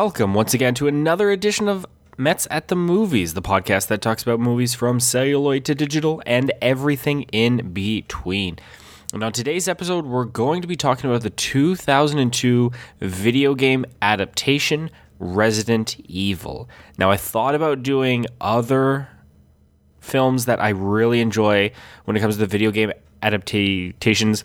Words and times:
welcome 0.00 0.32
once 0.32 0.54
again 0.54 0.74
to 0.74 0.86
another 0.86 1.28
edition 1.32 1.66
of 1.66 1.84
Mets 2.16 2.46
at 2.52 2.68
the 2.68 2.76
Movies, 2.76 3.34
the 3.34 3.42
podcast 3.42 3.88
that 3.88 4.00
talks 4.00 4.22
about 4.22 4.38
movies 4.38 4.72
from 4.72 5.00
celluloid 5.00 5.64
to 5.64 5.74
digital 5.74 6.22
and 6.24 6.52
everything 6.62 7.22
in 7.32 7.72
between. 7.72 8.60
And 9.12 9.24
on 9.24 9.32
today's 9.32 9.66
episode, 9.66 10.06
we're 10.06 10.24
going 10.24 10.62
to 10.62 10.68
be 10.68 10.76
talking 10.76 11.10
about 11.10 11.22
the 11.22 11.30
2002 11.30 12.70
video 13.00 13.56
game 13.56 13.84
adaptation 14.00 14.88
Resident 15.18 15.98
Evil. 16.06 16.68
Now, 16.96 17.10
I 17.10 17.16
thought 17.16 17.56
about 17.56 17.82
doing 17.82 18.26
other 18.40 19.08
films 19.98 20.44
that 20.44 20.62
I 20.62 20.68
really 20.68 21.20
enjoy 21.20 21.72
when 22.04 22.16
it 22.16 22.20
comes 22.20 22.36
to 22.36 22.40
the 22.40 22.46
video 22.46 22.70
game 22.70 22.92
adaptations. 23.20 24.44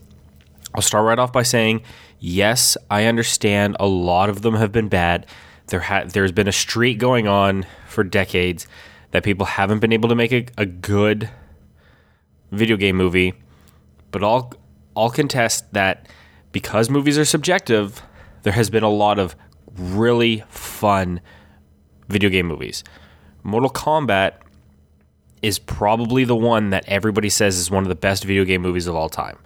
I'll 0.74 0.82
start 0.82 1.06
right 1.06 1.20
off 1.20 1.32
by 1.32 1.44
saying, 1.44 1.84
yes, 2.24 2.78
I 2.90 3.06
understand 3.06 3.76
a 3.80 3.86
lot 3.86 4.30
of 4.30 4.42
them 4.42 4.56
have 4.56 4.72
been 4.72 4.88
bad. 4.88 5.28
There 5.68 5.82
ha- 5.82 6.06
there's 6.06 6.32
been 6.32 6.48
a 6.48 6.54
streak 6.54 6.98
going 6.98 7.28
on 7.28 7.66
for 7.88 8.04
decades 8.04 8.66
that 9.12 9.24
people 9.24 9.46
haven't 9.46 9.80
been 9.80 9.92
able 9.92 10.10
to 10.10 10.16
make 10.16 10.32
a, 10.32 10.46
a 10.58 10.66
good 10.66 11.30
video 12.52 12.78
game 12.78 12.96
movie. 12.96 13.34
But 14.12 14.24
I'll, 14.24 14.54
I'll 14.96 15.10
contest 15.10 15.74
that 15.74 16.08
because 16.52 16.90
movies 16.90 17.18
are 17.18 17.26
subjective, 17.26 18.02
there 18.44 18.54
has 18.54 18.70
been 18.70 18.84
a 18.84 18.90
lot 18.90 19.20
of 19.20 19.36
really 19.76 20.44
fun 20.50 21.20
video 22.08 22.30
game 22.30 22.48
movies. 22.48 22.84
Mortal 23.44 23.70
Kombat 23.70 24.36
is 25.42 25.60
probably 25.60 26.24
the 26.24 26.36
one 26.36 26.70
that 26.70 26.86
everybody 26.88 27.30
says 27.30 27.58
is 27.58 27.70
one 27.70 27.84
of 27.84 27.90
the 27.90 27.96
best 27.96 28.24
video 28.24 28.46
game 28.46 28.62
movies 28.62 28.88
of 28.88 28.96
all 28.96 29.10
time. 29.10 29.38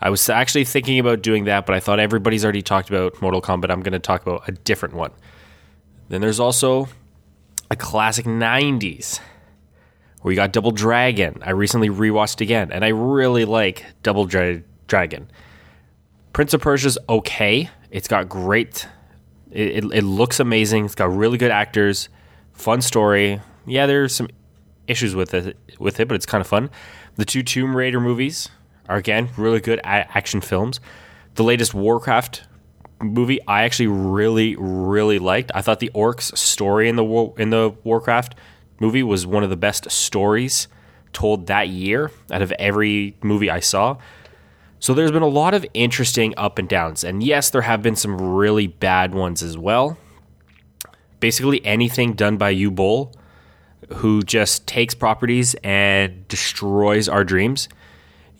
I 0.00 0.10
was 0.10 0.28
actually 0.28 0.64
thinking 0.64 0.98
about 0.98 1.22
doing 1.22 1.44
that, 1.44 1.66
but 1.66 1.74
I 1.74 1.80
thought 1.80 1.98
everybody's 1.98 2.44
already 2.44 2.62
talked 2.62 2.88
about 2.88 3.20
Mortal 3.20 3.42
Kombat. 3.42 3.70
I'm 3.70 3.82
going 3.82 3.92
to 3.92 3.98
talk 3.98 4.22
about 4.22 4.48
a 4.48 4.52
different 4.52 4.94
one. 4.94 5.10
Then 6.08 6.20
there's 6.20 6.38
also 6.40 6.88
a 7.70 7.76
classic 7.76 8.24
90s 8.24 9.20
where 10.22 10.32
you 10.32 10.36
got 10.36 10.52
Double 10.52 10.70
Dragon. 10.70 11.42
I 11.44 11.50
recently 11.50 11.88
rewatched 11.88 12.40
again, 12.40 12.70
and 12.70 12.84
I 12.84 12.88
really 12.88 13.44
like 13.44 13.84
Double 14.02 14.24
Dra- 14.24 14.62
Dragon. 14.86 15.30
Prince 16.32 16.54
of 16.54 16.60
Persia's 16.60 16.96
okay. 17.08 17.68
It's 17.90 18.08
got 18.08 18.28
great. 18.28 18.86
It, 19.50 19.84
it, 19.84 19.84
it 19.92 20.04
looks 20.04 20.38
amazing. 20.38 20.84
It's 20.84 20.94
got 20.94 21.14
really 21.14 21.38
good 21.38 21.50
actors, 21.50 22.08
fun 22.52 22.82
story. 22.82 23.40
Yeah, 23.66 23.86
there's 23.86 24.14
some 24.14 24.28
issues 24.86 25.14
with 25.14 25.34
it, 25.34 25.56
with 25.80 25.98
it, 25.98 26.06
but 26.06 26.14
it's 26.14 26.26
kind 26.26 26.40
of 26.40 26.46
fun. 26.46 26.70
The 27.16 27.24
two 27.24 27.42
Tomb 27.42 27.76
Raider 27.76 28.00
movies 28.00 28.48
are 28.88 28.96
again 28.96 29.28
really 29.36 29.60
good 29.60 29.80
at 29.84 30.14
action 30.14 30.40
films. 30.40 30.80
The 31.34 31.44
latest 31.44 31.74
Warcraft 31.74 32.44
movie 33.00 33.38
I 33.46 33.62
actually 33.62 33.86
really 33.88 34.56
really 34.56 35.18
liked. 35.18 35.50
I 35.54 35.62
thought 35.62 35.80
the 35.80 35.90
orcs 35.94 36.36
story 36.36 36.88
in 36.88 36.96
the 36.96 37.04
War- 37.04 37.34
in 37.38 37.50
the 37.50 37.74
Warcraft 37.84 38.34
movie 38.80 39.02
was 39.02 39.26
one 39.26 39.44
of 39.44 39.50
the 39.50 39.56
best 39.56 39.90
stories 39.90 40.68
told 41.12 41.46
that 41.46 41.68
year 41.68 42.10
out 42.30 42.42
of 42.42 42.52
every 42.52 43.16
movie 43.22 43.50
I 43.50 43.60
saw. 43.60 43.96
So 44.80 44.94
there's 44.94 45.10
been 45.10 45.22
a 45.22 45.28
lot 45.28 45.54
of 45.54 45.66
interesting 45.74 46.34
up 46.36 46.58
and 46.58 46.68
downs. 46.68 47.02
And 47.02 47.22
yes, 47.22 47.50
there 47.50 47.62
have 47.62 47.82
been 47.82 47.96
some 47.96 48.20
really 48.20 48.68
bad 48.68 49.14
ones 49.14 49.42
as 49.42 49.58
well. 49.58 49.98
Basically 51.18 51.64
anything 51.64 52.12
done 52.12 52.36
by 52.36 52.54
Uwe 52.54 52.74
Boll 52.74 53.12
who 53.96 54.22
just 54.22 54.66
takes 54.66 54.94
properties 54.94 55.54
and 55.64 56.26
destroys 56.28 57.08
our 57.08 57.24
dreams. 57.24 57.68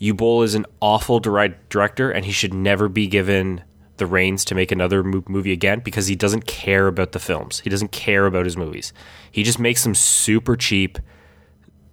Uwe 0.01 0.45
is 0.45 0.55
an 0.55 0.67
awful 0.81 1.21
director, 1.21 2.11
and 2.11 2.25
he 2.25 2.33
should 2.33 2.55
never 2.55 2.89
be 2.89 3.07
given 3.07 3.63
the 3.97 4.07
reins 4.07 4.45
to 4.45 4.55
make 4.55 4.71
another 4.71 5.03
movie 5.03 5.53
again 5.53 5.81
because 5.81 6.07
he 6.07 6.15
doesn't 6.15 6.47
care 6.47 6.87
about 6.87 7.13
the 7.13 7.19
films. 7.19 7.61
He 7.61 7.71
doesn't 7.71 7.91
care 7.91 8.27
about 8.27 8.45
his 8.45 8.57
movies. 8.57 8.93
He 9.31 9.43
just 9.43 9.59
makes 9.59 9.83
them 9.83 9.95
super 9.95 10.57
cheap, 10.57 10.99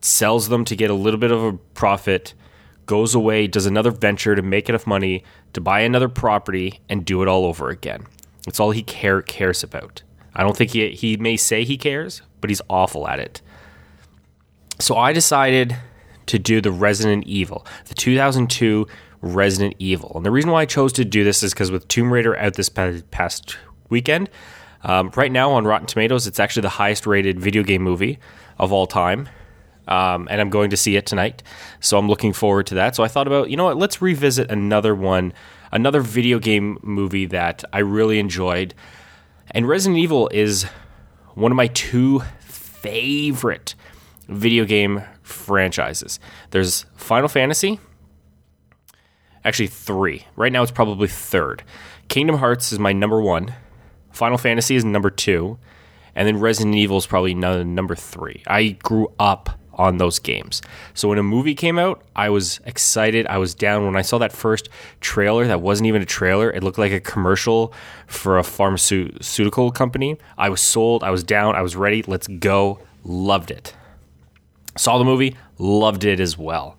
sells 0.01 0.49
them 0.49 0.65
to 0.65 0.75
get 0.75 0.91
a 0.91 0.93
little 0.93 1.19
bit 1.19 1.31
of 1.31 1.43
a 1.43 1.53
profit, 1.73 2.35
goes 2.85 3.15
away, 3.15 3.47
does 3.47 3.65
another 3.65 3.89
venture 3.91 4.35
to 4.35 4.41
make 4.43 4.69
enough 4.69 4.85
money 4.85 5.23
to 5.53 5.61
buy 5.61 5.79
another 5.79 6.09
property 6.09 6.79
and 6.87 7.05
do 7.05 7.23
it 7.23 7.27
all 7.27 7.45
over 7.45 7.69
again. 7.69 8.05
That's 8.45 8.59
all 8.59 8.71
he 8.71 8.83
care 8.83 9.23
cares 9.23 9.63
about. 9.63 10.03
I 10.35 10.43
don't 10.43 10.55
think 10.55 10.71
he 10.71 10.91
he 10.91 11.17
may 11.17 11.37
say 11.37 11.63
he 11.63 11.77
cares, 11.77 12.21
but 12.41 12.51
he's 12.51 12.61
awful 12.69 13.07
at 13.07 13.19
it. 13.19 13.41
So 14.79 14.95
I 14.95 15.13
decided 15.13 15.75
to 16.27 16.39
do 16.39 16.61
the 16.61 16.71
Resident 16.71 17.25
Evil, 17.25 17.65
the 17.85 17.93
2002 17.93 18.87
Resident 19.21 19.75
Evil. 19.79 20.13
And 20.15 20.25
the 20.25 20.31
reason 20.31 20.51
why 20.51 20.61
I 20.61 20.65
chose 20.65 20.93
to 20.93 21.05
do 21.05 21.23
this 21.23 21.43
is 21.43 21.53
because 21.53 21.71
with 21.71 21.87
Tomb 21.87 22.11
Raider 22.11 22.37
out 22.37 22.53
this 22.53 22.69
past 22.69 23.57
weekend, 23.89 24.29
um, 24.83 25.11
right 25.15 25.31
now 25.31 25.51
on 25.51 25.65
Rotten 25.65 25.87
Tomatoes, 25.87 26.27
it's 26.27 26.39
actually 26.39 26.61
the 26.61 26.69
highest 26.69 27.07
rated 27.07 27.39
video 27.39 27.63
game 27.63 27.81
movie 27.81 28.19
of 28.59 28.71
all 28.71 28.85
time. 28.85 29.27
Um, 29.87 30.27
and 30.31 30.41
I'm 30.41 30.49
going 30.49 30.69
to 30.71 30.77
see 30.77 30.95
it 30.95 31.05
tonight. 31.05 31.43
So 31.79 31.97
I'm 31.97 32.07
looking 32.07 32.33
forward 32.33 32.67
to 32.67 32.75
that. 32.75 32.95
So 32.95 33.03
I 33.03 33.07
thought 33.07 33.27
about, 33.27 33.49
you 33.49 33.57
know 33.57 33.65
what, 33.65 33.77
let's 33.77 34.01
revisit 34.01 34.49
another 34.51 34.95
one, 34.95 35.33
another 35.71 36.01
video 36.01 36.39
game 36.39 36.79
movie 36.81 37.25
that 37.27 37.63
I 37.71 37.79
really 37.79 38.19
enjoyed. 38.19 38.73
And 39.51 39.67
Resident 39.67 39.99
Evil 39.99 40.29
is 40.29 40.63
one 41.35 41.51
of 41.51 41.55
my 41.55 41.67
two 41.67 42.21
favorite 42.39 43.75
video 44.27 44.65
game 44.65 45.03
franchises. 45.45 46.19
There's 46.51 46.85
Final 46.95 47.29
Fantasy, 47.29 47.79
actually 49.43 49.67
three. 49.67 50.25
Right 50.35 50.51
now, 50.51 50.63
it's 50.63 50.71
probably 50.71 51.07
third. 51.07 51.63
Kingdom 52.07 52.37
Hearts 52.37 52.71
is 52.71 52.79
my 52.79 52.93
number 52.93 53.21
one. 53.21 53.53
Final 54.11 54.37
Fantasy 54.37 54.75
is 54.75 54.83
number 54.83 55.09
two, 55.09 55.57
and 56.15 56.27
then 56.27 56.39
Resident 56.39 56.75
Evil 56.75 56.97
is 56.97 57.05
probably 57.05 57.33
number 57.33 57.95
three. 57.95 58.43
I 58.47 58.69
grew 58.69 59.11
up 59.19 59.59
on 59.77 59.97
those 59.97 60.19
games. 60.19 60.61
So 60.93 61.09
when 61.09 61.17
a 61.17 61.23
movie 61.23 61.53
came 61.53 61.77
out, 61.77 62.01
I 62.15 62.29
was 62.29 62.61
excited. 62.65 63.27
I 63.27 63.37
was 63.39 63.53
down 63.53 63.85
when 63.85 63.97
I 63.97 64.03
saw 64.03 64.17
that 64.19 64.31
first 64.31 64.69
trailer 65.01 65.45
that 65.47 65.59
wasn't 65.59 65.87
even 65.87 66.01
a 66.01 66.05
trailer. 66.05 66.49
It 66.49 66.63
looked 66.63 66.77
like 66.77 66.93
a 66.93 67.01
commercial 67.01 67.73
for 68.07 68.37
a 68.37 68.43
pharmaceutical 68.43 69.71
company. 69.71 70.17
I 70.37 70.47
was 70.47 70.61
sold. 70.61 71.03
I 71.03 71.11
was 71.11 71.25
down. 71.25 71.55
I 71.55 71.61
was 71.61 71.75
ready. 71.75 72.03
Let's 72.03 72.27
go. 72.27 72.79
Loved 73.03 73.51
it. 73.51 73.75
Saw 74.77 74.97
the 74.97 75.05
movie, 75.05 75.35
loved 75.57 76.03
it 76.03 76.19
as 76.19 76.37
well. 76.37 76.77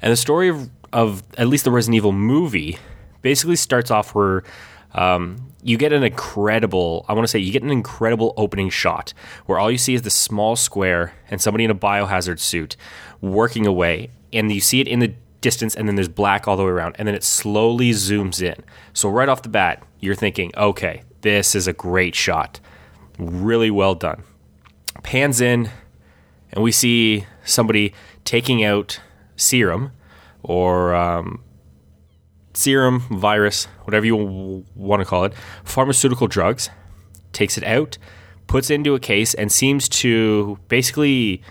And 0.00 0.12
the 0.12 0.16
story 0.16 0.48
of, 0.48 0.70
of 0.92 1.22
at 1.38 1.46
least 1.46 1.64
the 1.64 1.70
Resident 1.70 1.96
Evil 1.96 2.12
movie 2.12 2.78
basically 3.22 3.56
starts 3.56 3.90
off 3.90 4.14
where 4.14 4.44
um, 4.92 5.50
you 5.62 5.76
get 5.76 5.92
an 5.92 6.02
incredible, 6.02 7.04
I 7.08 7.14
want 7.14 7.24
to 7.24 7.28
say, 7.28 7.38
you 7.38 7.52
get 7.52 7.62
an 7.62 7.70
incredible 7.70 8.34
opening 8.36 8.70
shot 8.70 9.12
where 9.46 9.58
all 9.58 9.70
you 9.70 9.78
see 9.78 9.94
is 9.94 10.02
this 10.02 10.14
small 10.14 10.56
square 10.56 11.14
and 11.30 11.40
somebody 11.40 11.64
in 11.64 11.70
a 11.70 11.74
biohazard 11.74 12.38
suit 12.38 12.76
working 13.20 13.66
away. 13.66 14.10
And 14.32 14.52
you 14.52 14.60
see 14.60 14.80
it 14.80 14.88
in 14.88 14.98
the 15.00 15.14
distance, 15.40 15.74
and 15.74 15.86
then 15.86 15.94
there's 15.94 16.08
black 16.08 16.48
all 16.48 16.56
the 16.56 16.64
way 16.64 16.70
around. 16.70 16.96
And 16.98 17.06
then 17.06 17.14
it 17.14 17.22
slowly 17.22 17.90
zooms 17.90 18.42
in. 18.42 18.64
So, 18.92 19.08
right 19.08 19.28
off 19.28 19.42
the 19.42 19.48
bat, 19.48 19.82
you're 20.00 20.14
thinking, 20.14 20.50
okay, 20.56 21.02
this 21.20 21.54
is 21.54 21.68
a 21.68 21.72
great 21.72 22.14
shot. 22.14 22.60
Really 23.18 23.70
well 23.70 23.94
done. 23.94 24.22
Pans 25.02 25.40
in, 25.40 25.70
and 26.50 26.64
we 26.64 26.72
see 26.72 27.26
somebody 27.44 27.94
taking 28.24 28.64
out 28.64 29.00
serum 29.36 29.92
or 30.42 30.94
um, 30.94 31.42
serum, 32.54 33.00
virus, 33.10 33.66
whatever 33.84 34.06
you 34.06 34.64
want 34.74 35.00
to 35.00 35.06
call 35.06 35.24
it, 35.24 35.34
pharmaceutical 35.64 36.26
drugs, 36.26 36.70
takes 37.32 37.56
it 37.58 37.64
out, 37.64 37.98
puts 38.46 38.70
it 38.70 38.74
into 38.74 38.94
a 38.94 39.00
case, 39.00 39.34
and 39.34 39.50
seems 39.50 39.88
to 39.88 40.58
basically 40.68 41.42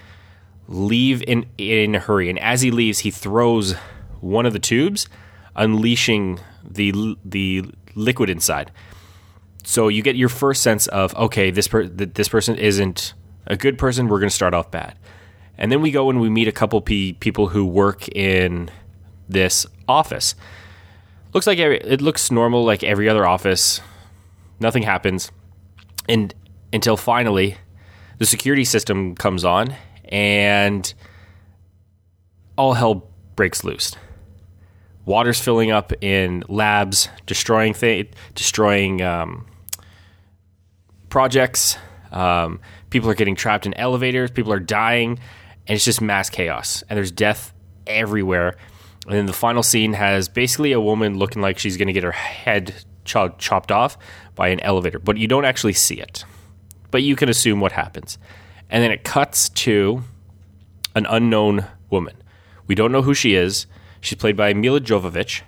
leave 0.68 1.22
in, 1.24 1.46
in 1.58 1.96
a 1.96 2.00
hurry. 2.00 2.30
And 2.30 2.40
as 2.40 2.62
he 2.62 2.72
leaves, 2.72 3.00
he 3.00 3.12
throws 3.12 3.74
one 4.22 4.46
of 4.46 4.54
the 4.54 4.60
tubes, 4.60 5.08
unleashing 5.56 6.40
the, 6.64 7.18
the 7.26 7.66
liquid 7.96 8.30
inside. 8.30 8.72
So 9.64 9.88
you 9.88 10.02
get 10.02 10.16
your 10.16 10.30
first 10.30 10.62
sense 10.62 10.88
of 10.88 11.16
okay, 11.16 11.50
this 11.50 11.68
per- 11.68 11.88
this 11.88 12.28
person 12.28 12.58
isn't 12.58 13.14
a 13.48 13.56
good 13.56 13.78
person. 13.78 14.08
We're 14.08 14.20
going 14.20 14.30
to 14.30 14.36
start 14.36 14.54
off 14.54 14.72
bad, 14.72 14.98
and 15.58 15.72
then 15.72 15.82
we 15.82 15.92
go 15.92 16.10
and 16.10 16.20
we 16.20 16.30
meet 16.30 16.48
a 16.48 16.52
couple 16.52 16.82
people 16.82 17.48
who 17.48 17.66
work 17.66 18.08
in 18.10 18.70
this 19.28 19.66
office 19.88 20.36
looks 21.34 21.48
like 21.48 21.58
it 21.58 22.02
looks 22.02 22.32
normal 22.32 22.64
like 22.64 22.84
every 22.84 23.10
other 23.10 23.26
office. 23.26 23.82
Nothing 24.60 24.84
happens, 24.84 25.32
and 26.08 26.34
until 26.72 26.96
finally, 26.96 27.58
the 28.20 28.26
security 28.26 28.64
system 28.64 29.16
comes 29.16 29.44
on, 29.44 29.76
and 30.06 30.94
all 32.58 32.74
hell 32.74 33.08
breaks 33.36 33.64
loose. 33.64 33.96
Water's 35.06 35.40
filling 35.40 35.72
up 35.72 35.92
in 36.02 36.44
labs, 36.48 37.10
destroying 37.26 37.74
th- 37.74 38.12
destroying 38.36 39.02
um, 39.02 39.46
projects. 41.10 41.78
Um, 42.12 42.62
people 42.90 43.10
are 43.10 43.16
getting 43.16 43.36
trapped 43.36 43.66
in 43.66 43.74
elevators. 43.74 44.32
People 44.32 44.54
are 44.54 44.60
dying, 44.60 45.20
and 45.68 45.76
it's 45.76 45.86
just 45.86 46.02
mass 46.02 46.30
chaos. 46.30 46.84
And 46.90 46.98
there's 46.98 47.12
death 47.12 47.54
everywhere. 47.88 48.58
And 49.06 49.16
then 49.16 49.26
the 49.26 49.34
final 49.34 49.64
scene 49.64 49.94
has 49.94 50.30
basically 50.30 50.72
a 50.72 50.80
woman 50.80 51.18
looking 51.18 51.42
like 51.42 51.60
she's 51.60 51.78
going 51.78 51.88
to 51.88 51.94
get 51.94 52.04
her 52.04 52.12
head 52.12 52.74
ch- 53.06 53.38
chopped 53.38 53.72
off 53.72 53.98
by 54.36 54.50
an 54.50 54.60
elevator, 54.62 55.00
but 55.00 55.18
you 55.18 55.28
don't 55.28 55.46
actually 55.46 55.74
see 55.74 55.96
it. 55.96 56.26
But 56.92 57.04
you 57.04 57.16
can 57.16 57.30
assume 57.30 57.60
what 57.60 57.72
happens. 57.72 58.18
And 58.70 58.84
then 58.84 58.92
it 58.92 59.04
cuts 59.04 59.50
to 59.50 60.04
an 60.96 61.06
unknown 61.10 61.66
woman. 61.90 62.16
We 62.68 62.76
don't 62.76 62.92
know 62.92 63.02
who 63.02 63.14
she 63.14 63.36
is. 63.36 63.68
She's 64.00 64.18
played 64.18 64.38
by 64.38 64.54
Milla 64.54 64.80
Jovovich. 64.80 65.42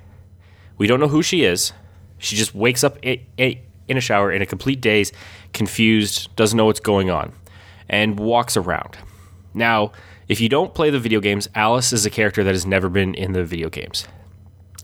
We 0.77 0.87
don't 0.87 0.99
know 0.99 1.07
who 1.07 1.21
she 1.21 1.43
is. 1.43 1.71
She 2.17 2.35
just 2.35 2.53
wakes 2.55 2.83
up 2.83 2.97
in 3.03 3.19
a 3.37 3.99
shower 3.99 4.31
in 4.31 4.41
a 4.41 4.45
complete 4.45 4.81
daze, 4.81 5.11
confused, 5.53 6.35
doesn't 6.35 6.57
know 6.57 6.65
what's 6.65 6.79
going 6.79 7.09
on, 7.09 7.33
and 7.89 8.19
walks 8.19 8.57
around. 8.57 8.97
Now, 9.55 9.93
if 10.27 10.41
you 10.41 10.49
don't 10.49 10.73
play 10.73 10.89
the 10.89 10.99
video 10.99 11.19
games, 11.19 11.47
Alice 11.55 11.93
is 11.93 12.05
a 12.05 12.09
character 12.09 12.43
that 12.43 12.53
has 12.53 12.65
never 12.65 12.89
been 12.89 13.15
in 13.15 13.31
the 13.31 13.43
video 13.43 13.69
games. 13.69 14.07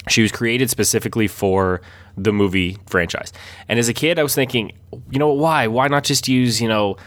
She 0.08 0.22
was 0.22 0.32
created 0.32 0.70
specifically 0.70 1.28
for 1.28 1.82
the 2.18 2.34
movie 2.34 2.78
franchise. 2.88 3.32
And 3.68 3.78
as 3.78 3.88
a 3.88 3.94
kid, 3.94 4.18
I 4.18 4.24
was 4.24 4.34
thinking, 4.34 4.72
you 5.12 5.20
know, 5.20 5.32
why? 5.32 5.68
Why 5.68 5.88
not 5.88 6.04
just 6.04 6.28
use, 6.28 6.60
you 6.60 6.68
know, 6.68 6.98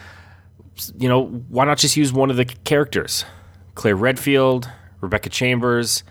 you 0.97 1.09
know, 1.09 1.27
why 1.49 1.65
not 1.65 1.79
just 1.79 1.97
use 1.97 2.13
one 2.13 2.31
of 2.31 2.37
the 2.37 2.45
characters? 2.45 3.25
Claire 3.75 3.97
Redfield, 3.97 4.71
Rebecca 5.01 5.29
Chambers, 5.29 6.05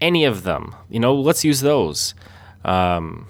any 0.00 0.24
of 0.24 0.44
them. 0.44 0.74
You 0.88 1.00
know, 1.00 1.14
let's 1.14 1.44
use 1.44 1.60
those. 1.60 2.14
Um, 2.64 3.26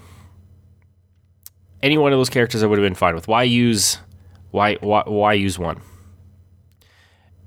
any 1.81 1.97
one 1.97 2.13
of 2.13 2.19
those 2.19 2.29
characters 2.29 2.61
I 2.61 2.67
would 2.67 2.77
have 2.77 2.85
been 2.85 2.95
fine 2.95 3.15
with. 3.15 3.27
Why 3.27 3.43
use 3.43 3.99
why 4.51 4.75
why, 4.75 5.03
why 5.05 5.33
use 5.33 5.57
one? 5.57 5.81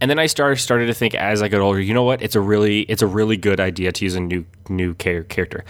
And 0.03 0.11
then 0.11 0.19
I 0.19 0.27
started 0.27 0.57
started 0.57 0.87
to 0.87 0.95
think 0.95 1.15
as 1.15 1.43
I 1.43 1.49
got 1.49 1.61
older, 1.61 1.81
you 1.81 1.95
know 1.95 2.03
what? 2.03 2.23
It's 2.23 2.35
a 2.35 2.41
really 2.41 2.81
it's 2.81 3.03
a 3.03 3.07
really 3.07 3.37
good 3.37 3.61
idea 3.61 3.93
to 3.93 4.05
use 4.05 4.17
a 4.17 4.21
new 4.21 4.45
new 4.69 4.95
character. 4.95 5.65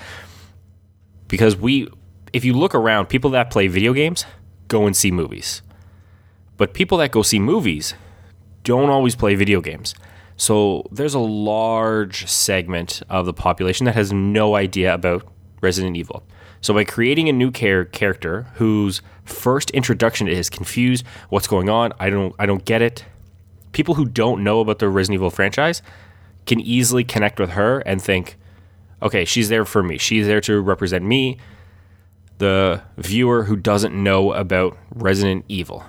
Because 1.28 1.54
we 1.54 1.86
if 2.32 2.42
you 2.42 2.54
look 2.54 2.74
around, 2.74 3.10
people 3.10 3.28
that 3.32 3.50
play 3.50 3.66
video 3.68 3.92
games 3.92 4.24
go 4.68 4.86
and 4.86 4.96
see 4.96 5.10
movies. 5.10 5.60
But 6.56 6.72
people 6.72 6.96
that 6.96 7.10
go 7.10 7.20
see 7.20 7.38
movies 7.38 7.92
don't 8.64 8.88
always 8.88 9.14
play 9.14 9.34
video 9.34 9.60
games. 9.60 9.94
So 10.38 10.88
there's 10.90 11.12
a 11.12 11.18
large 11.18 12.26
segment 12.26 13.02
of 13.10 13.26
the 13.26 13.34
population 13.34 13.84
that 13.84 13.96
has 13.96 14.14
no 14.14 14.54
idea 14.54 14.94
about 14.94 15.30
Resident 15.60 15.94
Evil. 15.98 16.22
So 16.62 16.72
by 16.72 16.84
creating 16.84 17.28
a 17.28 17.32
new 17.32 17.50
char- 17.50 17.84
character 17.84 18.46
whose 18.54 19.02
first 19.26 19.68
introduction 19.72 20.26
is 20.26 20.48
confused, 20.48 21.04
what's 21.28 21.46
going 21.46 21.68
on? 21.68 21.92
I 22.00 22.08
don't 22.08 22.34
I 22.38 22.46
don't 22.46 22.64
get 22.64 22.80
it 22.80 23.04
people 23.72 23.94
who 23.94 24.06
don't 24.06 24.44
know 24.44 24.60
about 24.60 24.78
the 24.78 24.88
Resident 24.88 25.16
Evil 25.16 25.30
franchise 25.30 25.82
can 26.46 26.60
easily 26.60 27.04
connect 27.04 27.40
with 27.40 27.50
her 27.50 27.80
and 27.80 28.00
think, 28.00 28.36
okay, 29.02 29.24
she's 29.24 29.48
there 29.48 29.64
for 29.64 29.82
me. 29.82 29.98
She's 29.98 30.26
there 30.26 30.40
to 30.42 30.60
represent 30.60 31.04
me, 31.04 31.38
the 32.38 32.82
viewer 32.96 33.44
who 33.44 33.56
doesn't 33.56 33.94
know 33.94 34.32
about 34.32 34.76
Resident 34.94 35.44
Evil. 35.48 35.84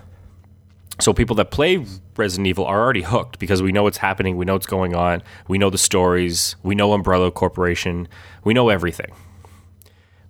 So 1.00 1.13
people 1.13 1.35
that 1.38 1.51
play 1.51 1.85
Resident 2.15 2.47
Evil 2.47 2.65
are 2.65 2.80
already 2.80 3.01
hooked 3.01 3.39
because 3.39 3.62
we 3.62 3.71
know 3.71 3.83
what's 3.83 3.97
happening, 3.97 4.38
we 4.38 4.45
know 4.45 4.53
what's 4.53 4.68
going 4.68 4.95
on, 4.95 5.24
we 5.47 5.57
know 5.57 5.69
the 5.69 5.77
stories, 5.77 6.56
we 6.62 6.75
know 6.75 6.94
Umbrella 6.94 7.31
Corporation, 7.31 8.07
we 8.44 8.53
know 8.53 8.69
everything. 8.69 9.12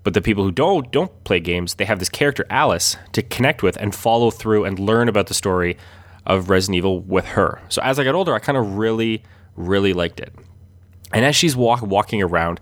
But 0.03 0.13
the 0.13 0.21
people 0.21 0.43
who 0.43 0.51
don't 0.51 0.91
don't 0.91 1.23
play 1.23 1.39
games, 1.39 1.75
they 1.75 1.85
have 1.85 1.99
this 1.99 2.09
character 2.09 2.45
Alice 2.49 2.97
to 3.11 3.21
connect 3.21 3.63
with 3.63 3.77
and 3.77 3.93
follow 3.93 4.31
through 4.31 4.65
and 4.65 4.79
learn 4.79 5.09
about 5.09 5.27
the 5.27 5.33
story 5.33 5.77
of 6.25 6.49
Resident 6.49 6.77
Evil 6.77 6.99
with 6.99 7.25
her. 7.25 7.61
So 7.69 7.81
as 7.81 7.99
I 7.99 8.03
got 8.03 8.15
older, 8.15 8.33
I 8.33 8.39
kind 8.39 8.57
of 8.57 8.77
really, 8.77 9.23
really 9.55 9.93
liked 9.93 10.19
it. 10.19 10.33
And 11.11 11.25
as 11.25 11.35
she's 11.35 11.55
walk, 11.55 11.81
walking 11.81 12.21
around, 12.23 12.59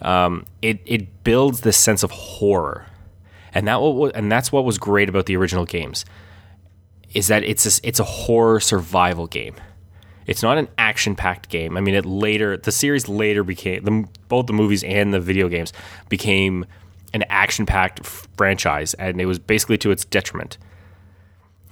um, 0.00 0.46
it 0.62 0.80
it 0.86 1.24
builds 1.24 1.60
this 1.60 1.76
sense 1.76 2.02
of 2.02 2.10
horror, 2.10 2.86
and 3.52 3.68
that 3.68 3.82
what, 3.82 4.16
and 4.16 4.32
that's 4.32 4.50
what 4.50 4.64
was 4.64 4.78
great 4.78 5.08
about 5.08 5.26
the 5.26 5.36
original 5.36 5.66
games, 5.66 6.04
is 7.12 7.28
that 7.28 7.44
it's 7.44 7.66
a, 7.66 7.86
it's 7.86 8.00
a 8.00 8.04
horror 8.04 8.60
survival 8.60 9.26
game. 9.26 9.56
It's 10.26 10.42
not 10.42 10.58
an 10.58 10.68
action 10.78 11.16
packed 11.16 11.48
game. 11.48 11.76
I 11.76 11.80
mean, 11.80 11.94
it 11.94 12.06
later 12.06 12.56
the 12.56 12.72
series 12.72 13.08
later 13.08 13.44
became 13.44 13.84
the, 13.84 14.08
both 14.28 14.46
the 14.46 14.52
movies 14.52 14.84
and 14.84 15.12
the 15.12 15.20
video 15.20 15.48
games 15.48 15.72
became 16.08 16.64
an 17.12 17.24
action 17.28 17.66
packed 17.66 18.06
franchise, 18.06 18.94
and 18.94 19.20
it 19.20 19.26
was 19.26 19.38
basically 19.38 19.76
to 19.78 19.90
its 19.90 20.04
detriment. 20.04 20.56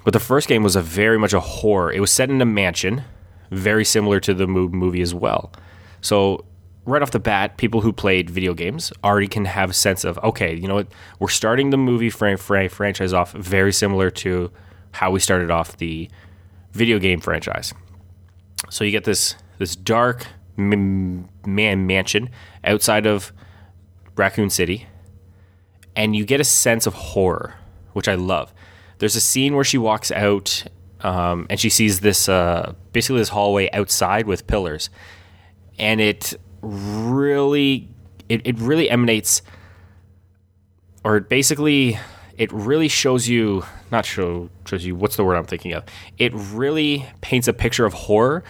But 0.04 0.12
the 0.12 0.20
first 0.20 0.48
game 0.48 0.62
was 0.62 0.76
a 0.76 0.82
very 0.82 1.18
much 1.18 1.32
a 1.32 1.40
horror. 1.40 1.92
It 1.92 2.00
was 2.00 2.10
set 2.10 2.30
in 2.30 2.40
a 2.40 2.46
mansion, 2.46 3.04
very 3.50 3.84
similar 3.84 4.20
to 4.20 4.32
the 4.34 4.46
movie 4.46 5.02
as 5.02 5.14
well. 5.14 5.52
So 6.00 6.44
right 6.84 7.02
off 7.02 7.10
the 7.10 7.18
bat, 7.18 7.58
people 7.58 7.82
who 7.82 7.92
played 7.92 8.30
video 8.30 8.54
games 8.54 8.92
already 9.04 9.28
can 9.28 9.44
have 9.44 9.70
a 9.70 9.74
sense 9.74 10.04
of 10.04 10.18
okay, 10.18 10.54
you 10.54 10.66
know 10.66 10.76
what? 10.76 10.88
We're 11.18 11.28
starting 11.28 11.70
the 11.70 11.76
movie 11.76 12.10
fran- 12.10 12.38
fran- 12.38 12.70
franchise 12.70 13.12
off 13.12 13.32
very 13.32 13.72
similar 13.72 14.10
to 14.10 14.50
how 14.92 15.10
we 15.10 15.20
started 15.20 15.50
off 15.50 15.76
the 15.76 16.08
video 16.72 16.98
game 16.98 17.20
franchise. 17.20 17.74
So 18.70 18.84
you 18.84 18.90
get 18.90 19.04
this 19.04 19.34
this 19.58 19.76
dark 19.76 20.26
man 20.56 21.28
mansion 21.46 22.30
outside 22.64 23.06
of 23.06 23.32
Raccoon 24.16 24.50
City, 24.50 24.86
and 25.94 26.16
you 26.16 26.24
get 26.24 26.40
a 26.40 26.44
sense 26.44 26.86
of 26.86 26.94
horror, 26.94 27.54
which 27.92 28.08
I 28.08 28.14
love. 28.14 28.52
There's 28.98 29.16
a 29.16 29.20
scene 29.20 29.54
where 29.54 29.64
she 29.64 29.78
walks 29.78 30.10
out 30.10 30.64
um, 31.00 31.46
and 31.48 31.60
she 31.60 31.70
sees 31.70 32.00
this 32.00 32.28
uh, 32.28 32.74
basically 32.92 33.20
this 33.20 33.28
hallway 33.28 33.70
outside 33.72 34.26
with 34.26 34.46
pillars, 34.46 34.90
and 35.78 36.00
it 36.00 36.34
really 36.60 37.88
it, 38.28 38.42
it 38.44 38.58
really 38.58 38.90
emanates 38.90 39.42
or 41.04 41.16
it 41.18 41.28
basically 41.28 41.98
it 42.36 42.52
really 42.52 42.88
shows 42.88 43.28
you 43.28 43.64
not 43.90 44.04
show 44.04 44.50
shows 44.64 44.84
you 44.84 44.96
what's 44.96 45.16
the 45.16 45.24
word 45.24 45.36
I'm 45.36 45.44
thinking 45.44 45.72
of. 45.72 45.84
It 46.18 46.32
really 46.34 47.06
paints 47.20 47.46
a 47.46 47.52
picture 47.52 47.86
of 47.86 47.92
horror 47.92 48.42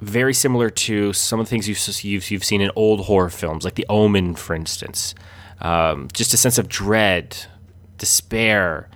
very 0.00 0.32
similar 0.32 0.70
to 0.70 1.12
some 1.12 1.40
of 1.40 1.46
the 1.46 1.50
things 1.50 1.68
you've 1.68 2.04
you've, 2.04 2.30
you've 2.30 2.44
seen 2.44 2.60
in 2.60 2.70
old 2.76 3.06
horror 3.06 3.30
films, 3.30 3.64
like 3.64 3.74
The 3.74 3.86
Omen, 3.88 4.34
for 4.36 4.54
instance. 4.54 5.14
Um, 5.60 6.08
just 6.12 6.32
a 6.32 6.36
sense 6.36 6.56
of 6.56 6.68
dread, 6.68 7.36
despair, 7.98 8.88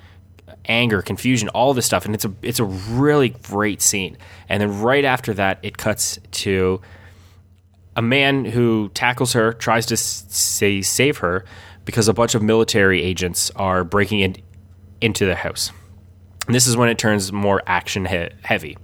anger, 0.64 1.02
confusion, 1.02 1.48
all 1.50 1.74
this 1.74 1.86
stuff, 1.86 2.04
and 2.04 2.14
it's 2.14 2.24
a 2.24 2.32
it's 2.42 2.60
a 2.60 2.64
really 2.64 3.30
great 3.30 3.82
scene. 3.82 4.16
And 4.48 4.60
then 4.60 4.80
right 4.80 5.04
after 5.04 5.34
that, 5.34 5.58
it 5.62 5.76
cuts 5.78 6.18
to 6.32 6.80
a 7.96 8.02
man 8.02 8.44
who 8.44 8.90
tackles 8.94 9.32
her, 9.34 9.52
tries 9.52 9.86
to 9.86 9.96
say 9.96 10.82
save 10.82 11.18
her 11.18 11.44
because 11.84 12.08
a 12.08 12.14
bunch 12.14 12.34
of 12.34 12.42
military 12.42 13.02
agents 13.02 13.50
are 13.56 13.84
breaking 13.84 14.20
in, 14.20 14.36
into 15.00 15.26
the 15.26 15.34
house. 15.34 15.72
And 16.46 16.54
this 16.54 16.66
is 16.66 16.76
when 16.76 16.88
it 16.88 16.98
turns 16.98 17.32
more 17.32 17.62
action 17.66 18.06
he- 18.06 18.30
heavy. 18.42 18.76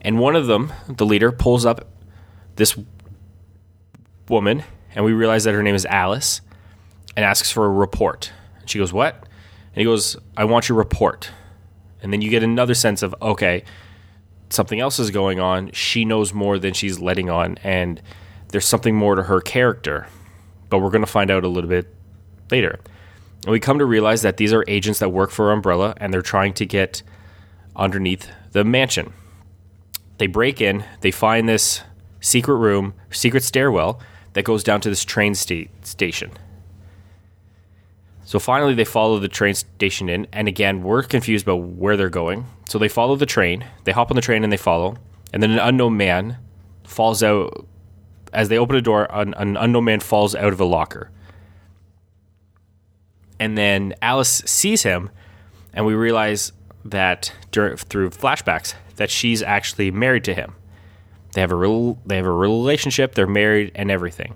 And 0.00 0.18
one 0.18 0.36
of 0.36 0.46
them, 0.46 0.72
the 0.88 1.06
leader, 1.06 1.32
pulls 1.32 1.64
up 1.64 1.88
this 2.56 2.78
woman, 4.28 4.62
and 4.94 5.04
we 5.04 5.12
realize 5.12 5.44
that 5.44 5.54
her 5.54 5.62
name 5.62 5.74
is 5.74 5.86
Alice, 5.86 6.40
and 7.16 7.24
asks 7.24 7.50
for 7.50 7.64
a 7.66 7.70
report. 7.70 8.32
And 8.60 8.68
she 8.68 8.78
goes, 8.78 8.92
"What?" 8.92 9.26
And 9.74 9.80
he 9.80 9.84
goes, 9.84 10.16
I 10.36 10.44
want 10.44 10.68
your 10.68 10.78
report. 10.78 11.30
And 12.00 12.12
then 12.12 12.22
you 12.22 12.30
get 12.30 12.44
another 12.44 12.74
sense 12.74 13.02
of, 13.02 13.12
okay, 13.20 13.64
something 14.50 14.78
else 14.78 15.00
is 15.00 15.10
going 15.10 15.40
on. 15.40 15.72
She 15.72 16.04
knows 16.04 16.32
more 16.32 16.60
than 16.60 16.74
she's 16.74 17.00
letting 17.00 17.28
on. 17.28 17.58
And 17.64 18.00
there's 18.48 18.66
something 18.66 18.94
more 18.94 19.16
to 19.16 19.24
her 19.24 19.40
character. 19.40 20.06
But 20.70 20.78
we're 20.78 20.90
going 20.90 21.04
to 21.04 21.10
find 21.10 21.28
out 21.28 21.42
a 21.42 21.48
little 21.48 21.68
bit 21.68 21.92
later. 22.52 22.78
And 23.44 23.50
we 23.50 23.58
come 23.58 23.80
to 23.80 23.84
realize 23.84 24.22
that 24.22 24.36
these 24.36 24.52
are 24.52 24.64
agents 24.68 25.00
that 25.00 25.08
work 25.08 25.30
for 25.30 25.50
Umbrella 25.50 25.94
and 25.96 26.14
they're 26.14 26.22
trying 26.22 26.54
to 26.54 26.66
get 26.66 27.02
underneath 27.74 28.30
the 28.52 28.64
mansion. 28.64 29.12
They 30.18 30.28
break 30.28 30.60
in, 30.60 30.84
they 31.00 31.10
find 31.10 31.48
this 31.48 31.82
secret 32.20 32.54
room, 32.54 32.94
secret 33.10 33.42
stairwell 33.42 34.00
that 34.34 34.44
goes 34.44 34.62
down 34.62 34.80
to 34.82 34.88
this 34.88 35.04
train 35.04 35.34
sta- 35.34 35.68
station. 35.82 36.30
So 38.24 38.38
finally, 38.38 38.74
they 38.74 38.84
follow 38.84 39.18
the 39.18 39.28
train 39.28 39.54
station 39.54 40.08
in, 40.08 40.26
and 40.32 40.48
again, 40.48 40.82
we're 40.82 41.02
confused 41.02 41.44
about 41.44 41.56
where 41.56 41.96
they're 41.96 42.08
going. 42.08 42.46
So 42.66 42.78
they 42.78 42.88
follow 42.88 43.16
the 43.16 43.26
train, 43.26 43.66
they 43.84 43.92
hop 43.92 44.10
on 44.10 44.16
the 44.16 44.22
train, 44.22 44.44
and 44.44 44.52
they 44.52 44.56
follow. 44.56 44.96
And 45.32 45.42
then 45.42 45.50
an 45.50 45.58
unknown 45.58 45.96
man 45.96 46.38
falls 46.84 47.22
out. 47.22 47.66
As 48.32 48.48
they 48.48 48.58
open 48.58 48.76
a 48.76 48.80
door, 48.80 49.06
an, 49.10 49.34
an 49.34 49.56
unknown 49.56 49.84
man 49.84 50.00
falls 50.00 50.34
out 50.34 50.52
of 50.52 50.60
a 50.60 50.64
locker. 50.64 51.10
And 53.38 53.58
then 53.58 53.94
Alice 54.00 54.42
sees 54.46 54.82
him, 54.82 55.10
and 55.72 55.84
we 55.84 55.94
realize 55.94 56.52
that 56.84 57.32
during, 57.50 57.76
through 57.76 58.10
flashbacks 58.10 58.74
that 58.96 59.10
she's 59.10 59.42
actually 59.42 59.90
married 59.90 60.24
to 60.24 60.34
him. 60.34 60.54
They 61.32 61.40
have 61.40 61.52
a 61.52 61.56
real, 61.56 61.98
they 62.06 62.16
have 62.16 62.26
a 62.26 62.32
relationship. 62.32 63.14
They're 63.14 63.26
married 63.26 63.72
and 63.74 63.90
everything. 63.90 64.34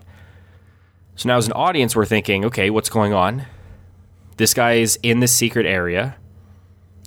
So 1.14 1.28
now, 1.28 1.37
as 1.37 1.47
an 1.47 1.52
audience, 1.52 1.97
we're 1.97 2.04
thinking, 2.04 2.45
okay, 2.45 2.71
what's 2.71 2.88
going 2.88 3.12
on? 3.12 3.47
This 4.38 4.54
guy 4.54 4.75
is 4.75 4.99
in 5.02 5.21
this 5.21 5.33
secret 5.33 5.66
area. 5.66 6.16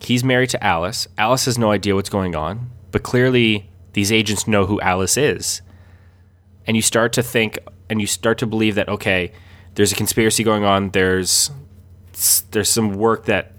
He's 0.01 0.23
married 0.23 0.49
to 0.51 0.63
Alice. 0.63 1.07
Alice 1.17 1.45
has 1.45 1.57
no 1.57 1.71
idea 1.71 1.95
what's 1.95 2.09
going 2.09 2.35
on, 2.35 2.69
but 2.91 3.03
clearly 3.03 3.69
these 3.93 4.11
agents 4.11 4.47
know 4.47 4.65
who 4.65 4.81
Alice 4.81 5.15
is. 5.15 5.61
And 6.67 6.75
you 6.75 6.81
start 6.81 7.13
to 7.13 7.23
think 7.23 7.57
and 7.89 8.01
you 8.01 8.07
start 8.07 8.37
to 8.39 8.45
believe 8.45 8.75
that, 8.75 8.89
okay, 8.89 9.31
there's 9.75 9.91
a 9.91 9.95
conspiracy 9.95 10.43
going 10.43 10.65
on. 10.65 10.89
There's 10.89 11.51
there's 12.51 12.69
some 12.69 12.95
work 12.95 13.25
that 13.25 13.53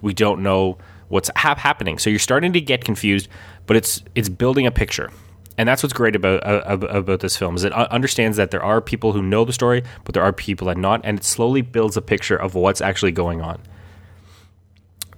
we 0.00 0.14
don't 0.14 0.42
know 0.42 0.78
what's 1.08 1.30
hap- 1.36 1.58
happening. 1.58 1.98
So 1.98 2.08
you're 2.08 2.18
starting 2.18 2.54
to 2.54 2.60
get 2.60 2.84
confused, 2.84 3.28
but 3.66 3.76
it's 3.76 4.02
it's 4.14 4.30
building 4.30 4.66
a 4.66 4.70
picture. 4.70 5.10
And 5.56 5.68
that's 5.68 5.82
what's 5.82 5.92
great 5.92 6.16
about 6.16 6.44
uh, 6.44 6.78
about 6.88 7.20
this 7.20 7.36
film 7.36 7.54
is 7.54 7.62
it 7.62 7.72
understands 7.72 8.36
that 8.36 8.50
there 8.50 8.62
are 8.62 8.80
people 8.80 9.12
who 9.12 9.22
know 9.22 9.44
the 9.44 9.52
story, 9.52 9.84
but 10.04 10.12
there 10.12 10.22
are 10.22 10.32
people 10.32 10.66
that 10.66 10.76
not, 10.76 11.00
and 11.04 11.18
it 11.18 11.24
slowly 11.24 11.62
builds 11.62 11.96
a 11.96 12.02
picture 12.02 12.36
of 12.36 12.54
what's 12.54 12.80
actually 12.80 13.12
going 13.12 13.40
on. 13.40 13.60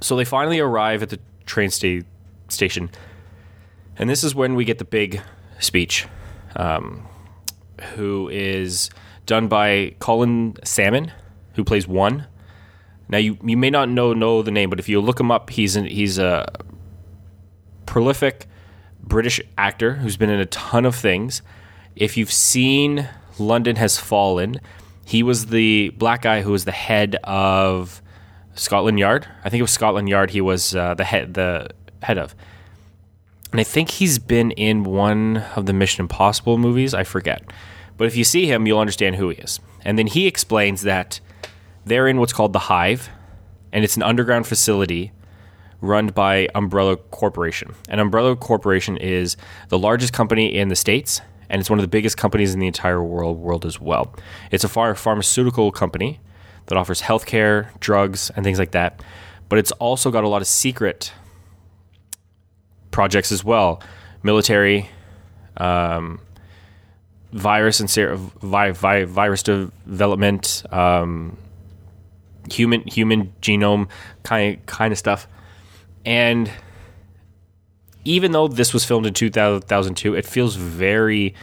So 0.03 0.15
they 0.15 0.27
finally 0.27 0.61
arrive 0.61 1.03
at 1.03 1.09
the 1.09 1.19
train 1.47 1.71
sta- 1.71 2.05
station, 2.49 2.91
and 3.97 4.11
this 4.11 4.23
is 4.23 4.35
when 4.35 4.55
we 4.55 4.67
get 4.67 4.77
the 4.77 4.85
big 4.85 5.23
speech, 5.59 6.07
um, 6.55 7.09
who 7.95 8.29
is 8.29 8.91
done 9.25 9.49
by 9.49 9.95
Colin 10.01 10.57
Salmon, 10.65 11.13
who 11.55 11.65
plays 11.65 11.89
one. 11.89 12.27
Now 13.09 13.19
you 13.19 13.39
you 13.43 13.57
may 13.57 13.71
not 13.71 13.89
know 13.89 14.13
know 14.13 14.43
the 14.43 14.51
name, 14.51 14.69
but 14.69 14.81
if 14.81 14.87
you 14.87 15.01
look 15.01 15.19
him 15.19 15.31
up, 15.31 15.49
he's 15.49 15.77
an, 15.77 15.87
he's 15.87 16.19
a 16.19 16.47
prolific 17.87 18.47
British 19.07 19.41
actor 19.57 19.95
who's 19.95 20.17
been 20.17 20.31
in 20.31 20.41
a 20.41 20.47
ton 20.47 20.85
of 20.85 20.95
things. 20.95 21.43
If 21.95 22.17
you've 22.17 22.33
seen 22.33 23.09
London 23.39 23.77
Has 23.77 23.99
Fallen, 23.99 24.61
he 25.05 25.23
was 25.23 25.47
the 25.47 25.91
black 25.91 26.23
guy 26.23 26.43
who 26.43 26.51
was 26.51 26.65
the 26.65 26.73
head 26.73 27.17
of 27.25 28.03
Scotland 28.55 28.99
Yard. 28.99 29.27
I 29.45 29.49
think 29.49 29.61
it 29.61 29.63
was 29.63 29.71
Scotland 29.71 30.09
Yard. 30.09 30.31
He 30.31 30.41
was 30.41 30.75
uh, 30.75 30.95
the 30.95 31.05
head 31.05 31.35
the 31.35 31.71
head 32.03 32.19
of, 32.19 32.35
and 33.53 33.61
I 33.61 33.65
think 33.65 33.91
he's 33.91 34.19
been 34.19 34.51
in 34.53 34.83
one 34.83 35.39
of 35.55 35.67
the 35.67 35.73
Mission 35.73 36.03
Impossible 36.03 36.59
movies. 36.59 36.93
I 36.93 37.05
forget, 37.05 37.45
but 37.97 38.07
if 38.07 38.17
you 38.17 38.25
see 38.25 38.47
him, 38.47 38.67
you'll 38.67 38.81
understand 38.81 39.17
who 39.17 39.29
he 39.29 39.37
is. 39.37 39.61
And 39.85 39.99
then 39.99 40.09
he 40.09 40.27
explains 40.27 40.83
that 40.83 41.21
they're 41.85 42.09
in 42.09 42.19
what's 42.19 42.33
called 42.33 42.53
the 42.53 42.59
Hive, 42.59 43.09
and 43.73 43.85
it's 43.85 43.97
an 43.97 44.03
underground 44.03 44.47
facility 44.47 45.13
run 45.81 46.09
by 46.09 46.49
Umbrella 46.55 46.97
Corporation. 46.97 47.75
And 47.89 48.01
Umbrella 48.01 48.37
Corporation 48.37 48.97
is 48.97 49.37
the 49.69 49.79
largest 49.79 50.13
company 50.13 50.57
in 50.57 50.69
the 50.69 50.77
States, 50.77 51.21
and 51.49 51.61
it's 51.61 51.71
one 51.71 51.79
of 51.79 51.83
the 51.83 51.89
biggest 51.89 52.17
companies 52.17 52.55
in 52.55 52.61
the 52.61 52.67
entire 52.67 53.03
world, 53.03 53.39
world 53.39 53.65
as 53.65 53.81
well. 53.81 54.15
It's 54.51 54.65
a 54.65 54.69
ph- 54.69 54.97
pharmaceutical 54.97 55.71
company 55.71 56.21
that 56.67 56.77
offers 56.77 57.03
healthcare, 57.03 57.69
drugs, 57.81 58.31
and 58.35 58.45
things 58.45 58.59
like 58.59 58.73
that. 58.73 59.03
But 59.49 59.59
it's 59.59 59.73
also 59.73 60.11
got 60.11 60.25
a 60.25 60.29
lot 60.29 60.43
of 60.43 60.49
secret 60.49 61.13
projects 62.91 63.31
as 63.31 63.45
well 63.45 63.83
military, 64.23 64.91
um, 65.59 66.19
virus 67.33 67.81
and 67.81 67.89
ser- 67.89 68.17
vi- 68.17 68.73
vi- 68.73 69.05
virus 69.05 69.43
development, 69.43 70.65
um, 70.71 71.37
human 72.51 72.83
human 72.83 73.33
genome 73.41 73.89
kind 74.23 74.65
kind 74.67 74.93
of 74.93 74.99
stuff. 74.99 75.29
And 76.07 76.51
even 78.05 78.33
though 78.33 78.49
this 78.49 78.73
was 78.73 78.85
filmed 78.85 79.07
in 79.07 79.13
2002, 79.13 80.15
it 80.15 80.25
feels 80.25 80.55
very 80.55 81.35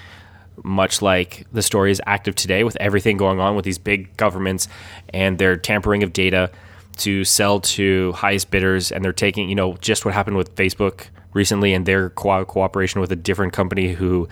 much 0.63 1.01
like 1.01 1.46
the 1.51 1.62
story 1.62 1.91
is 1.91 2.01
active 2.05 2.36
today 2.36 2.63
with 2.63 2.77
everything 2.79 3.17
going 3.17 3.39
on 3.39 3.55
with 3.55 3.65
these 3.65 3.77
big 3.77 4.15
governments 4.17 4.67
and 5.10 5.38
their 5.38 5.58
tampering 5.58 6.03
of 6.03 6.13
data 6.13 6.50
to 6.98 7.24
sell 7.25 7.60
to 7.60 8.12
highest 8.13 8.51
bidders 8.51 8.91
and 8.91 9.03
they're 9.03 9.12
taking 9.12 9.50
you 9.50 9.55
know 9.55 9.75
just 9.77 10.05
what 10.05 10.13
happened 10.13 10.38
with 10.38 10.53
Facebook 10.55 11.08
recently 11.34 11.74
and 11.74 11.88
their 11.88 12.12
co- 12.12 12.46
cooperation 12.46 13.01
with 13.01 13.12
a 13.12 13.15
different 13.15 13.51
company 13.51 13.93
who 13.93 14.27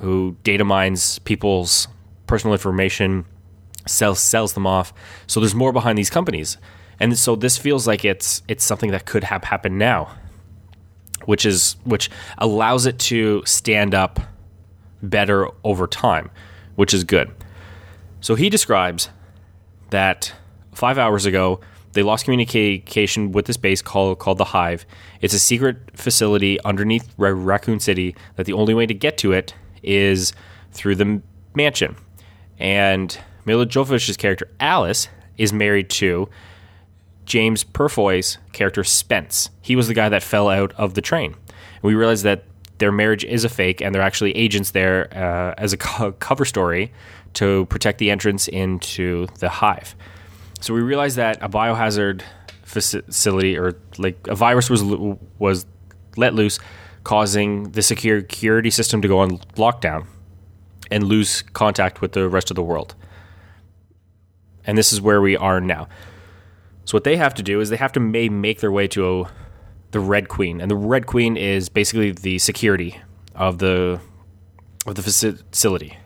who 0.00 0.34
data 0.42 0.64
mines 0.64 1.18
people's 1.20 1.86
personal 2.26 2.54
information 2.54 3.26
sells 3.86 4.20
sells 4.20 4.54
them 4.54 4.66
off. 4.66 4.92
So 5.26 5.40
there's 5.40 5.54
more 5.54 5.72
behind 5.72 5.98
these 5.98 6.10
companies, 6.10 6.56
and 7.00 7.16
so 7.18 7.36
this 7.36 7.56
feels 7.56 7.86
like 7.86 8.04
it's 8.04 8.42
it's 8.48 8.64
something 8.64 8.90
that 8.90 9.06
could 9.06 9.24
have 9.24 9.44
happened 9.44 9.78
now, 9.78 10.16
which 11.24 11.46
is 11.46 11.76
which 11.84 12.10
allows 12.38 12.86
it 12.86 12.98
to 12.98 13.42
stand 13.44 13.94
up 13.94 14.20
better 15.02 15.48
over 15.64 15.86
time, 15.86 16.30
which 16.74 16.92
is 16.92 17.04
good. 17.04 17.30
So 18.20 18.34
he 18.34 18.50
describes 18.50 19.10
that 19.90 20.32
five 20.72 20.98
hours 20.98 21.24
ago 21.24 21.60
they 21.92 22.02
lost 22.02 22.24
communication 22.24 23.32
with 23.32 23.46
this 23.46 23.56
base 23.56 23.80
called 23.80 24.18
called 24.18 24.38
the 24.38 24.44
Hive. 24.44 24.84
It's 25.20 25.34
a 25.34 25.38
secret 25.38 25.96
facility 25.96 26.60
underneath 26.64 27.12
Raccoon 27.16 27.80
City 27.80 28.14
that 28.36 28.46
the 28.46 28.52
only 28.52 28.74
way 28.74 28.86
to 28.86 28.94
get 28.94 29.18
to 29.18 29.32
it 29.32 29.54
is 29.82 30.32
through 30.72 30.96
the 30.96 31.22
mansion. 31.54 31.96
And 32.58 33.16
Milla 33.44 33.66
Jovovich's 33.66 34.16
character 34.16 34.48
Alice 34.60 35.08
is 35.38 35.52
married 35.52 35.88
to 35.90 36.28
James 37.28 37.62
Purefoy's 37.62 38.38
character 38.52 38.82
Spence. 38.82 39.50
He 39.60 39.76
was 39.76 39.86
the 39.86 39.94
guy 39.94 40.08
that 40.08 40.22
fell 40.22 40.48
out 40.48 40.72
of 40.72 40.94
the 40.94 41.02
train. 41.02 41.34
And 41.34 41.82
we 41.82 41.94
realized 41.94 42.24
that 42.24 42.44
their 42.78 42.90
marriage 42.90 43.24
is 43.24 43.44
a 43.44 43.48
fake, 43.48 43.82
and 43.82 43.94
they're 43.94 44.02
actually 44.02 44.34
agents 44.34 44.70
there 44.70 45.08
uh, 45.12 45.54
as 45.58 45.72
a 45.72 45.76
co- 45.76 46.12
cover 46.12 46.44
story 46.46 46.90
to 47.34 47.66
protect 47.66 47.98
the 47.98 48.10
entrance 48.10 48.48
into 48.48 49.26
the 49.40 49.48
hive. 49.48 49.94
So 50.60 50.72
we 50.72 50.80
realized 50.80 51.16
that 51.16 51.38
a 51.42 51.48
biohazard 51.48 52.22
facility 52.64 53.56
or 53.58 53.76
like 53.98 54.26
a 54.26 54.34
virus 54.34 54.70
was 54.70 54.82
was 55.38 55.66
let 56.16 56.34
loose, 56.34 56.58
causing 57.04 57.70
the 57.72 57.82
security 57.82 58.70
system 58.70 59.02
to 59.02 59.08
go 59.08 59.18
on 59.18 59.38
lockdown 59.56 60.06
and 60.90 61.04
lose 61.04 61.42
contact 61.42 62.00
with 62.00 62.12
the 62.12 62.28
rest 62.28 62.50
of 62.50 62.54
the 62.54 62.62
world. 62.62 62.94
And 64.64 64.78
this 64.78 64.92
is 64.92 65.00
where 65.00 65.20
we 65.20 65.36
are 65.36 65.60
now. 65.60 65.88
So 66.88 66.96
what 66.96 67.04
they 67.04 67.18
have 67.18 67.34
to 67.34 67.42
do 67.42 67.60
is 67.60 67.68
they 67.68 67.76
have 67.76 67.92
to 67.92 68.00
may 68.00 68.30
make 68.30 68.60
their 68.60 68.72
way 68.72 68.88
to 68.88 69.20
a, 69.20 69.30
the 69.90 70.00
Red 70.00 70.30
Queen, 70.30 70.58
and 70.62 70.70
the 70.70 70.76
Red 70.76 71.04
Queen 71.04 71.36
is 71.36 71.68
basically 71.68 72.12
the 72.12 72.38
security 72.38 72.98
of 73.34 73.58
the 73.58 74.00
of 74.86 74.94
the 74.94 75.02
facility. 75.02 75.98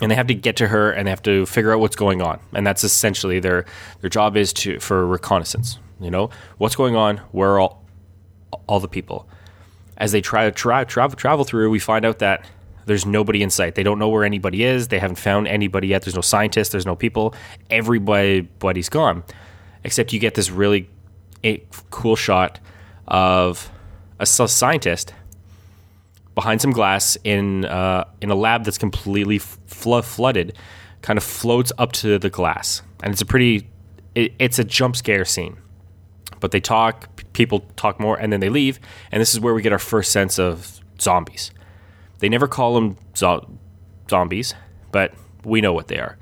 And 0.00 0.10
they 0.10 0.14
have 0.14 0.28
to 0.28 0.34
get 0.34 0.56
to 0.56 0.68
her, 0.68 0.90
and 0.90 1.06
they 1.06 1.10
have 1.10 1.20
to 1.24 1.44
figure 1.44 1.74
out 1.74 1.80
what's 1.80 1.94
going 1.94 2.22
on, 2.22 2.40
and 2.54 2.66
that's 2.66 2.84
essentially 2.84 3.38
their 3.38 3.66
their 4.00 4.08
job 4.08 4.34
is 4.34 4.54
to 4.54 4.80
for 4.80 5.06
reconnaissance. 5.06 5.78
You 6.00 6.10
know 6.10 6.30
what's 6.56 6.74
going 6.74 6.96
on, 6.96 7.18
where 7.32 7.50
are 7.50 7.60
all 7.60 7.84
all 8.66 8.80
the 8.80 8.88
people. 8.88 9.28
As 9.98 10.10
they 10.10 10.22
try 10.22 10.46
to 10.46 10.52
try, 10.52 10.84
travel 10.84 11.16
travel 11.16 11.44
through, 11.44 11.68
we 11.68 11.80
find 11.80 12.06
out 12.06 12.20
that 12.20 12.46
there's 12.86 13.04
nobody 13.04 13.42
in 13.42 13.50
sight. 13.50 13.74
They 13.74 13.82
don't 13.82 13.98
know 13.98 14.08
where 14.08 14.24
anybody 14.24 14.64
is. 14.64 14.88
They 14.88 15.00
haven't 15.00 15.18
found 15.18 15.48
anybody 15.48 15.88
yet. 15.88 16.00
There's 16.00 16.14
no 16.14 16.22
scientists. 16.22 16.70
There's 16.70 16.86
no 16.86 16.96
people. 16.96 17.34
Everybody's 17.68 18.88
gone. 18.88 19.22
Except 19.86 20.12
you 20.12 20.18
get 20.18 20.34
this 20.34 20.50
really 20.50 20.90
cool 21.90 22.16
shot 22.16 22.58
of 23.06 23.70
a 24.18 24.26
scientist 24.26 25.14
behind 26.34 26.60
some 26.60 26.72
glass 26.72 27.16
in 27.22 27.64
uh, 27.66 28.04
in 28.20 28.30
a 28.30 28.34
lab 28.34 28.64
that's 28.64 28.78
completely 28.78 29.38
fl- 29.38 30.00
flooded, 30.00 30.58
kind 31.02 31.16
of 31.16 31.22
floats 31.22 31.70
up 31.78 31.92
to 31.92 32.18
the 32.18 32.28
glass, 32.28 32.82
and 33.04 33.12
it's 33.12 33.22
a 33.22 33.24
pretty 33.24 33.68
it, 34.16 34.32
it's 34.40 34.58
a 34.58 34.64
jump 34.64 34.96
scare 34.96 35.24
scene. 35.24 35.56
But 36.40 36.50
they 36.50 36.60
talk, 36.60 37.08
people 37.32 37.60
talk 37.76 38.00
more, 38.00 38.16
and 38.16 38.32
then 38.32 38.40
they 38.40 38.48
leave, 38.48 38.80
and 39.12 39.20
this 39.20 39.34
is 39.34 39.38
where 39.38 39.54
we 39.54 39.62
get 39.62 39.70
our 39.72 39.78
first 39.78 40.10
sense 40.10 40.36
of 40.36 40.80
zombies. 41.00 41.52
They 42.18 42.28
never 42.28 42.48
call 42.48 42.74
them 42.74 42.96
zo- 43.16 43.48
zombies, 44.10 44.52
but 44.90 45.14
we 45.44 45.60
know 45.60 45.72
what 45.72 45.86
they 45.86 46.00
are. 46.00 46.18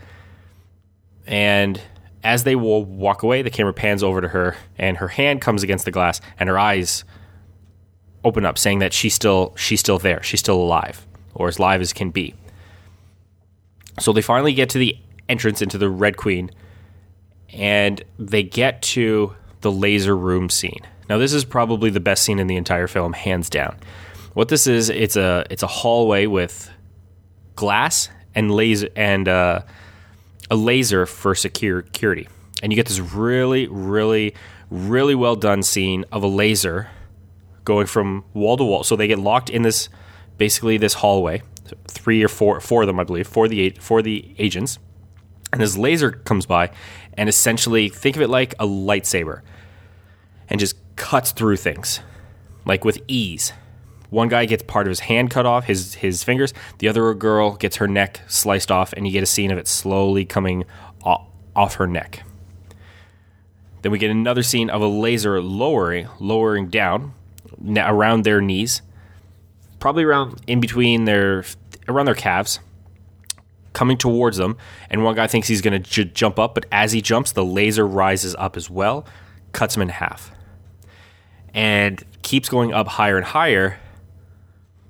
And 1.26 1.80
as 2.24 2.44
they 2.44 2.56
will 2.56 2.84
walk 2.84 3.22
away, 3.22 3.42
the 3.42 3.50
camera 3.50 3.74
pans 3.74 4.02
over 4.02 4.20
to 4.20 4.28
her, 4.28 4.56
and 4.78 4.96
her 4.96 5.08
hand 5.08 5.42
comes 5.42 5.62
against 5.62 5.84
the 5.84 5.90
glass, 5.90 6.20
and 6.40 6.48
her 6.48 6.58
eyes 6.58 7.04
open 8.24 8.46
up, 8.46 8.56
saying 8.56 8.78
that 8.78 8.92
she's 8.92 9.14
still 9.14 9.54
she's 9.56 9.80
still 9.80 9.98
there, 9.98 10.22
she's 10.22 10.40
still 10.40 10.56
alive, 10.56 11.06
or 11.34 11.48
as 11.48 11.60
live 11.60 11.82
as 11.82 11.92
can 11.92 12.10
be. 12.10 12.34
So 14.00 14.12
they 14.12 14.22
finally 14.22 14.54
get 14.54 14.70
to 14.70 14.78
the 14.78 14.96
entrance 15.28 15.62
into 15.62 15.78
the 15.78 15.90
Red 15.90 16.16
Queen, 16.16 16.50
and 17.52 18.02
they 18.18 18.42
get 18.42 18.82
to 18.82 19.36
the 19.60 19.70
laser 19.70 20.16
room 20.16 20.48
scene. 20.48 20.80
Now, 21.08 21.18
this 21.18 21.34
is 21.34 21.44
probably 21.44 21.90
the 21.90 22.00
best 22.00 22.22
scene 22.22 22.38
in 22.38 22.46
the 22.46 22.56
entire 22.56 22.86
film, 22.86 23.12
hands 23.12 23.50
down. 23.50 23.76
What 24.32 24.48
this 24.48 24.66
is, 24.66 24.88
it's 24.88 25.16
a 25.16 25.44
it's 25.50 25.62
a 25.62 25.68
hallway 25.68 26.26
with 26.26 26.70
glass 27.54 28.08
and 28.34 28.50
laser 28.50 28.88
and 28.96 29.28
uh, 29.28 29.60
a 30.50 30.56
laser 30.56 31.06
for 31.06 31.34
security, 31.34 32.28
and 32.62 32.72
you 32.72 32.76
get 32.76 32.86
this 32.86 33.00
really, 33.00 33.66
really, 33.68 34.34
really 34.70 35.14
well 35.14 35.36
done 35.36 35.62
scene 35.62 36.04
of 36.12 36.22
a 36.22 36.26
laser 36.26 36.88
going 37.64 37.86
from 37.86 38.24
wall 38.34 38.56
to 38.56 38.64
wall. 38.64 38.84
So 38.84 38.96
they 38.96 39.06
get 39.06 39.18
locked 39.18 39.50
in 39.50 39.62
this 39.62 39.88
basically 40.36 40.76
this 40.76 40.94
hallway, 40.94 41.42
three 41.88 42.22
or 42.22 42.28
four 42.28 42.60
four 42.60 42.82
of 42.82 42.86
them, 42.86 43.00
I 43.00 43.04
believe, 43.04 43.26
for 43.26 43.48
the 43.48 43.70
for 43.80 44.02
the 44.02 44.34
agents, 44.38 44.78
and 45.52 45.60
this 45.60 45.76
laser 45.76 46.12
comes 46.12 46.46
by, 46.46 46.70
and 47.14 47.28
essentially 47.28 47.88
think 47.88 48.16
of 48.16 48.22
it 48.22 48.28
like 48.28 48.54
a 48.54 48.66
lightsaber, 48.66 49.40
and 50.48 50.60
just 50.60 50.76
cuts 50.96 51.32
through 51.32 51.56
things, 51.56 52.00
like 52.64 52.84
with 52.84 52.98
ease 53.08 53.52
one 54.14 54.28
guy 54.28 54.46
gets 54.46 54.62
part 54.62 54.86
of 54.86 54.90
his 54.90 55.00
hand 55.00 55.30
cut 55.30 55.44
off, 55.44 55.64
his 55.64 55.94
his 55.94 56.22
fingers. 56.22 56.54
The 56.78 56.88
other 56.88 57.12
girl 57.14 57.56
gets 57.56 57.76
her 57.76 57.88
neck 57.88 58.20
sliced 58.28 58.70
off, 58.70 58.92
and 58.92 59.06
you 59.06 59.12
get 59.12 59.22
a 59.22 59.26
scene 59.26 59.50
of 59.50 59.58
it 59.58 59.66
slowly 59.66 60.24
coming 60.24 60.64
off 61.56 61.74
her 61.74 61.86
neck. 61.86 62.22
Then 63.82 63.92
we 63.92 63.98
get 63.98 64.10
another 64.10 64.42
scene 64.42 64.70
of 64.70 64.80
a 64.80 64.86
laser 64.86 65.40
lowering, 65.40 66.08
lowering 66.18 66.68
down 66.68 67.12
around 67.76 68.24
their 68.24 68.40
knees, 68.40 68.82
probably 69.78 70.04
around 70.04 70.40
in 70.46 70.60
between 70.60 71.04
their 71.04 71.44
around 71.88 72.06
their 72.06 72.14
calves, 72.14 72.60
coming 73.72 73.98
towards 73.98 74.36
them. 74.36 74.56
And 74.90 75.04
one 75.04 75.16
guy 75.16 75.26
thinks 75.26 75.48
he's 75.48 75.60
going 75.60 75.80
to 75.82 75.90
j- 75.90 76.04
jump 76.04 76.38
up, 76.38 76.54
but 76.54 76.66
as 76.72 76.92
he 76.92 77.02
jumps, 77.02 77.32
the 77.32 77.44
laser 77.44 77.86
rises 77.86 78.34
up 78.38 78.56
as 78.56 78.70
well, 78.70 79.06
cuts 79.52 79.76
him 79.76 79.82
in 79.82 79.88
half, 79.90 80.30
and 81.52 82.02
keeps 82.22 82.48
going 82.48 82.72
up 82.72 82.88
higher 82.88 83.16
and 83.16 83.26
higher 83.26 83.78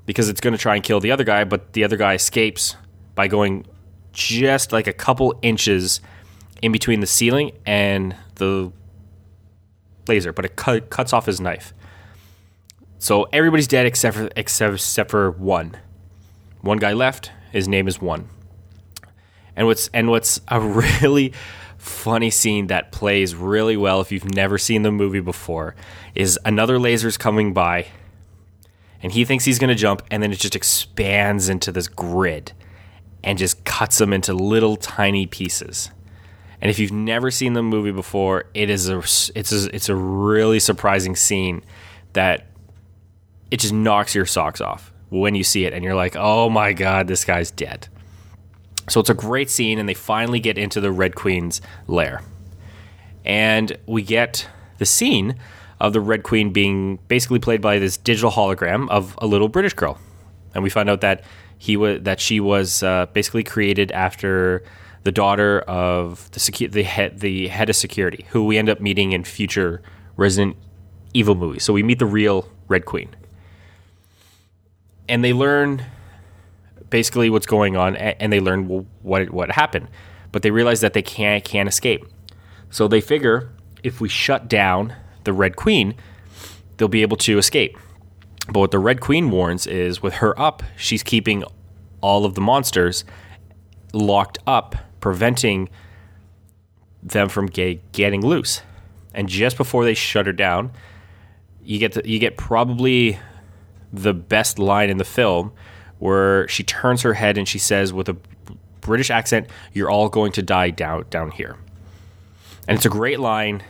because 0.06 0.28
it's 0.28 0.40
going 0.40 0.52
to 0.52 0.58
try 0.58 0.75
and 0.75 0.84
kill 0.84 1.00
the 1.00 1.11
other 1.11 1.25
guy. 1.25 1.44
But 1.44 1.73
the 1.73 1.84
other 1.84 1.96
guy 1.96 2.14
escapes 2.14 2.76
by 3.14 3.28
going 3.28 3.66
just 4.12 4.73
like 4.73 4.87
a 4.87 4.92
couple 4.92 5.38
inches 5.42 6.00
in 6.62 6.73
between 6.73 7.00
the 7.00 7.06
ceiling 7.06 7.52
and 7.66 8.16
the 8.37 8.73
laser, 10.08 10.32
but 10.32 10.44
it 10.44 10.56
cut, 10.56 10.90
cuts 10.90 11.12
off 11.12 11.26
his 11.26 11.40
knife. 11.40 11.75
So 12.99 13.25
everybody's 13.32 13.68
dead 13.68 13.87
except 13.87 14.16
for 14.16 14.30
except, 14.37 14.75
except 14.75 15.11
for 15.11 15.30
one. 15.32 15.76
One 16.62 16.78
guy 16.78 16.94
left. 16.94 17.30
His 17.52 17.68
name 17.68 17.87
is 17.87 18.00
One. 18.00 18.28
And 19.54 19.66
what's 19.66 19.88
and 19.92 20.08
what's 20.08 20.40
a 20.49 20.58
really 21.02 21.34
funny 21.76 22.30
scene 22.30 22.68
that 22.68 22.92
plays 22.92 23.34
really 23.34 23.76
well 23.76 24.00
if 24.00 24.11
you've 24.11 24.25
never 24.25 24.56
seen 24.56 24.82
the 24.82 24.90
movie 24.90 25.20
before 25.20 25.75
is 26.14 26.38
another 26.46 26.78
laser's 26.78 27.18
coming 27.18 27.52
by 27.52 27.87
and 29.04 29.12
he 29.12 29.26
thinks 29.26 29.44
he's 29.44 29.58
going 29.58 29.68
to 29.68 29.75
jump 29.75 30.02
and 30.11 30.23
then 30.23 30.32
it 30.32 30.38
just 30.38 30.56
expands 30.56 31.50
into 31.50 31.70
this 31.70 31.88
grid 31.88 32.52
and 33.23 33.38
just 33.38 33.62
cuts 33.64 34.00
him 34.00 34.14
into 34.14 34.32
little 34.32 34.76
tiny 34.76 35.26
pieces. 35.26 35.90
And 36.58 36.70
if 36.70 36.78
you've 36.78 36.90
never 36.90 37.30
seen 37.30 37.52
the 37.52 37.62
movie 37.62 37.90
before, 37.90 38.44
it 38.54 38.70
is 38.70 38.88
a 38.88 39.00
it's 39.34 39.52
a, 39.52 39.75
it's 39.76 39.90
a 39.90 39.94
really 39.94 40.58
surprising 40.58 41.16
scene 41.16 41.62
that 42.14 42.46
it 43.50 43.61
just 43.61 43.75
knocks 43.75 44.14
your 44.14 44.25
socks 44.25 44.62
off 44.62 44.90
when 45.11 45.34
you 45.34 45.44
see 45.44 45.66
it 45.66 45.75
and 45.75 45.84
you're 45.84 45.94
like, 45.94 46.16
"Oh 46.16 46.49
my 46.49 46.73
god, 46.73 47.06
this 47.06 47.26
guy's 47.26 47.50
dead." 47.50 47.88
So 48.88 49.00
it's 49.00 49.11
a 49.11 49.14
great 49.14 49.50
scene 49.50 49.78
and 49.78 49.87
they 49.87 49.94
finally 49.94 50.40
get 50.40 50.56
into 50.56 50.80
the 50.80 50.90
Red 50.90 51.14
Queen's 51.14 51.61
lair. 51.87 52.23
And 53.23 53.76
we 53.84 54.00
get 54.00 54.49
the 54.78 54.87
scene 54.87 55.38
of 55.86 55.92
the 55.92 56.00
Red 56.00 56.22
Queen 56.22 56.50
being 56.50 56.98
basically 57.08 57.38
played 57.38 57.60
by 57.60 57.78
this 57.78 57.98
digital 57.98 58.30
hologram 58.30 58.88
of 58.88 59.14
a 59.18 59.26
little 59.26 59.48
British 59.48 59.74
girl. 59.74 59.98
And 60.54 60.64
we 60.64 60.70
find 60.70 60.88
out 60.88 61.02
that 61.02 61.24
he 61.58 61.76
was 61.76 62.02
that 62.02 62.20
she 62.20 62.40
was 62.40 62.82
uh, 62.82 63.06
basically 63.12 63.44
created 63.44 63.92
after 63.92 64.64
the 65.02 65.12
daughter 65.12 65.60
of 65.60 66.30
the 66.30 66.40
secu- 66.40 66.72
the 66.72 66.84
head 66.84 67.20
the 67.20 67.48
head 67.48 67.68
of 67.68 67.76
security, 67.76 68.24
who 68.30 68.46
we 68.46 68.56
end 68.56 68.70
up 68.70 68.80
meeting 68.80 69.12
in 69.12 69.24
future 69.24 69.82
Resident 70.16 70.56
Evil 71.12 71.34
movies. 71.34 71.64
So 71.64 71.72
we 71.72 71.82
meet 71.82 71.98
the 71.98 72.06
real 72.06 72.48
Red 72.66 72.86
Queen, 72.86 73.14
and 75.06 75.22
they 75.22 75.34
learn 75.34 75.84
basically 76.88 77.28
what's 77.28 77.46
going 77.46 77.76
on, 77.76 77.94
and 77.96 78.32
they 78.32 78.40
learn 78.40 78.86
what 79.02 79.30
what 79.30 79.50
happened. 79.50 79.88
But 80.32 80.42
they 80.42 80.50
realize 80.50 80.80
that 80.80 80.94
they 80.94 81.02
can't 81.02 81.44
can't 81.44 81.68
escape. 81.68 82.06
So 82.70 82.88
they 82.88 83.02
figure 83.02 83.50
if 83.82 84.00
we 84.00 84.08
shut 84.08 84.49
down 84.49 84.94
the 85.25 85.32
Red 85.32 85.56
Queen, 85.56 85.95
they'll 86.76 86.89
be 86.89 87.02
able 87.02 87.17
to 87.19 87.39
escape. 87.39 87.78
But 88.47 88.60
what 88.60 88.71
the 88.71 88.78
Red 88.78 89.00
Queen 89.00 89.30
warns 89.30 89.67
is 89.67 90.02
with 90.02 90.15
her 90.15 90.39
up, 90.39 90.63
she's 90.76 91.02
keeping 91.02 91.45
all 92.00 92.25
of 92.25 92.34
the 92.34 92.41
monsters 92.41 93.04
locked 93.93 94.39
up 94.47 94.76
preventing 95.00 95.69
them 97.02 97.28
from 97.28 97.47
get, 97.47 97.93
getting 97.93 98.25
loose. 98.25 98.63
And 99.13 99.28
just 99.28 99.56
before 99.56 99.84
they 99.84 99.95
shut 99.95 100.26
her 100.26 100.32
down, 100.32 100.73
you 101.63 101.78
get 101.78 101.93
the, 101.93 102.08
you 102.08 102.19
get 102.19 102.37
probably 102.37 103.19
the 103.93 104.13
best 104.13 104.58
line 104.58 104.91
in 104.91 104.99
the 104.99 105.04
film 105.04 105.52
where 105.99 106.49
she 106.49 106.63
turns 106.63 107.02
her 107.02 107.15
head 107.15 107.39
and 107.39 107.47
she 107.47 107.58
says 107.58 107.93
with 107.93 108.08
a 108.08 108.17
British 108.80 109.10
accent, 109.10 109.49
"You're 109.73 109.91
all 109.91 110.08
going 110.08 110.32
to 110.32 110.43
die 110.43 110.71
down 110.71 111.04
down 111.10 111.30
here." 111.30 111.56
And 112.67 112.76
it's 112.76 112.87
a 112.87 112.91
great 112.91 113.21
line. 113.21 113.63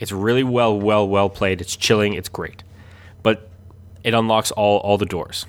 It's 0.00 0.10
really 0.10 0.42
well 0.42 0.80
well 0.80 1.06
well 1.06 1.28
played. 1.30 1.60
It's 1.60 1.76
chilling. 1.76 2.14
It's 2.14 2.28
great. 2.28 2.64
But 3.22 3.48
it 4.02 4.14
unlocks 4.14 4.50
all 4.50 4.78
all 4.78 4.98
the 4.98 5.06
doors. 5.06 5.46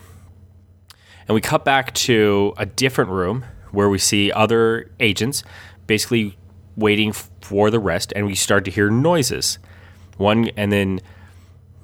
And 1.27 1.33
we 1.33 1.41
cut 1.41 1.63
back 1.63 1.93
to 1.93 2.53
a 2.57 2.65
different 2.65 3.09
room 3.09 3.45
where 3.71 3.89
we 3.89 3.97
see 3.97 4.31
other 4.31 4.91
agents 4.99 5.43
basically 5.87 6.37
waiting 6.75 7.13
for 7.13 7.69
the 7.69 7.79
rest, 7.79 8.11
and 8.15 8.25
we 8.25 8.35
start 8.35 8.65
to 8.65 8.71
hear 8.71 8.89
noises. 8.89 9.57
One, 10.17 10.49
and 10.57 10.71
then 10.71 10.99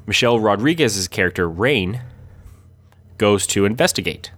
Michelle 0.06 0.40
Rodriguez's 0.40 1.08
character 1.08 1.50
Rain 1.50 2.02
goes 3.18 3.48
to 3.48 3.66
investigate, 3.66 4.32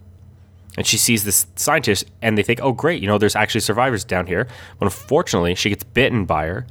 and 0.78 0.86
she 0.86 0.98
sees 0.98 1.24
this 1.24 1.48
scientist, 1.56 2.06
and 2.22 2.38
they 2.38 2.44
think, 2.44 2.60
"Oh, 2.62 2.72
great! 2.72 3.02
You 3.02 3.08
know, 3.08 3.18
there's 3.18 3.36
actually 3.36 3.62
survivors 3.62 4.04
down 4.04 4.28
here." 4.28 4.48
But 4.78 4.86
unfortunately, 4.86 5.56
she 5.56 5.70
gets 5.70 5.84
bitten 5.84 6.26
by 6.26 6.46
her. 6.46 6.68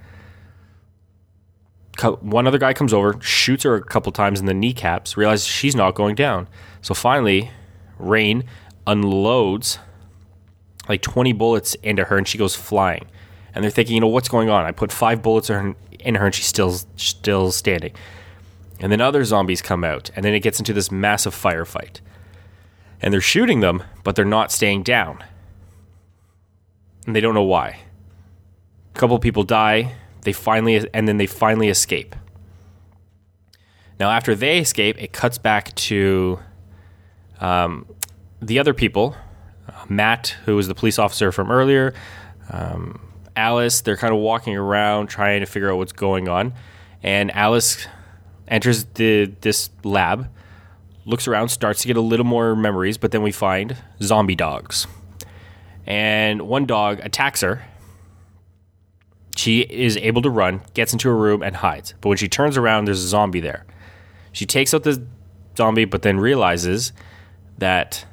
One 2.02 2.46
other 2.46 2.58
guy 2.58 2.74
comes 2.74 2.92
over, 2.92 3.20
shoots 3.20 3.64
her 3.64 3.74
a 3.74 3.82
couple 3.82 4.12
times 4.12 4.38
in 4.40 4.46
the 4.46 4.54
kneecaps, 4.54 5.16
realizes 5.16 5.46
she's 5.46 5.74
not 5.74 5.94
going 5.94 6.14
down. 6.14 6.48
So 6.80 6.94
finally, 6.94 7.50
Rain 7.98 8.44
unloads 8.86 9.78
like 10.88 11.02
20 11.02 11.32
bullets 11.32 11.74
into 11.76 12.04
her 12.04 12.16
and 12.16 12.26
she 12.26 12.38
goes 12.38 12.54
flying. 12.54 13.06
And 13.54 13.64
they're 13.64 13.70
thinking, 13.70 13.94
you 13.94 14.00
know, 14.00 14.06
what's 14.06 14.28
going 14.28 14.48
on? 14.48 14.64
I 14.64 14.72
put 14.72 14.92
five 14.92 15.22
bullets 15.22 15.50
in 15.50 15.74
her 16.14 16.26
and 16.26 16.34
she's 16.34 16.46
still 16.46 16.78
still 16.96 17.50
standing. 17.50 17.92
And 18.80 18.92
then 18.92 19.00
other 19.00 19.24
zombies 19.24 19.60
come 19.60 19.82
out, 19.82 20.10
and 20.14 20.24
then 20.24 20.34
it 20.34 20.40
gets 20.40 20.60
into 20.60 20.72
this 20.72 20.92
massive 20.92 21.34
firefight. 21.34 22.00
And 23.02 23.12
they're 23.12 23.20
shooting 23.20 23.58
them, 23.58 23.82
but 24.04 24.14
they're 24.14 24.24
not 24.24 24.52
staying 24.52 24.84
down. 24.84 25.24
And 27.04 27.16
they 27.16 27.20
don't 27.20 27.34
know 27.34 27.42
why. 27.42 27.80
A 28.94 28.98
couple 28.98 29.18
people 29.18 29.42
die, 29.42 29.96
they 30.22 30.32
finally 30.32 30.86
and 30.94 31.08
then 31.08 31.16
they 31.16 31.26
finally 31.26 31.68
escape. 31.68 32.14
Now 33.98 34.10
after 34.10 34.34
they 34.34 34.58
escape, 34.58 35.00
it 35.02 35.12
cuts 35.12 35.38
back 35.38 35.74
to 35.74 36.38
um, 37.40 37.86
the 38.40 38.58
other 38.58 38.74
people 38.74 39.16
Matt, 39.88 40.36
who 40.44 40.56
was 40.56 40.68
the 40.68 40.74
police 40.74 40.98
officer 40.98 41.32
from 41.32 41.50
earlier, 41.50 41.94
um, 42.50 43.00
Alice, 43.36 43.82
they're 43.82 43.96
kind 43.96 44.12
of 44.12 44.20
walking 44.20 44.56
around 44.56 45.06
trying 45.08 45.40
to 45.40 45.46
figure 45.46 45.70
out 45.70 45.76
what's 45.76 45.92
going 45.92 46.28
on. 46.28 46.54
And 47.02 47.30
Alice 47.34 47.86
enters 48.48 48.84
the 48.94 49.32
this 49.40 49.70
lab, 49.84 50.28
looks 51.04 51.28
around, 51.28 51.50
starts 51.50 51.82
to 51.82 51.88
get 51.88 51.96
a 51.96 52.00
little 52.00 52.26
more 52.26 52.56
memories, 52.56 52.98
but 52.98 53.12
then 53.12 53.22
we 53.22 53.30
find 53.30 53.76
zombie 54.02 54.34
dogs. 54.34 54.86
And 55.86 56.42
one 56.42 56.66
dog 56.66 57.00
attacks 57.02 57.40
her. 57.42 57.64
She 59.38 59.60
is 59.60 59.96
able 59.98 60.20
to 60.22 60.30
run, 60.30 60.62
gets 60.74 60.92
into 60.92 61.08
a 61.08 61.14
room, 61.14 61.44
and 61.44 61.54
hides. 61.54 61.94
But 62.00 62.08
when 62.08 62.18
she 62.18 62.26
turns 62.26 62.56
around, 62.56 62.86
there's 62.86 63.04
a 63.04 63.06
zombie 63.06 63.38
there. 63.38 63.64
She 64.32 64.44
takes 64.44 64.74
out 64.74 64.82
the 64.82 65.06
zombie, 65.56 65.84
but 65.84 66.02
then 66.02 66.18
realizes 66.18 66.92
that 67.56 68.04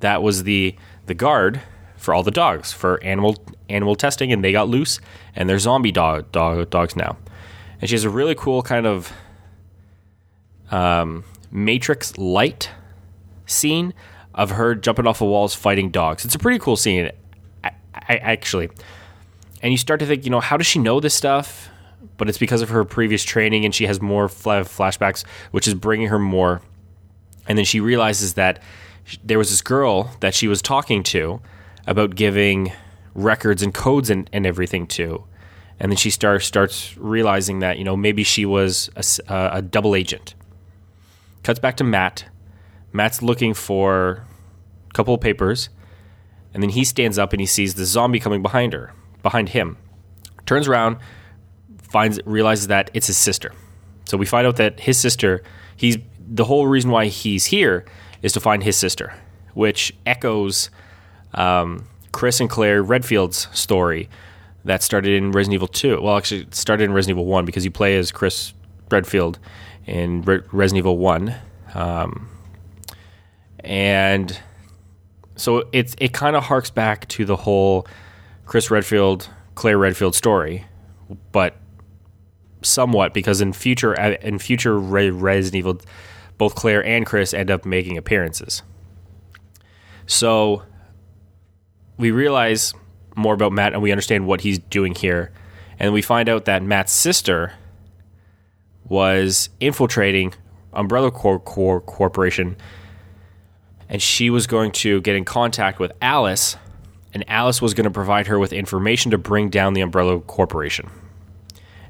that 0.00 0.22
was 0.22 0.44
the 0.44 0.74
the 1.04 1.12
guard 1.12 1.60
for 1.98 2.14
all 2.14 2.22
the 2.22 2.30
dogs 2.30 2.72
for 2.72 3.04
animal 3.04 3.36
animal 3.68 3.94
testing, 3.96 4.32
and 4.32 4.42
they 4.42 4.50
got 4.50 4.66
loose, 4.66 4.98
and 5.36 5.46
they're 5.46 5.58
zombie 5.58 5.92
dog, 5.92 6.32
dog 6.32 6.70
dogs 6.70 6.96
now. 6.96 7.18
And 7.82 7.90
she 7.90 7.94
has 7.94 8.04
a 8.04 8.10
really 8.10 8.34
cool 8.34 8.62
kind 8.62 8.86
of 8.86 9.12
um, 10.70 11.24
Matrix 11.50 12.16
light 12.16 12.70
scene 13.44 13.92
of 14.34 14.52
her 14.52 14.74
jumping 14.74 15.06
off 15.06 15.18
the 15.18 15.26
walls 15.26 15.54
fighting 15.54 15.90
dogs. 15.90 16.24
It's 16.24 16.34
a 16.34 16.38
pretty 16.38 16.60
cool 16.60 16.78
scene, 16.78 17.10
I, 17.62 17.72
I, 17.94 18.16
actually. 18.16 18.70
And 19.62 19.72
you 19.72 19.78
start 19.78 20.00
to 20.00 20.06
think, 20.06 20.24
you 20.24 20.30
know, 20.30 20.40
how 20.40 20.56
does 20.56 20.66
she 20.66 20.78
know 20.78 21.00
this 21.00 21.14
stuff? 21.14 21.70
But 22.16 22.28
it's 22.28 22.38
because 22.38 22.62
of 22.62 22.68
her 22.70 22.84
previous 22.84 23.22
training, 23.24 23.64
and 23.64 23.74
she 23.74 23.86
has 23.86 24.00
more 24.00 24.26
flashbacks, 24.26 25.24
which 25.52 25.68
is 25.68 25.74
bringing 25.74 26.08
her 26.08 26.18
more. 26.18 26.60
And 27.48 27.56
then 27.56 27.64
she 27.64 27.80
realizes 27.80 28.34
that 28.34 28.60
there 29.24 29.38
was 29.38 29.50
this 29.50 29.62
girl 29.62 30.10
that 30.20 30.34
she 30.34 30.48
was 30.48 30.62
talking 30.62 31.02
to 31.04 31.40
about 31.86 32.14
giving 32.14 32.72
records 33.14 33.62
and 33.62 33.74
codes 33.74 34.10
and, 34.10 34.28
and 34.32 34.46
everything 34.46 34.86
to. 34.86 35.24
And 35.80 35.90
then 35.90 35.96
she 35.96 36.10
starts 36.10 36.46
starts 36.46 36.96
realizing 36.96 37.58
that 37.58 37.78
you 37.78 37.84
know 37.84 37.96
maybe 37.96 38.22
she 38.22 38.46
was 38.46 38.90
a, 38.96 39.50
a 39.54 39.62
double 39.62 39.94
agent. 39.94 40.34
Cuts 41.42 41.58
back 41.58 41.76
to 41.78 41.84
Matt. 41.84 42.26
Matt's 42.92 43.22
looking 43.22 43.54
for 43.54 44.24
a 44.90 44.92
couple 44.94 45.14
of 45.14 45.20
papers, 45.20 45.70
and 46.54 46.62
then 46.62 46.70
he 46.70 46.84
stands 46.84 47.18
up 47.18 47.32
and 47.32 47.40
he 47.40 47.46
sees 47.46 47.74
the 47.74 47.84
zombie 47.84 48.20
coming 48.20 48.42
behind 48.42 48.74
her, 48.74 48.92
behind 49.22 49.50
him. 49.50 49.76
Turns 50.46 50.68
around, 50.68 50.98
finds 51.82 52.20
realizes 52.24 52.68
that 52.68 52.90
it's 52.94 53.06
his 53.06 53.16
sister. 53.16 53.52
So 54.04 54.16
we 54.16 54.26
find 54.26 54.46
out 54.46 54.56
that 54.56 54.80
his 54.80 54.98
sister. 54.98 55.42
He's 55.76 55.98
the 56.18 56.44
whole 56.44 56.66
reason 56.66 56.90
why 56.90 57.06
he's 57.06 57.46
here 57.46 57.84
is 58.22 58.32
to 58.32 58.40
find 58.40 58.62
his 58.62 58.76
sister, 58.76 59.14
which 59.54 59.94
echoes 60.06 60.70
um, 61.34 61.86
Chris 62.12 62.40
and 62.40 62.48
Claire 62.48 62.82
Redfield's 62.82 63.48
story 63.52 64.08
that 64.64 64.82
started 64.82 65.12
in 65.12 65.32
Resident 65.32 65.54
Evil 65.54 65.68
2. 65.68 66.00
Well, 66.00 66.16
actually, 66.16 66.42
it 66.42 66.54
started 66.54 66.84
in 66.84 66.92
Resident 66.92 67.16
Evil 67.16 67.26
1 67.26 67.44
because 67.44 67.64
you 67.64 67.70
play 67.70 67.96
as 67.96 68.12
Chris 68.12 68.52
Redfield 68.90 69.38
in 69.86 70.22
Re- 70.22 70.42
Resident 70.52 70.78
Evil 70.78 70.98
1. 70.98 71.34
Um, 71.74 72.28
and 73.60 74.38
so 75.36 75.68
it's 75.72 75.94
it 75.98 76.12
kind 76.12 76.36
of 76.36 76.44
harks 76.44 76.70
back 76.70 77.08
to 77.08 77.24
the 77.24 77.36
whole 77.36 77.86
Chris 78.46 78.70
Redfield, 78.70 79.28
Claire 79.54 79.78
Redfield 79.78 80.14
story, 80.14 80.66
but 81.30 81.56
somewhat 82.62 83.12
because 83.12 83.40
in 83.40 83.52
future 83.52 83.98
uh, 83.98 84.16
in 84.22 84.38
future 84.38 84.78
Resident 84.78 85.54
Evil, 85.54 85.80
both 86.38 86.54
Claire 86.54 86.84
and 86.84 87.04
Chris 87.06 87.34
end 87.34 87.50
up 87.50 87.64
making 87.64 87.96
appearances. 87.96 88.62
So 90.06 90.62
we 91.96 92.10
realize 92.10 92.74
more 93.14 93.34
about 93.34 93.52
Matt 93.52 93.72
and 93.74 93.82
we 93.82 93.92
understand 93.92 94.26
what 94.26 94.40
he's 94.40 94.58
doing 94.58 94.94
here, 94.94 95.32
and 95.78 95.92
we 95.92 96.02
find 96.02 96.28
out 96.28 96.44
that 96.46 96.62
Matt's 96.62 96.92
sister 96.92 97.52
was 98.88 99.48
infiltrating 99.60 100.34
Umbrella 100.72 101.10
Corp- 101.10 101.44
Corp- 101.44 101.86
Corporation, 101.86 102.56
and 103.88 104.02
she 104.02 104.30
was 104.30 104.46
going 104.46 104.72
to 104.72 105.00
get 105.02 105.14
in 105.14 105.24
contact 105.24 105.78
with 105.78 105.92
Alice, 106.00 106.56
and 107.14 107.24
Alice 107.28 107.60
was 107.60 107.74
going 107.74 107.84
to 107.84 107.90
provide 107.90 108.26
her 108.26 108.38
with 108.38 108.52
information 108.52 109.10
to 109.10 109.18
bring 109.18 109.50
down 109.50 109.74
the 109.74 109.80
Umbrella 109.80 110.20
Corporation. 110.20 110.90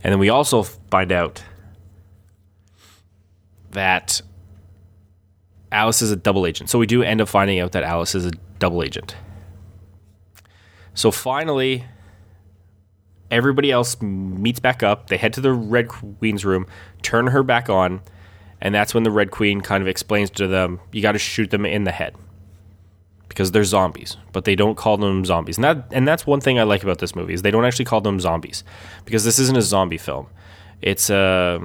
And 0.03 0.13
then 0.13 0.19
we 0.19 0.29
also 0.29 0.65
find 0.65 1.13
out 1.13 1.43
that 3.71 4.21
Alice 5.71 6.03
is 6.03 6.11
a 6.11 6.17
double 6.17 6.47
agent. 6.47 6.71
So 6.71 6.79
we 6.79 6.87
do 6.87 7.03
end 7.03 7.21
up 7.21 7.29
finding 7.29 7.61
out 7.61 7.73
that 7.73 7.85
Alice 7.85 8.15
is 8.15 8.27
a 8.27 8.33
double 8.59 8.83
agent. 8.83 9.17
So 10.95 11.11
finally, 11.11 11.85
everybody 13.31 13.71
else 13.71 14.01
meets 14.03 14.61
back 14.61 14.83
up. 14.83 15.09
They 15.09 15.17
head 15.17 15.33
to 15.35 15.41
the 15.41 15.53
Red 15.53 15.89
Queen's 15.89 16.45
room, 16.45 16.67
turn 17.03 17.29
her 17.29 17.43
back 17.43 17.71
on, 17.71 18.03
and 18.61 18.75
that's 18.75 18.93
when 18.93 19.05
the 19.05 19.11
Red 19.11 19.31
Queen 19.31 19.61
kind 19.61 19.83
of 19.83 19.89
explains 19.89 20.31
to 20.33 20.47
them, 20.47 20.81
you 20.91 21.01
got 21.01 21.13
to 21.13 21.19
shoot 21.19 21.51
them 21.51 21.65
in 21.65 21.85
the 21.85 21.93
head 21.93 22.15
because 23.33 23.51
they're 23.51 23.65
zombies, 23.65 24.19
but 24.33 24.45
they 24.45 24.55
don't 24.55 24.77
call 24.77 24.99
them 24.99 25.25
zombies. 25.25 25.57
And 25.57 25.65
that 25.65 25.87
and 25.91 26.07
that's 26.07 26.27
one 26.27 26.41
thing 26.41 26.59
I 26.59 26.65
like 26.65 26.83
about 26.83 26.99
this 26.99 27.17
movie 27.17 27.33
is 27.33 27.41
they 27.41 27.51
don't 27.51 27.65
actually 27.65 27.87
call 27.87 28.03
them 28.03 28.21
zombies 28.21 28.63
because 29.07 29.25
this 29.25 29.39
isn't 29.39 29.57
a 29.57 29.63
zombie 29.63 29.97
film. 29.97 30.27
It's 30.83 31.09
a 31.09 31.61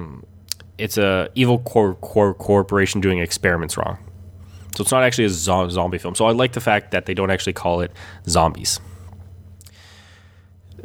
it's 0.78 0.96
a 0.96 1.28
evil 1.34 1.58
cor- 1.58 1.96
cor- 1.96 2.34
corporation 2.34 3.02
doing 3.02 3.18
experiments 3.18 3.76
wrong. 3.76 3.98
So 4.74 4.82
it's 4.82 4.92
not 4.92 5.02
actually 5.02 5.24
a 5.24 5.30
zo- 5.30 5.68
zombie 5.68 5.98
film. 5.98 6.14
So 6.14 6.24
I 6.24 6.32
like 6.32 6.52
the 6.52 6.60
fact 6.60 6.92
that 6.92 7.04
they 7.04 7.12
don't 7.12 7.30
actually 7.30 7.52
call 7.52 7.82
it 7.82 7.92
zombies. 8.26 8.80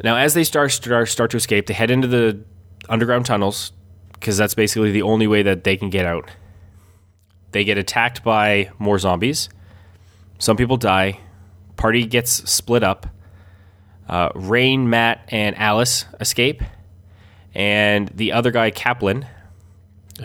Now, 0.02 0.16
as 0.16 0.34
they 0.34 0.44
start 0.44 0.72
start, 0.72 1.08
start 1.08 1.30
to 1.30 1.38
escape, 1.38 1.66
they 1.66 1.74
head 1.74 1.90
into 1.90 2.08
the 2.08 2.40
underground 2.90 3.24
tunnels 3.24 3.72
because 4.12 4.36
that's 4.36 4.54
basically 4.54 4.90
the 4.90 5.02
only 5.02 5.26
way 5.26 5.42
that 5.42 5.64
they 5.64 5.76
can 5.76 5.88
get 5.88 6.04
out. 6.04 6.30
They 7.52 7.64
get 7.64 7.78
attacked 7.78 8.22
by 8.22 8.70
more 8.78 8.98
zombies. 8.98 9.48
Some 10.38 10.56
people 10.56 10.76
die. 10.76 11.20
Party 11.76 12.06
gets 12.06 12.50
split 12.50 12.82
up. 12.82 13.06
Uh, 14.08 14.28
Rain, 14.34 14.90
Matt, 14.90 15.24
and 15.28 15.56
Alice 15.56 16.04
escape, 16.20 16.62
and 17.54 18.08
the 18.08 18.32
other 18.32 18.50
guy, 18.50 18.70
Kaplan, 18.70 19.26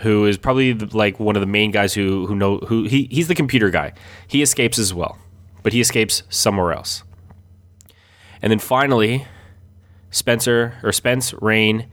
who 0.02 0.26
is 0.26 0.36
probably 0.36 0.72
the, 0.72 0.94
like 0.96 1.18
one 1.18 1.34
of 1.34 1.40
the 1.40 1.46
main 1.46 1.70
guys 1.70 1.94
who 1.94 2.26
who 2.26 2.34
know 2.34 2.58
who 2.58 2.84
he, 2.84 3.08
he's 3.10 3.28
the 3.28 3.34
computer 3.34 3.70
guy. 3.70 3.92
He 4.28 4.42
escapes 4.42 4.78
as 4.78 4.92
well, 4.92 5.18
but 5.62 5.72
he 5.72 5.80
escapes 5.80 6.24
somewhere 6.28 6.72
else. 6.72 7.04
And 8.42 8.50
then 8.50 8.58
finally, 8.58 9.26
Spencer 10.10 10.74
or 10.82 10.92
Spence, 10.92 11.32
Rain, 11.40 11.86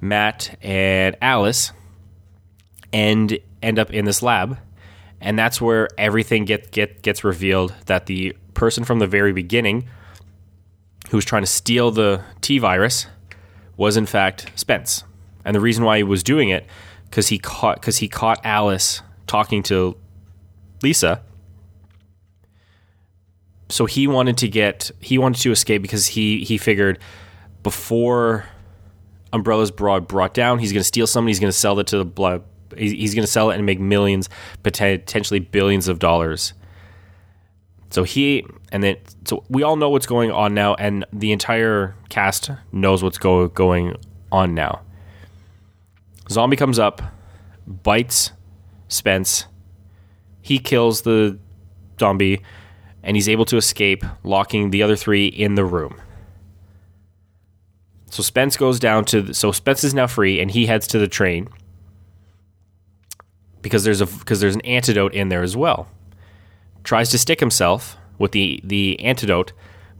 Matt, 0.00 0.58
and 0.60 1.16
Alice 1.22 1.72
and 2.92 3.38
end 3.62 3.78
up 3.78 3.90
in 3.90 4.04
this 4.04 4.22
lab. 4.22 4.58
And 5.24 5.38
that's 5.38 5.58
where 5.58 5.88
everything 5.96 6.44
get, 6.44 6.70
get 6.70 7.00
gets 7.00 7.24
revealed 7.24 7.74
that 7.86 8.06
the 8.06 8.36
person 8.52 8.84
from 8.84 8.98
the 8.98 9.06
very 9.06 9.32
beginning 9.32 9.88
who 11.08 11.16
was 11.16 11.24
trying 11.24 11.42
to 11.42 11.46
steal 11.46 11.90
the 11.90 12.22
T 12.42 12.58
virus 12.58 13.06
was 13.76 13.96
in 13.96 14.04
fact 14.06 14.52
Spence. 14.54 15.02
And 15.44 15.56
the 15.56 15.60
reason 15.60 15.82
why 15.82 15.96
he 15.96 16.02
was 16.02 16.22
doing 16.22 16.50
it 16.50 16.66
because 17.08 17.28
he 17.28 17.38
caught 17.38 17.80
because 17.80 17.98
he 17.98 18.08
caught 18.08 18.38
Alice 18.44 19.00
talking 19.26 19.62
to 19.64 19.96
Lisa. 20.82 21.22
So 23.70 23.86
he 23.86 24.06
wanted 24.06 24.36
to 24.38 24.48
get 24.48 24.90
he 25.00 25.16
wanted 25.16 25.40
to 25.40 25.52
escape 25.52 25.80
because 25.80 26.06
he 26.06 26.44
he 26.44 26.58
figured 26.58 26.98
before 27.62 28.44
Umbrella's 29.32 29.70
brought 29.70 30.06
brought 30.06 30.34
down. 30.34 30.58
He's 30.58 30.72
going 30.72 30.80
to 30.80 30.84
steal 30.84 31.06
something. 31.06 31.28
He's 31.28 31.40
going 31.40 31.52
to 31.52 31.58
sell 31.58 31.78
it 31.80 31.86
to 31.88 31.98
the 31.98 32.04
He's 32.76 33.14
going 33.14 33.24
to 33.24 33.30
sell 33.30 33.50
it 33.50 33.56
and 33.56 33.66
make 33.66 33.80
millions, 33.80 34.28
potentially 34.62 35.40
billions 35.40 35.88
of 35.88 35.98
dollars. 35.98 36.54
So 37.90 38.02
he 38.02 38.44
and 38.72 38.82
then 38.82 38.96
so 39.24 39.44
we 39.48 39.62
all 39.62 39.76
know 39.76 39.88
what's 39.88 40.06
going 40.06 40.30
on 40.30 40.54
now, 40.54 40.74
and 40.74 41.04
the 41.12 41.32
entire 41.32 41.94
cast 42.08 42.50
knows 42.72 43.02
what's 43.02 43.18
go, 43.18 43.48
going 43.48 43.96
on 44.32 44.54
now. 44.54 44.80
Zombie 46.28 46.56
comes 46.56 46.78
up, 46.78 47.02
bites 47.66 48.32
Spence. 48.88 49.46
He 50.42 50.58
kills 50.58 51.02
the 51.02 51.38
zombie, 51.98 52.42
and 53.02 53.16
he's 53.16 53.28
able 53.28 53.44
to 53.46 53.56
escape, 53.56 54.04
locking 54.22 54.70
the 54.70 54.82
other 54.82 54.96
three 54.96 55.26
in 55.26 55.54
the 55.54 55.64
room. 55.64 56.00
So 58.10 58.22
Spence 58.22 58.56
goes 58.56 58.78
down 58.78 59.04
to 59.06 59.22
the, 59.22 59.34
so 59.34 59.50
Spence 59.50 59.82
is 59.82 59.92
now 59.92 60.06
free 60.06 60.40
and 60.40 60.48
he 60.48 60.66
heads 60.66 60.86
to 60.88 61.00
the 61.00 61.08
train 61.08 61.48
because 63.64 63.82
there's 63.82 64.02
a 64.02 64.06
because 64.06 64.40
there's 64.40 64.54
an 64.54 64.60
antidote 64.60 65.14
in 65.14 65.30
there 65.30 65.42
as 65.42 65.56
well. 65.56 65.88
Tries 66.84 67.10
to 67.10 67.18
stick 67.18 67.40
himself 67.40 67.96
with 68.18 68.32
the 68.32 68.60
the 68.62 69.00
antidote, 69.00 69.52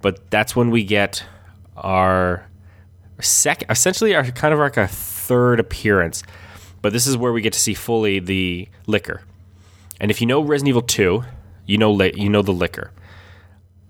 but 0.03 0.31
that's 0.31 0.55
when 0.55 0.71
we 0.71 0.85
get 0.85 1.25
our 1.79 2.47
second 3.21 3.71
essentially 3.71 4.15
our 4.15 4.23
kind 4.25 4.53
of 4.53 4.61
like 4.61 4.77
our 4.77 4.87
third 4.87 5.59
appearance. 5.59 6.23
But 6.83 6.93
this 6.93 7.07
is 7.07 7.17
where 7.17 7.33
we 7.33 7.41
get 7.41 7.55
to 7.55 7.59
see 7.59 7.73
fully 7.73 8.21
the 8.21 8.69
licker. 8.87 9.23
And 9.99 10.11
if 10.11 10.21
you 10.21 10.27
know 10.27 10.43
Resident 10.43 10.69
Evil 10.69 10.83
2, 10.83 11.25
you 11.65 11.79
know 11.79 12.01
you 12.03 12.29
know 12.29 12.43
the 12.43 12.53
licker. 12.53 12.93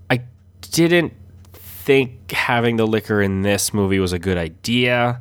I 0.09 0.21
didn't 0.61 1.11
think 1.51 2.31
having 2.31 2.77
the 2.77 2.87
licker 2.87 3.21
in 3.21 3.41
this 3.41 3.73
movie 3.73 3.99
was 3.99 4.13
a 4.13 4.19
good 4.19 4.37
idea. 4.37 5.19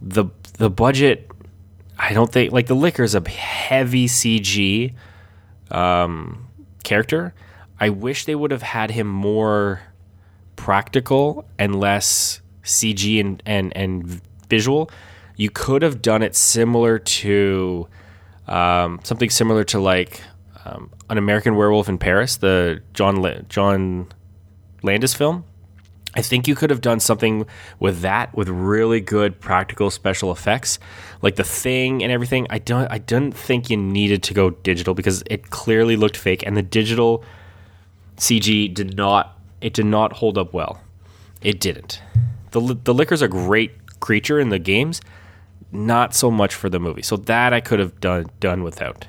The 0.00 0.24
the 0.56 0.70
budget, 0.70 1.30
I 2.04 2.12
don't 2.12 2.30
think 2.30 2.52
like 2.52 2.66
the 2.66 2.74
licker 2.74 3.02
is 3.02 3.14
a 3.14 3.26
heavy 3.26 4.06
CG 4.06 4.92
um, 5.70 6.48
character. 6.82 7.34
I 7.80 7.88
wish 7.88 8.26
they 8.26 8.34
would 8.34 8.50
have 8.50 8.62
had 8.62 8.90
him 8.90 9.06
more 9.06 9.80
practical 10.54 11.46
and 11.58 11.80
less 11.80 12.42
CG 12.62 13.18
and 13.20 13.42
and, 13.46 13.74
and 13.74 14.20
visual. 14.50 14.90
You 15.36 15.48
could 15.48 15.80
have 15.80 16.02
done 16.02 16.22
it 16.22 16.36
similar 16.36 16.98
to 16.98 17.88
um, 18.48 19.00
something 19.02 19.30
similar 19.30 19.64
to 19.64 19.80
like 19.80 20.20
um, 20.66 20.90
an 21.08 21.16
American 21.16 21.56
Werewolf 21.56 21.88
in 21.88 21.96
Paris, 21.96 22.36
the 22.36 22.82
John 22.92 23.46
John 23.48 24.08
Landis 24.82 25.14
film 25.14 25.44
I 26.16 26.22
think 26.22 26.46
you 26.46 26.54
could 26.54 26.70
have 26.70 26.80
done 26.80 27.00
something 27.00 27.46
with 27.80 28.00
that 28.00 28.34
with 28.36 28.48
really 28.48 29.00
good 29.00 29.40
practical 29.40 29.90
special 29.90 30.30
effects, 30.30 30.78
like 31.22 31.36
the 31.36 31.44
thing 31.44 32.02
and 32.02 32.12
everything. 32.12 32.46
I 32.50 32.58
don't 32.58 32.90
I 32.90 32.98
didn't 32.98 33.36
think 33.36 33.68
you 33.68 33.76
needed 33.76 34.22
to 34.24 34.34
go 34.34 34.50
digital 34.50 34.94
because 34.94 35.22
it 35.26 35.50
clearly 35.50 35.96
looked 35.96 36.16
fake 36.16 36.44
and 36.46 36.56
the 36.56 36.62
digital 36.62 37.24
CG 38.16 38.72
did 38.72 38.96
not 38.96 39.38
it 39.60 39.72
did 39.72 39.86
not 39.86 40.14
hold 40.14 40.38
up 40.38 40.52
well. 40.52 40.80
It 41.42 41.60
didn't. 41.60 42.00
The 42.52 42.78
the 42.84 42.94
licker's 42.94 43.22
a 43.22 43.28
great 43.28 44.00
creature 44.00 44.38
in 44.38 44.50
the 44.50 44.58
games, 44.58 45.00
not 45.72 46.14
so 46.14 46.30
much 46.30 46.54
for 46.54 46.68
the 46.68 46.78
movie. 46.78 47.02
So 47.02 47.16
that 47.16 47.52
I 47.52 47.60
could 47.60 47.80
have 47.80 48.00
done 48.00 48.26
done 48.38 48.62
without. 48.62 49.08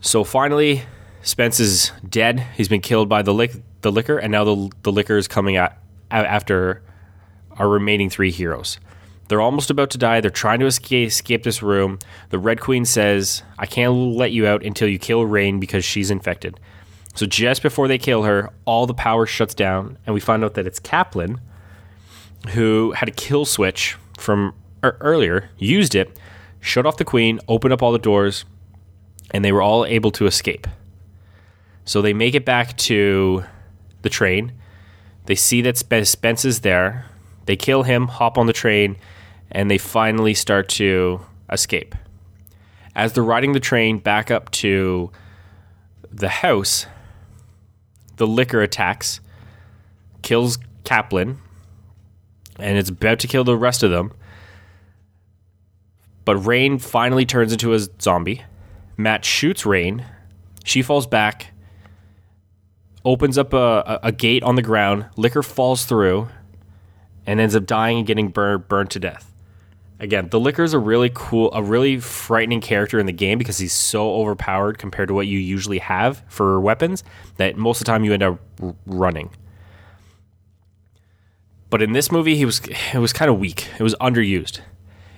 So 0.00 0.22
finally, 0.22 0.82
Spence 1.24 1.58
is 1.58 1.90
dead. 2.06 2.46
He's 2.54 2.68
been 2.68 2.82
killed 2.82 3.08
by 3.08 3.22
the 3.22 3.32
lick, 3.32 3.52
the 3.80 3.90
licker, 3.90 4.18
and 4.18 4.30
now 4.30 4.44
the 4.44 4.70
the 4.82 4.92
licker 4.92 5.16
is 5.16 5.26
coming 5.26 5.56
at, 5.56 5.76
after 6.10 6.82
our 7.52 7.68
remaining 7.68 8.10
three 8.10 8.30
heroes. 8.30 8.78
They're 9.28 9.40
almost 9.40 9.70
about 9.70 9.88
to 9.90 9.98
die. 9.98 10.20
They're 10.20 10.30
trying 10.30 10.60
to 10.60 10.66
escape, 10.66 11.08
escape 11.08 11.42
this 11.42 11.62
room. 11.62 11.98
The 12.28 12.38
Red 12.38 12.60
Queen 12.60 12.84
says, 12.84 13.42
"I 13.58 13.64
can't 13.64 13.94
let 13.94 14.32
you 14.32 14.46
out 14.46 14.62
until 14.62 14.86
you 14.86 14.98
kill 14.98 15.24
Rain 15.24 15.58
because 15.58 15.82
she's 15.82 16.10
infected." 16.10 16.60
So 17.14 17.24
just 17.24 17.62
before 17.62 17.88
they 17.88 17.96
kill 17.96 18.24
her, 18.24 18.50
all 18.66 18.86
the 18.86 18.92
power 18.92 19.24
shuts 19.24 19.54
down, 19.54 19.96
and 20.04 20.12
we 20.12 20.20
find 20.20 20.44
out 20.44 20.54
that 20.54 20.66
it's 20.66 20.78
Kaplan 20.78 21.40
who 22.50 22.92
had 22.92 23.08
a 23.08 23.12
kill 23.12 23.46
switch 23.46 23.96
from 24.18 24.52
er, 24.84 24.98
earlier, 25.00 25.48
used 25.56 25.94
it, 25.94 26.18
shut 26.60 26.84
off 26.84 26.98
the 26.98 27.04
Queen, 27.04 27.40
opened 27.48 27.72
up 27.72 27.82
all 27.82 27.92
the 27.92 27.98
doors, 27.98 28.44
and 29.30 29.42
they 29.42 29.52
were 29.52 29.62
all 29.62 29.86
able 29.86 30.10
to 30.10 30.26
escape. 30.26 30.66
So 31.84 32.00
they 32.00 32.14
make 32.14 32.34
it 32.34 32.44
back 32.44 32.76
to 32.78 33.44
the 34.02 34.08
train. 34.08 34.52
They 35.26 35.34
see 35.34 35.60
that 35.62 35.76
Spence 35.76 36.44
is 36.44 36.60
there. 36.60 37.06
They 37.46 37.56
kill 37.56 37.82
him, 37.82 38.08
hop 38.08 38.38
on 38.38 38.46
the 38.46 38.52
train, 38.52 38.96
and 39.50 39.70
they 39.70 39.78
finally 39.78 40.34
start 40.34 40.68
to 40.70 41.20
escape. 41.50 41.94
As 42.94 43.12
they're 43.12 43.24
riding 43.24 43.52
the 43.52 43.60
train 43.60 43.98
back 43.98 44.30
up 44.30 44.50
to 44.52 45.10
the 46.10 46.28
house, 46.28 46.86
the 48.16 48.26
licker 48.26 48.62
attacks, 48.62 49.20
kills 50.22 50.58
Kaplan, 50.84 51.38
and 52.58 52.78
it's 52.78 52.88
about 52.88 53.18
to 53.20 53.26
kill 53.26 53.44
the 53.44 53.56
rest 53.56 53.82
of 53.82 53.90
them. 53.90 54.12
But 56.24 56.36
Rain 56.36 56.78
finally 56.78 57.26
turns 57.26 57.52
into 57.52 57.74
a 57.74 57.80
zombie. 58.00 58.42
Matt 58.96 59.24
shoots 59.24 59.66
Rain. 59.66 60.06
She 60.64 60.80
falls 60.80 61.06
back, 61.06 61.48
opens 63.04 63.36
up 63.36 63.52
a, 63.52 64.00
a, 64.02 64.12
gate 64.12 64.42
on 64.42 64.54
the 64.54 64.62
ground. 64.62 65.06
Licker 65.16 65.42
falls 65.42 65.84
through 65.84 66.28
and 67.26 67.40
ends 67.40 67.54
up 67.54 67.66
dying 67.66 67.98
and 67.98 68.06
getting 68.06 68.28
burned, 68.28 68.68
burned 68.68 68.90
to 68.90 68.98
death. 68.98 69.30
Again, 70.00 70.28
the 70.30 70.40
licker 70.40 70.64
is 70.64 70.74
a 70.74 70.78
really 70.78 71.10
cool, 71.14 71.52
a 71.52 71.62
really 71.62 71.98
frightening 72.00 72.60
character 72.60 72.98
in 72.98 73.06
the 73.06 73.12
game 73.12 73.38
because 73.38 73.58
he's 73.58 73.72
so 73.72 74.14
overpowered 74.14 74.78
compared 74.78 75.08
to 75.08 75.14
what 75.14 75.26
you 75.26 75.38
usually 75.38 75.78
have 75.78 76.22
for 76.28 76.60
weapons 76.60 77.04
that 77.36 77.56
most 77.56 77.80
of 77.80 77.86
the 77.86 77.92
time 77.92 78.04
you 78.04 78.12
end 78.12 78.22
up 78.22 78.40
running. 78.86 79.30
But 81.70 81.80
in 81.80 81.92
this 81.92 82.10
movie, 82.10 82.36
he 82.36 82.44
was 82.44 82.60
it 82.92 82.98
was 82.98 83.12
kind 83.12 83.30
of 83.30 83.38
weak. 83.38 83.68
It 83.78 83.82
was 83.82 83.94
underused. 83.96 84.60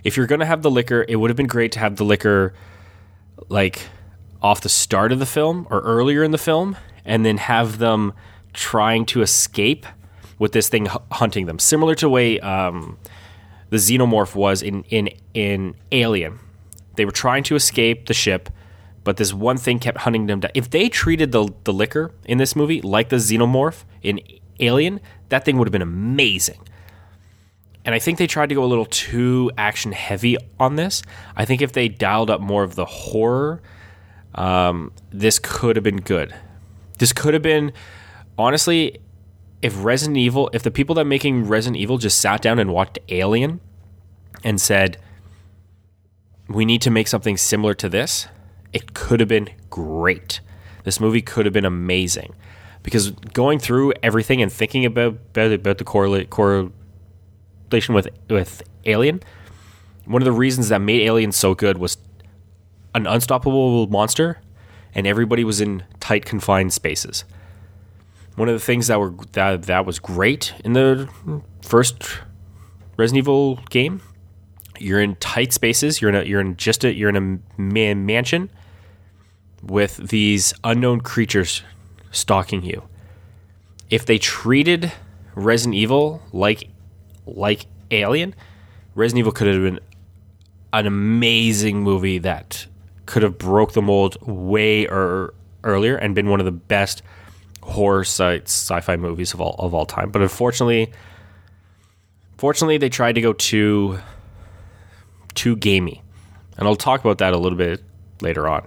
If 0.05 0.17
you're 0.17 0.27
gonna 0.27 0.47
have 0.47 0.63
the 0.63 0.71
licker, 0.71 1.05
it 1.09 1.17
would 1.17 1.31
have 1.31 1.37
been 1.37 1.47
great 1.47 1.73
to 1.73 1.79
have 1.79 1.97
the 1.97 2.05
licker 2.05 2.55
like 3.49 3.89
off 4.43 4.61
the 4.61 4.69
start 4.69 5.11
of 5.11 5.19
the 5.19 5.27
film 5.27 5.67
or 5.71 5.81
earlier 5.81 6.23
in 6.23 6.31
the 6.31 6.39
film, 6.39 6.77
and 7.07 7.25
then 7.25 7.39
have 7.39 7.79
them 7.79 8.13
trying 8.53 9.07
to 9.07 9.23
escape 9.23 9.87
with 10.39 10.53
this 10.53 10.69
thing 10.69 10.87
hunting 11.13 11.47
them, 11.47 11.59
similar 11.59 11.95
to 11.95 12.07
the 12.07 12.11
way 12.11 12.39
um, 12.41 12.99
the 13.71 13.79
xenomorph 13.79 14.35
was 14.35 14.63
in 14.63 14.83
in 14.85 15.09
in 15.33 15.75
Alien. 15.93 16.39
They 16.97 17.05
were 17.05 17.13
trying 17.13 17.45
to 17.45 17.55
escape 17.55 18.07
the 18.07 18.15
ship, 18.15 18.51
but 19.05 19.17
this 19.17 19.33
one 19.33 19.57
thing 19.57 19.79
kept 19.79 19.99
hunting 19.99 20.27
them 20.27 20.41
down. 20.41 20.51
If 20.55 20.69
they 20.69 20.89
treated 20.89 21.33
the 21.33 21.49
the 21.65 21.73
Licker 21.73 22.13
in 22.25 22.39
this 22.39 22.55
movie 22.55 22.83
like 22.83 23.09
the 23.09 23.17
xenomorph 23.17 23.85
in 24.03 24.21
Alien, 24.61 25.01
that 25.29 25.45
thing 25.45 25.59
would 25.59 25.69
have 25.69 25.73
been 25.73 25.83
amazing. 25.83 26.61
And 27.85 27.95
I 27.95 28.01
think 28.01 28.19
they 28.19 28.27
tried 28.27 28.49
to 28.49 28.55
go 28.57 28.65
a 28.65 28.67
little 28.67 28.87
too 28.87 29.53
action 29.57 29.93
heavy 29.93 30.37
on 30.59 30.75
this. 30.75 31.03
I 31.37 31.45
think 31.45 31.63
if 31.63 31.73
they 31.73 31.89
dialed 31.89 32.31
up 32.31 32.41
more 32.41 32.65
of 32.65 32.75
the 32.75 32.85
horror, 32.85 33.63
um, 34.35 34.93
this 35.13 35.39
could 35.39 35.77
have 35.77 35.85
been 35.85 36.01
good. 36.01 36.35
This 36.99 37.13
could 37.13 37.35
have 37.35 37.43
been, 37.43 37.73
honestly, 38.39 38.99
if 39.63 39.85
Resident 39.85 40.17
Evil, 40.17 40.51
if 40.53 40.63
the 40.63 40.71
people 40.71 40.95
that 40.97 41.05
making 41.05 41.47
Resident 41.47 41.81
Evil 41.81 41.99
just 41.99 42.21
sat 42.21 42.43
down 42.43 42.59
and 42.59 42.73
watched 42.73 42.99
Alien 43.09 43.61
and 44.45 44.61
said, 44.61 44.99
we 46.49 46.65
need 46.65 46.83
to 46.83 46.91
make 46.91 47.09
something 47.09 47.37
similar 47.37 47.75
to 47.75 47.89
this, 47.89 48.29
it 48.73 48.95
could 48.95 49.21
have 49.21 49.29
been 49.29 49.49
great. 49.71 50.41
This 50.85 51.01
movie 51.01 51.23
could 51.23 51.47
have 51.47 51.53
been 51.53 51.65
amazing. 51.65 52.35
Because 52.83 53.11
going 53.11 53.59
through 53.59 53.93
everything 54.03 54.41
and 54.41 54.53
thinking 54.53 54.85
about 54.85 55.15
about, 55.35 55.53
about 55.53 55.79
the 55.79 55.85
correlation 55.85 56.73
with 57.95 58.09
with 58.31 58.63
Alien, 58.85 59.23
one 60.05 60.23
of 60.23 60.27
the 60.27 60.33
reasons 60.33 60.69
that 60.69 60.81
made 60.81 61.03
Alien 61.03 61.33
so 61.33 61.55
good 61.55 61.79
was 61.79 61.99
an 62.95 63.09
unstoppable 63.09 63.89
monster 63.89 64.41
and 64.97 65.07
everybody 65.07 65.45
was 65.45 65.61
in 65.61 65.85
tight 66.01 66.25
confined 66.25 66.73
spaces. 66.73 67.25
One 68.35 68.49
of 68.49 68.55
the 68.55 68.65
things 68.65 68.87
that 68.87 68.99
were 68.99 69.15
that 69.33 69.65
that 69.65 69.87
was 69.87 69.99
great 69.99 70.55
in 70.65 70.73
the 70.73 71.09
first 71.61 72.21
Resident 72.97 73.19
Evil 73.19 73.57
game, 73.69 74.01
you're 74.79 75.01
in 75.01 75.15
tight 75.17 75.53
spaces. 75.53 76.01
You're 76.01 76.09
in 76.09 76.17
a, 76.17 76.25
you're 76.25 76.41
in 76.41 76.57
just 76.57 76.83
a 76.83 76.93
you're 76.93 77.11
in 77.11 77.17
a 77.17 77.61
man, 77.61 78.07
mansion 78.07 78.51
with 79.63 80.09
these 80.09 80.55
unknown 80.65 81.03
creatures 81.03 81.63
stalking 82.11 82.63
you. 82.63 82.83
If 83.91 84.07
they 84.07 84.19
treated 84.19 84.93
Resident 85.35 85.75
Evil 85.75 86.23
like 86.33 86.71
like 87.27 87.67
Alien, 87.91 88.35
Resident 88.95 89.21
Evil 89.21 89.33
could 89.33 89.47
have 89.47 89.63
been 89.63 89.81
an 90.73 90.87
amazing 90.87 91.83
movie 91.83 92.19
that 92.19 92.67
could 93.07 93.23
have 93.23 93.39
broke 93.39 93.73
the 93.73 93.83
mold 93.83 94.17
way 94.27 94.87
er- 94.87 95.33
earlier 95.65 95.97
and 95.97 96.15
been 96.15 96.29
one 96.29 96.41
of 96.41 96.47
the 96.47 96.53
best 96.53 97.03
horror 97.63 98.05
sites 98.05 98.53
sci-fi 98.53 98.97
movies 98.97 99.35
of 99.35 99.41
all 99.41 99.57
of 99.59 99.75
all 99.75 99.87
time. 99.87 100.11
But 100.11 100.23
unfortunately, 100.23 100.93
fortunately, 102.37 102.79
they 102.79 102.89
tried 102.89 103.15
to 103.15 103.21
go 103.21 103.33
too 103.33 103.99
too 105.35 105.57
gamey, 105.57 106.03
and 106.57 106.67
I'll 106.67 106.77
talk 106.77 107.01
about 107.01 107.19
that 107.19 107.33
a 107.33 107.39
little 107.39 107.59
bit 107.59 107.83
later 108.21 108.49
on. 108.49 108.67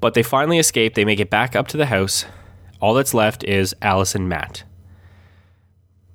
But 0.00 0.14
they 0.14 0.22
finally 0.22 0.58
escape. 0.58 0.94
They 0.94 1.04
make 1.04 1.20
it 1.20 1.30
back 1.30 1.56
up 1.56 1.68
to 1.68 1.76
the 1.76 1.86
house. 1.86 2.24
All 2.80 2.94
that's 2.94 3.14
left 3.14 3.42
is 3.42 3.74
Alice 3.82 4.14
and 4.14 4.28
Matt. 4.28 4.62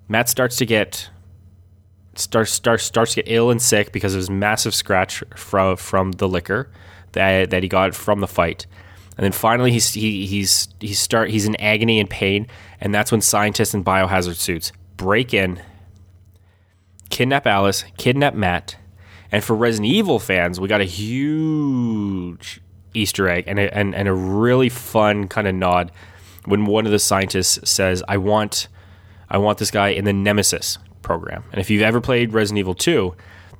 Matt 0.08 0.30
starts 0.30 0.56
to 0.58 0.66
get 0.66 1.10
starts 2.16 2.52
starts 2.52 2.84
starts 2.84 3.14
to 3.14 3.24
get 3.24 3.32
ill 3.32 3.50
and 3.50 3.62
sick 3.62 3.92
because 3.92 4.14
of 4.14 4.20
his 4.20 4.30
massive 4.30 4.74
scratch 4.74 5.24
from 5.36 5.78
from 5.78 6.12
the 6.14 6.28
licker 6.28 6.70
that 7.14 7.50
that 7.50 7.64
he 7.64 7.70
got 7.70 7.96
from 7.96 8.20
the 8.20 8.28
fight. 8.28 8.66
And 9.18 9.24
then 9.24 9.32
finally 9.32 9.72
he's 9.72 9.94
he, 9.94 10.26
he's 10.26 10.68
he's 10.80 11.00
start 11.00 11.30
he's 11.30 11.46
in 11.46 11.56
agony 11.58 12.00
and 12.00 12.10
pain, 12.10 12.48
and 12.82 12.94
that's 12.94 13.12
when 13.12 13.22
scientists 13.22 13.74
in 13.74 13.84
biohazard 13.84 14.36
suits 14.36 14.72
break 14.98 15.34
in, 15.34 15.62
kidnap 17.10 17.46
Alice, 17.46 17.84
kidnap 17.98 18.34
Matt, 18.34 18.78
and 19.32 19.44
for 19.44 19.56
Resident 19.56 19.92
Evil 19.92 20.20
fans, 20.20 20.60
we 20.60 20.68
got 20.68 20.82
a 20.82 20.86
huge 20.86 22.62
Easter 22.94 23.28
egg 23.28 23.46
and 23.48 23.60
a, 23.60 23.76
and, 23.76 23.96
and 23.96 24.08
a 24.08 24.14
really 24.14 24.70
fun 24.70 25.28
kind 25.28 25.48
of 25.48 25.56
nod 25.56 25.92
when 26.46 26.66
one 26.66 26.86
of 26.86 26.92
the 26.92 27.00
scientists 27.00 27.70
says, 27.70 28.04
"I 28.08 28.18
want 28.18 28.68
I 29.30 29.38
want 29.38 29.58
this 29.58 29.72
guy 29.72 29.90
in 29.90 30.06
the 30.06 30.14
Nemesis 30.14 30.78
program. 31.04 31.44
And 31.52 31.62
if 31.62 31.70
you've 31.70 31.84
ever 31.84 32.02
played 32.02 32.34
Resident 32.34 32.60
Evil 32.60 32.74
2, 32.74 33.14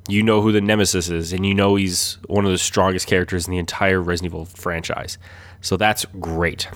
you 0.08 0.24
know 0.24 0.42
who 0.42 0.52
the 0.52 0.62
Nemesis 0.62 1.10
is, 1.10 1.32
and 1.32 1.46
you 1.46 1.54
know 1.54 1.76
he's 1.76 2.18
one 2.28 2.46
of 2.46 2.52
the 2.52 2.58
strongest 2.58 3.08
characters 3.08 3.48
in 3.48 3.52
the 3.52 3.58
entire 3.58 4.02
Resident 4.02 4.34
Evil 4.34 4.46
franchise. 4.46 5.18
So 5.62 5.78
that's 5.78 6.06
great. 6.20 6.68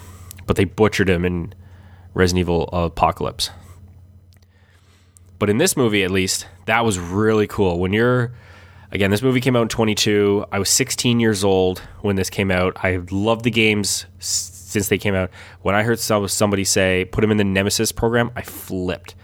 But 0.45 0.55
they 0.55 0.63
butchered 0.63 1.09
him 1.09 1.25
in 1.25 1.53
Resident 2.13 2.41
Evil 2.41 2.69
Apocalypse. 2.71 3.49
But 5.39 5.49
in 5.49 5.57
this 5.57 5.75
movie, 5.75 6.03
at 6.03 6.11
least, 6.11 6.47
that 6.65 6.85
was 6.85 6.97
really 6.97 7.47
cool. 7.47 7.79
When 7.79 7.91
you're, 7.91 8.31
again, 8.91 9.11
this 9.11 9.21
movie 9.21 9.41
came 9.41 9.55
out 9.55 9.63
in 9.63 9.67
22. 9.67 10.45
I 10.51 10.57
was 10.57 10.69
16 10.69 11.19
years 11.19 11.43
old 11.43 11.79
when 12.01 12.15
this 12.15 12.29
came 12.29 12.49
out. 12.49 12.77
I 12.83 13.01
loved 13.11 13.43
the 13.43 13.51
games 13.51 14.05
since 14.19 14.87
they 14.87 14.97
came 14.97 15.15
out. 15.15 15.29
When 15.61 15.75
I 15.75 15.83
heard 15.83 15.99
somebody 15.99 16.63
say, 16.63 17.05
put 17.11 17.23
him 17.23 17.31
in 17.31 17.37
the 17.37 17.43
Nemesis 17.43 17.91
program, 17.91 18.31
I 18.35 18.41
flipped 18.41 19.15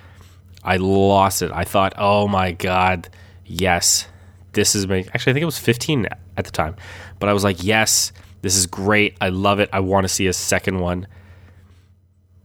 I 0.63 0.77
lost 0.77 1.41
it. 1.41 1.51
I 1.51 1.63
thought, 1.63 1.93
oh 1.97 2.27
my 2.27 2.51
god, 2.51 3.09
yes, 3.45 4.07
this 4.53 4.75
is 4.75 4.87
my. 4.87 4.99
Actually, 5.13 5.31
I 5.31 5.33
think 5.33 5.41
it 5.43 5.45
was 5.45 5.59
15 5.59 6.07
at 6.37 6.45
the 6.45 6.51
time, 6.51 6.75
but 7.19 7.29
I 7.29 7.33
was 7.33 7.43
like, 7.43 7.63
yes, 7.63 8.11
this 8.41 8.55
is 8.55 8.65
great. 8.65 9.17
I 9.19 9.29
love 9.29 9.59
it. 9.59 9.69
I 9.73 9.79
want 9.79 10.05
to 10.05 10.09
see 10.09 10.27
a 10.27 10.33
second 10.33 10.79
one. 10.79 11.07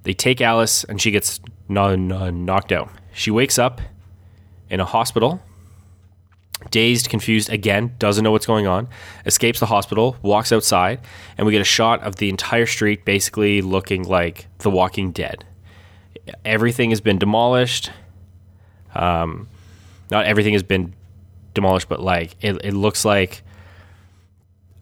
They 0.02 0.14
take 0.14 0.40
Alice, 0.40 0.84
and 0.84 1.00
she 1.00 1.10
gets 1.10 1.40
knocked 1.68 2.72
out. 2.72 2.90
She 3.12 3.30
wakes 3.30 3.58
up 3.58 3.80
in 4.70 4.80
a 4.80 4.84
hospital, 4.84 5.42
dazed, 6.70 7.08
confused 7.08 7.50
again, 7.50 7.94
doesn't 7.98 8.24
know 8.24 8.30
what's 8.30 8.46
going 8.46 8.66
on, 8.66 8.88
escapes 9.26 9.60
the 9.60 9.66
hospital, 9.66 10.16
walks 10.22 10.50
outside, 10.50 11.00
and 11.36 11.46
we 11.46 11.52
get 11.52 11.60
a 11.60 11.64
shot 11.64 12.02
of 12.02 12.16
the 12.16 12.28
entire 12.28 12.66
street 12.66 13.04
basically 13.04 13.60
looking 13.60 14.04
like 14.04 14.46
The 14.58 14.70
Walking 14.70 15.12
Dead. 15.12 15.44
Everything 16.44 16.90
has 16.90 17.00
been 17.00 17.18
demolished 17.18 17.90
um, 18.98 19.48
not 20.10 20.26
everything 20.26 20.52
has 20.52 20.62
been 20.62 20.94
demolished, 21.54 21.88
but 21.88 22.00
like 22.00 22.36
it, 22.40 22.60
it 22.64 22.74
looks 22.74 23.04
like 23.04 23.42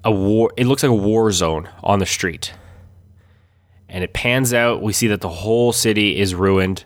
a 0.04 0.10
war. 0.10 0.52
It 0.56 0.66
looks 0.66 0.82
like 0.82 0.90
a 0.90 0.94
war 0.94 1.30
zone 1.32 1.68
on 1.82 1.98
the 1.98 2.06
street, 2.06 2.52
and 3.88 4.02
it 4.04 4.12
pans 4.12 4.54
out. 4.54 4.82
We 4.82 4.92
see 4.92 5.08
that 5.08 5.20
the 5.20 5.28
whole 5.28 5.72
city 5.72 6.18
is 6.18 6.34
ruined, 6.34 6.84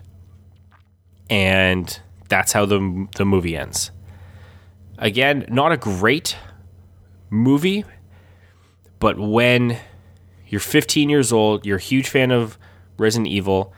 and 1.29 1.99
that's 2.29 2.51
how 2.53 2.65
the 2.65 3.07
the 3.15 3.25
movie 3.25 3.55
ends. 3.55 3.91
Again, 4.97 5.45
not 5.49 5.71
a 5.71 5.77
great 5.77 6.35
movie, 7.29 7.85
but 8.99 9.17
when 9.19 9.79
you're 10.47 10.59
15 10.59 11.09
years 11.09 11.31
old, 11.31 11.65
you're 11.65 11.77
a 11.77 11.81
huge 11.81 12.07
fan 12.07 12.29
of 12.29 12.57
Resident 12.97 13.27
Evil, 13.27 13.73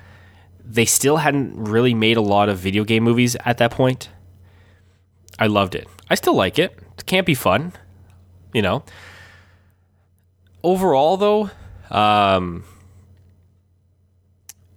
they 0.65 0.85
still 0.85 1.17
hadn't 1.17 1.55
really 1.55 1.93
made 1.93 2.17
a 2.17 2.21
lot 2.21 2.49
of 2.49 2.57
video 2.57 2.83
game 2.83 3.03
movies 3.03 3.35
at 3.45 3.57
that 3.57 3.71
point. 3.71 4.09
I 5.37 5.47
loved 5.47 5.75
it. 5.75 5.87
I 6.09 6.15
still 6.15 6.35
like 6.35 6.57
it. 6.59 6.77
It 6.97 7.05
can't 7.05 7.25
be 7.25 7.35
fun, 7.35 7.73
you 8.53 8.61
know. 8.61 8.83
Overall, 10.63 11.17
though, 11.17 11.49
um, 11.91 12.63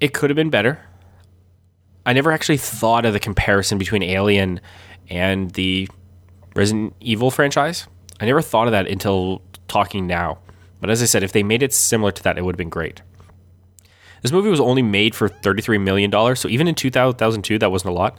it 0.01 0.13
could 0.13 0.31
have 0.31 0.37
been 0.37 0.51
better. 0.51 0.81
I 2.05 2.13
never 2.13 2.33
actually 2.33 2.57
thought 2.57 3.05
of 3.05 3.13
the 3.13 3.21
comparison 3.21 3.79
between 3.79 4.03
Alien 4.03 4.61
and 5.09 5.51
the 5.53 5.89
Resident 6.55 6.95
Evil 7.01 7.31
franchise. 7.31 7.87
I 8.21 8.27
never 8.27 8.43
thought 8.43 8.67
of 8.67 8.73
that 8.73 8.87
until 8.87 9.43
talking 9.69 10.07
now. 10.07 10.39
But 10.81 10.91
as 10.91 11.03
I 11.03 11.07
said, 11.07 11.23
if 11.23 11.33
they 11.33 11.43
made 11.43 11.63
it 11.63 11.73
similar 11.73 12.13
to 12.13 12.23
that, 12.25 12.39
it 12.39 12.45
would 12.45 12.55
have 12.55 12.59
been 12.59 12.69
great. 12.69 13.03
This 14.27 14.33
movie 14.33 14.51
was 14.51 14.59
only 14.59 14.83
made 14.83 15.15
for 15.15 15.29
$33 15.29 15.81
million, 15.81 16.11
so 16.35 16.49
even 16.49 16.67
in 16.67 16.75
2002, 16.75 17.61
that 17.61 17.71
wasn't 17.71 17.93
a 17.93 17.95
lot. 17.95 18.19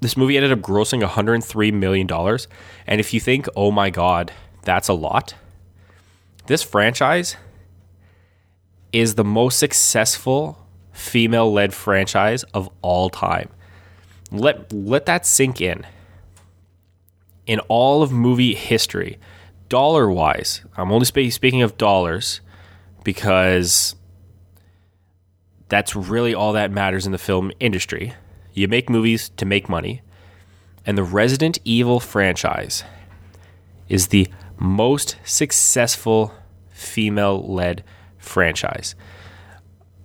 This 0.00 0.16
movie 0.16 0.36
ended 0.36 0.50
up 0.50 0.58
grossing 0.58 1.00
$103 1.06 1.72
million. 1.72 2.10
And 2.88 2.98
if 2.98 3.14
you 3.14 3.20
think, 3.20 3.46
oh 3.54 3.70
my 3.70 3.88
God, 3.88 4.32
that's 4.62 4.88
a 4.88 4.94
lot, 4.94 5.36
this 6.46 6.64
franchise 6.64 7.36
is 8.92 9.14
the 9.14 9.22
most 9.22 9.60
successful 9.60 10.58
female 10.90 11.52
led 11.52 11.72
franchise 11.72 12.42
of 12.52 12.68
all 12.82 13.08
time. 13.08 13.48
Let, 14.32 14.72
let 14.72 15.06
that 15.06 15.24
sink 15.24 15.60
in. 15.60 15.86
In 17.46 17.60
all 17.68 18.02
of 18.02 18.10
movie 18.10 18.56
history, 18.56 19.20
dollar 19.68 20.10
wise, 20.10 20.62
I'm 20.76 20.90
only 20.90 21.04
spe- 21.04 21.30
speaking 21.30 21.62
of 21.62 21.78
dollars 21.78 22.40
because 23.04 23.94
that's 25.68 25.96
really 25.96 26.34
all 26.34 26.52
that 26.52 26.70
matters 26.70 27.06
in 27.06 27.12
the 27.12 27.18
film 27.18 27.52
industry. 27.60 28.14
You 28.52 28.68
make 28.68 28.88
movies 28.88 29.30
to 29.36 29.44
make 29.44 29.68
money, 29.68 30.02
and 30.84 30.96
the 30.96 31.02
Resident 31.02 31.58
Evil 31.64 32.00
franchise 32.00 32.84
is 33.88 34.08
the 34.08 34.28
most 34.58 35.16
successful 35.24 36.32
female 36.70 37.46
led 37.52 37.84
franchise. 38.18 38.94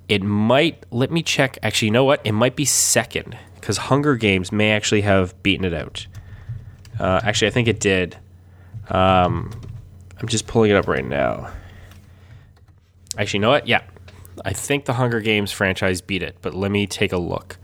It 0.08 0.24
might, 0.24 0.86
let 0.91 1.12
me 1.12 1.24
check. 1.24 1.58
Actually, 1.63 1.88
you 1.88 1.93
know 1.93 2.04
what? 2.04 2.21
It 2.26 2.34
might 2.34 2.56
be 2.56 2.65
second 2.65 3.38
because 3.56 3.78
Hunger 3.78 4.15
Games 4.15 4.52
may 4.52 4.71
actually 4.71 5.02
have 5.02 5.41
beaten 5.43 5.63
it 5.63 5.74
out. 5.74 6.08
Uh, 7.00 7.21
actually, 7.24 7.47
I 7.47 7.52
think 7.52 7.67
it 7.67 7.80
did. 7.80 8.17
Um, 8.89 9.52
I'm 10.19 10.28
just 10.28 10.47
pulling 10.47 10.71
it 10.71 10.76
up 10.76 10.88
right 10.88 11.06
now. 11.06 11.52
Actually, 13.17 13.38
you 13.38 13.41
know 13.41 13.50
what? 13.52 13.67
Yeah. 13.67 13.82
I 14.44 14.54
think 14.54 14.86
the 14.86 14.94
Hunger 14.94 15.22
Games 15.22 15.52
franchise 15.52 16.02
beat 16.02 16.24
it, 16.24 16.38
but 16.42 16.54
let 16.54 16.72
me 16.72 16.88
take 16.88 17.12
a 17.12 17.18
look 17.18 17.58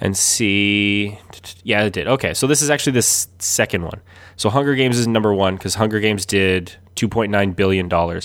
and 0.00 0.16
see. 0.16 1.18
Yeah, 1.64 1.84
it 1.84 1.92
did. 1.92 2.06
Okay, 2.06 2.34
so 2.34 2.46
this 2.46 2.62
is 2.62 2.70
actually 2.70 2.92
the 2.92 3.02
second 3.02 3.82
one. 3.82 4.00
So 4.36 4.50
Hunger 4.50 4.74
Games 4.74 4.98
is 4.98 5.06
number 5.06 5.32
one 5.32 5.56
because 5.56 5.74
Hunger 5.74 6.00
Games 6.00 6.26
did 6.26 6.76
$2.9 6.96 7.56
billion. 7.56 7.88
But 7.88 8.22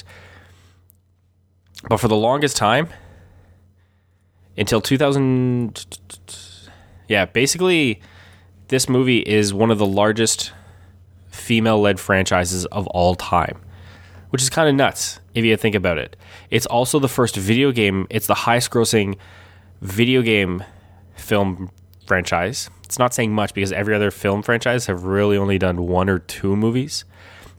for 1.97 2.07
the 2.07 2.15
longest 2.15 2.57
time, 2.57 2.89
until 4.57 4.81
2000. 4.81 5.85
Yeah, 7.07 7.25
basically, 7.25 8.01
this 8.67 8.87
movie 8.87 9.19
is 9.19 9.53
one 9.53 9.71
of 9.71 9.77
the 9.77 9.85
largest 9.85 10.53
female 11.29 11.81
led 11.81 11.99
franchises 11.99 12.65
of 12.67 12.87
all 12.87 13.15
time, 13.15 13.59
which 14.31 14.41
is 14.41 14.49
kind 14.49 14.67
of 14.67 14.75
nuts 14.75 15.19
if 15.35 15.45
you 15.45 15.55
think 15.55 15.75
about 15.75 15.97
it. 15.97 16.17
It's 16.49 16.65
also 16.65 16.99
the 16.99 17.07
first 17.07 17.35
video 17.35 17.71
game, 17.71 18.07
it's 18.09 18.27
the 18.27 18.33
highest 18.33 18.71
grossing 18.71 19.17
video 19.81 20.21
game 20.21 20.63
film 21.15 21.69
franchise. 22.07 22.69
It's 22.83 22.99
not 22.99 23.13
saying 23.13 23.33
much 23.33 23.53
because 23.53 23.71
every 23.71 23.95
other 23.95 24.11
film 24.11 24.41
franchise 24.41 24.87
have 24.87 25.03
really 25.03 25.37
only 25.37 25.57
done 25.57 25.87
one 25.87 26.09
or 26.09 26.19
two 26.19 26.55
movies, 26.55 27.05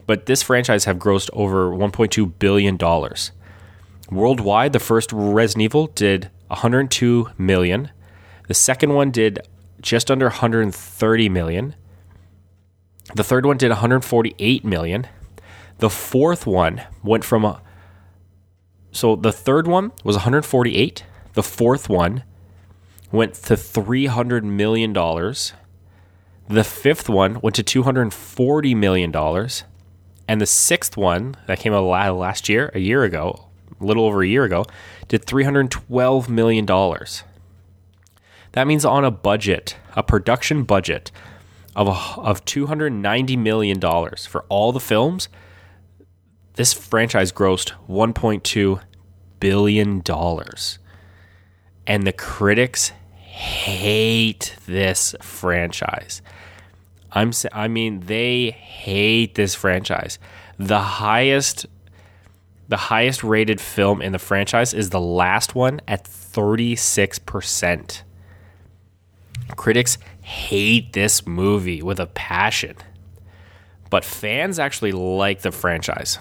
but 0.06 0.26
this 0.26 0.42
franchise 0.42 0.84
have 0.84 0.98
grossed 0.98 1.30
over 1.32 1.70
1.2 1.70 2.38
billion 2.38 2.76
dollars. 2.76 3.32
Worldwide, 4.10 4.74
the 4.74 4.78
first 4.78 5.10
Resident 5.12 5.62
Evil 5.62 5.86
did 5.86 6.30
102 6.48 7.30
million. 7.38 7.90
The 8.48 8.54
second 8.54 8.92
one 8.92 9.10
did 9.10 9.38
just 9.80 10.10
under 10.10 10.26
130 10.26 11.28
million. 11.30 11.74
The 13.14 13.24
third 13.24 13.46
one 13.46 13.56
did 13.56 13.70
148 13.70 14.64
million. 14.64 15.06
The 15.82 15.90
fourth 15.90 16.46
one 16.46 16.80
went 17.02 17.24
from 17.24 17.44
a, 17.44 17.60
so 18.92 19.16
the 19.16 19.32
third 19.32 19.66
one 19.66 19.90
was 20.04 20.14
148. 20.14 21.04
The 21.32 21.42
fourth 21.42 21.88
one 21.88 22.22
went 23.10 23.34
to 23.34 23.56
300 23.56 24.44
million 24.44 24.92
dollars. 24.92 25.54
The 26.48 26.62
fifth 26.62 27.08
one 27.08 27.40
went 27.40 27.56
to 27.56 27.64
240 27.64 28.76
million 28.76 29.10
dollars. 29.10 29.64
And 30.28 30.40
the 30.40 30.46
sixth 30.46 30.96
one 30.96 31.34
that 31.48 31.58
came 31.58 31.74
out 31.74 31.82
last 31.82 32.48
year, 32.48 32.70
a 32.76 32.78
year 32.78 33.02
ago, 33.02 33.48
a 33.80 33.84
little 33.84 34.04
over 34.04 34.22
a 34.22 34.28
year 34.28 34.44
ago, 34.44 34.64
did 35.08 35.26
$312 35.26 36.28
million. 36.28 36.64
That 38.52 38.68
means 38.68 38.84
on 38.84 39.04
a 39.04 39.10
budget, 39.10 39.74
a 39.96 40.04
production 40.04 40.62
budget 40.62 41.10
of, 41.74 41.88
a, 41.88 42.20
of 42.20 42.44
$290 42.44 43.36
million 43.36 43.80
for 43.80 44.44
all 44.48 44.70
the 44.70 44.78
films, 44.78 45.28
this 46.54 46.72
franchise 46.72 47.32
grossed 47.32 47.72
$1.2 47.88 48.80
billion. 49.40 50.02
And 51.86 52.06
the 52.06 52.12
critics 52.12 52.92
hate 53.32 54.56
this 54.66 55.14
franchise. 55.20 56.22
I'm 57.10 57.32
I 57.52 57.68
mean 57.68 58.00
they 58.00 58.50
hate 58.50 59.34
this 59.34 59.54
franchise. 59.54 60.18
The 60.58 60.80
highest 60.80 61.66
the 62.68 62.76
highest 62.76 63.22
rated 63.24 63.60
film 63.60 64.00
in 64.00 64.12
the 64.12 64.18
franchise 64.18 64.72
is 64.72 64.90
the 64.90 65.00
last 65.00 65.54
one 65.54 65.80
at 65.86 66.04
36%. 66.04 68.02
Critics 69.56 69.98
hate 70.22 70.92
this 70.94 71.26
movie 71.26 71.82
with 71.82 72.00
a 72.00 72.06
passion, 72.06 72.76
but 73.90 74.04
fans 74.04 74.58
actually 74.58 74.92
like 74.92 75.42
the 75.42 75.52
franchise. 75.52 76.18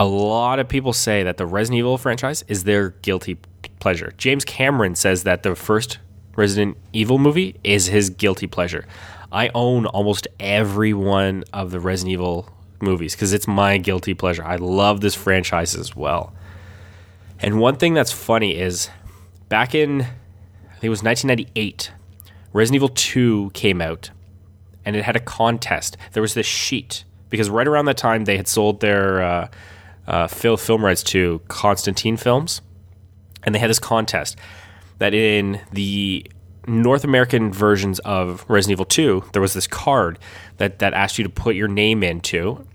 A 0.00 0.06
lot 0.06 0.58
of 0.58 0.66
people 0.66 0.94
say 0.94 1.24
that 1.24 1.36
the 1.36 1.44
Resident 1.44 1.80
Evil 1.80 1.98
franchise 1.98 2.42
is 2.48 2.64
their 2.64 2.88
guilty 3.02 3.36
pleasure. 3.80 4.14
James 4.16 4.46
Cameron 4.46 4.94
says 4.94 5.24
that 5.24 5.42
the 5.42 5.54
first 5.54 5.98
Resident 6.36 6.78
Evil 6.94 7.18
movie 7.18 7.60
is 7.62 7.84
his 7.88 8.08
guilty 8.08 8.46
pleasure. 8.46 8.86
I 9.30 9.50
own 9.54 9.84
almost 9.84 10.26
every 10.40 10.94
one 10.94 11.44
of 11.52 11.70
the 11.70 11.80
Resident 11.80 12.14
Evil 12.14 12.48
movies 12.80 13.14
because 13.14 13.34
it's 13.34 13.46
my 13.46 13.76
guilty 13.76 14.14
pleasure. 14.14 14.42
I 14.42 14.56
love 14.56 15.02
this 15.02 15.14
franchise 15.14 15.74
as 15.74 15.94
well. 15.94 16.32
And 17.38 17.60
one 17.60 17.76
thing 17.76 17.92
that's 17.92 18.10
funny 18.10 18.58
is 18.58 18.88
back 19.50 19.74
in, 19.74 20.00
I 20.00 20.72
think 20.72 20.84
it 20.84 20.88
was 20.88 21.02
1998, 21.02 21.92
Resident 22.54 22.76
Evil 22.76 22.88
2 22.88 23.50
came 23.52 23.82
out 23.82 24.08
and 24.82 24.96
it 24.96 25.04
had 25.04 25.16
a 25.16 25.20
contest. 25.20 25.98
There 26.12 26.22
was 26.22 26.32
this 26.32 26.46
sheet 26.46 27.04
because 27.28 27.50
right 27.50 27.68
around 27.68 27.84
that 27.84 27.98
time 27.98 28.24
they 28.24 28.38
had 28.38 28.48
sold 28.48 28.80
their 28.80 29.22
uh, 29.22 29.48
uh, 30.06 30.26
film 30.26 30.84
rights 30.84 31.02
to 31.04 31.40
Constantine 31.48 32.16
Films 32.16 32.60
and 33.42 33.54
they 33.54 33.58
had 33.58 33.70
this 33.70 33.78
contest 33.78 34.36
that 34.98 35.14
in 35.14 35.60
the 35.72 36.30
North 36.66 37.04
American 37.04 37.52
versions 37.52 37.98
of 38.00 38.44
Resident 38.48 38.76
Evil 38.76 38.84
2, 38.84 39.24
there 39.32 39.42
was 39.42 39.54
this 39.54 39.66
card 39.66 40.18
that, 40.58 40.78
that 40.80 40.92
asked 40.92 41.18
you 41.18 41.24
to 41.24 41.30
put 41.30 41.56
your 41.56 41.68
name 41.68 42.02
into 42.02 42.66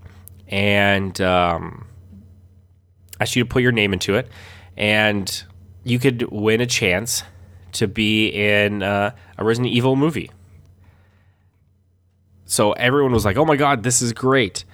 and 0.47 1.19
um, 1.21 1.86
asked 3.19 3.36
you 3.36 3.43
to 3.43 3.49
put 3.49 3.61
your 3.61 3.71
name 3.71 3.93
into 3.93 4.15
it, 4.15 4.28
and 4.76 5.43
you 5.84 5.99
could 5.99 6.23
win 6.32 6.61
a 6.61 6.65
chance 6.65 7.23
to 7.73 7.88
be 7.88 8.28
in 8.28 8.82
uh, 8.82 9.11
a 9.38 9.43
Resident 9.43 9.73
Evil 9.73 9.95
movie. 9.95 10.32
So 12.45 12.73
everyone 12.73 13.11
was 13.11 13.26
like, 13.26 13.38
"Oh 13.38 13.45
my 13.45 13.55
god, 13.55 13.82
this 13.84 14.01
is 14.01 14.13
great!" 14.13 14.65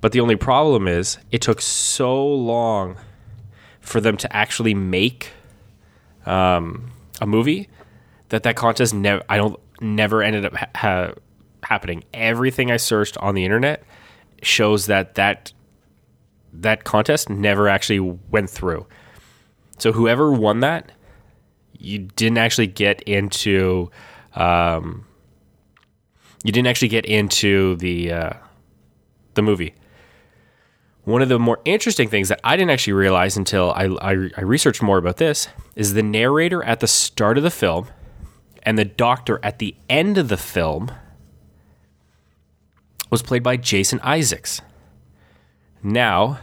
But 0.00 0.12
the 0.12 0.20
only 0.20 0.36
problem 0.36 0.86
is, 0.88 1.18
it 1.30 1.40
took 1.40 1.60
so 1.60 2.24
long 2.26 2.96
for 3.80 4.00
them 4.00 4.16
to 4.18 4.36
actually 4.36 4.74
make 4.74 5.30
um, 6.26 6.90
a 7.20 7.26
movie 7.26 7.68
that 8.28 8.42
that 8.42 8.56
contest 8.56 8.94
never. 8.94 9.22
I 9.28 9.36
don't 9.36 9.58
never 9.80 10.22
ended 10.22 10.44
up 10.44 10.54
ha- 10.76 11.12
happening. 11.62 12.04
Everything 12.12 12.70
I 12.70 12.76
searched 12.76 13.16
on 13.18 13.34
the 13.34 13.44
internet 13.44 13.84
shows 14.42 14.86
that 14.86 15.14
that 15.14 15.52
that 16.52 16.84
contest 16.84 17.28
never 17.28 17.68
actually 17.68 18.00
went 18.00 18.50
through. 18.50 18.86
So 19.78 19.92
whoever 19.92 20.32
won 20.32 20.60
that, 20.60 20.92
you 21.78 21.98
didn't 21.98 22.38
actually 22.38 22.68
get 22.68 23.02
into. 23.02 23.90
Um, 24.34 25.06
you 26.44 26.52
didn't 26.52 26.68
actually 26.68 26.88
get 26.88 27.06
into 27.06 27.76
the 27.76 28.12
uh, 28.12 28.32
the 29.34 29.42
movie. 29.42 29.74
One 31.06 31.22
of 31.22 31.28
the 31.28 31.38
more 31.38 31.60
interesting 31.64 32.08
things 32.08 32.30
that 32.30 32.40
I 32.42 32.56
didn't 32.56 32.72
actually 32.72 32.94
realize 32.94 33.36
until 33.36 33.70
I, 33.70 33.84
I, 33.84 34.30
I 34.36 34.40
researched 34.40 34.82
more 34.82 34.98
about 34.98 35.18
this 35.18 35.46
is 35.76 35.94
the 35.94 36.02
narrator 36.02 36.64
at 36.64 36.80
the 36.80 36.88
start 36.88 37.38
of 37.38 37.44
the 37.44 37.50
film 37.50 37.86
and 38.64 38.76
the 38.76 38.84
doctor 38.84 39.38
at 39.40 39.60
the 39.60 39.76
end 39.88 40.18
of 40.18 40.26
the 40.26 40.36
film 40.36 40.90
was 43.08 43.22
played 43.22 43.44
by 43.44 43.56
Jason 43.56 44.00
Isaacs. 44.00 44.60
Now, 45.80 46.40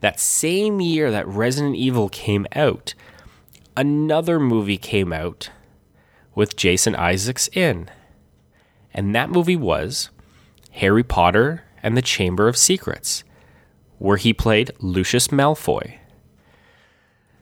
that 0.00 0.18
same 0.18 0.80
year 0.80 1.12
that 1.12 1.28
Resident 1.28 1.76
Evil 1.76 2.08
came 2.08 2.48
out, 2.56 2.94
another 3.76 4.40
movie 4.40 4.76
came 4.76 5.12
out 5.12 5.50
with 6.34 6.56
Jason 6.56 6.96
Isaacs 6.96 7.48
in. 7.52 7.88
And 8.92 9.14
that 9.14 9.30
movie 9.30 9.54
was 9.54 10.10
Harry 10.72 11.04
Potter 11.04 11.62
and 11.80 11.96
the 11.96 12.02
Chamber 12.02 12.48
of 12.48 12.56
Secrets, 12.56 13.22
where 14.02 14.16
he 14.16 14.32
played 14.32 14.68
Lucius 14.80 15.28
Malfoy. 15.28 15.94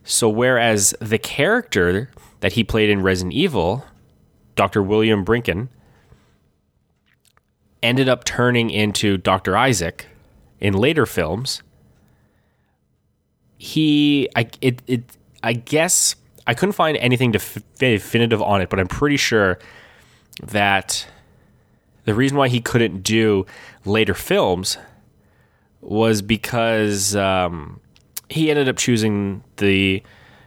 So, 0.05 0.29
whereas 0.29 0.95
the 1.01 1.17
character 1.17 2.11
that 2.41 2.53
he 2.53 2.65
played 2.65 2.91
in 2.91 3.01
Resident 3.01 3.33
Evil, 3.33 3.87
Dr. 4.57 4.83
William 4.83 5.25
Birkin, 5.25 5.71
ended 7.83 8.11
up 8.11 8.25
turning 8.25 8.69
into 8.69 9.17
Dr. 9.17 9.57
Isaac 9.57 10.09
in 10.61 10.75
later 10.75 11.07
films, 11.07 11.63
he, 13.57 14.29
I, 14.37 14.51
it, 14.61 14.83
it, 14.87 15.05
I 15.43 15.55
guess 15.55 16.15
I 16.47 16.53
couldn't 16.53 16.75
find 16.75 16.99
anything 16.99 17.33
definitive 17.33 18.43
on 18.43 18.61
it, 18.61 18.69
but 18.69 18.79
I'm 18.79 18.87
pretty 18.87 19.17
sure 19.17 19.59
that 20.43 21.07
the 22.05 22.15
reason 22.15 22.37
why 22.37 22.49
he 22.49 22.61
couldn't 22.61 23.03
do 23.03 23.47
later 23.87 24.13
films 24.13 24.77
was 25.81 26.23
because 26.23 27.17
um, 27.17 27.81
he 28.29 28.51
ended 28.51 28.69
up 28.69 28.77
choosing 28.77 29.43
the 29.57 30.03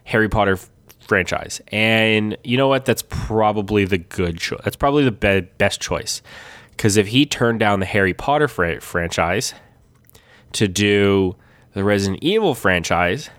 Harry 0.06 0.30
Potter 0.30 0.58
franchise. 1.00 1.62
And 1.68 2.38
you 2.44 2.58
know 2.58 2.68
what? 2.68 2.86
That's 2.86 3.04
probably 3.08 3.86
the 3.86 3.98
good 3.98 4.38
choice. 4.38 4.62
That's 4.64 4.76
probably 4.76 5.04
the 5.04 5.12
be- 5.12 5.48
best 5.58 5.82
choice. 5.82 6.22
Because 6.72 6.98
if 6.98 7.08
he 7.08 7.26
turned 7.26 7.60
down 7.60 7.80
the 7.80 7.86
Harry 7.86 8.14
Potter 8.14 8.48
fr- 8.48 8.80
franchise 8.80 9.54
to 10.54 10.68
do 10.68 11.36
the 11.74 11.84
Resident 11.84 12.24
Evil 12.24 12.56
franchise, 12.56 13.30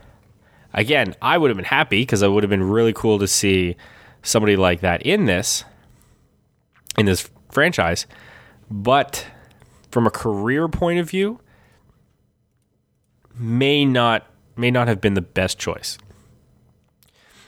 again, 0.72 1.14
I 1.20 1.38
would 1.38 1.50
have 1.50 1.56
been 1.56 1.64
happy 1.64 2.02
because 2.02 2.22
it 2.22 2.28
would 2.28 2.42
have 2.42 2.50
been 2.50 2.68
really 2.68 2.92
cool 2.92 3.18
to 3.18 3.26
see 3.26 3.76
somebody 4.22 4.56
like 4.56 4.80
that 4.80 5.02
in 5.02 5.24
this 5.26 5.64
in 6.96 7.06
this 7.06 7.28
franchise. 7.50 8.06
But 8.70 9.26
from 9.90 10.06
a 10.06 10.10
career 10.10 10.68
point 10.68 11.00
of 11.00 11.10
view, 11.10 11.40
may 13.38 13.84
not 13.84 14.26
may 14.56 14.70
not 14.70 14.88
have 14.88 15.00
been 15.00 15.14
the 15.14 15.20
best 15.20 15.58
choice. 15.58 15.98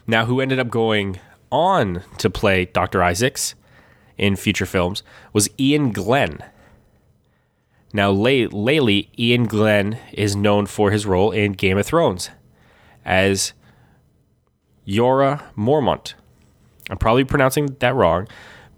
Now, 0.06 0.26
who 0.26 0.40
ended 0.40 0.58
up 0.58 0.68
going 0.68 1.18
on 1.50 2.02
to 2.18 2.30
play 2.30 2.64
Dr. 2.66 3.02
Isaacs 3.02 3.54
in 4.18 4.36
future 4.36 4.66
films 4.66 5.02
was 5.32 5.48
Iain 5.60 5.92
Glen. 5.92 6.38
Now, 7.92 8.10
lately, 8.10 9.10
Iain 9.18 9.44
Glen 9.44 9.98
is 10.12 10.36
known 10.36 10.66
for 10.66 10.90
his 10.90 11.06
role 11.06 11.30
in 11.30 11.52
Game 11.52 11.78
of 11.78 11.86
Thrones 11.86 12.30
as 13.04 13.52
Jorah 14.86 15.42
Mormont. 15.56 16.14
I'm 16.90 16.98
probably 16.98 17.24
pronouncing 17.24 17.76
that 17.78 17.94
wrong, 17.94 18.28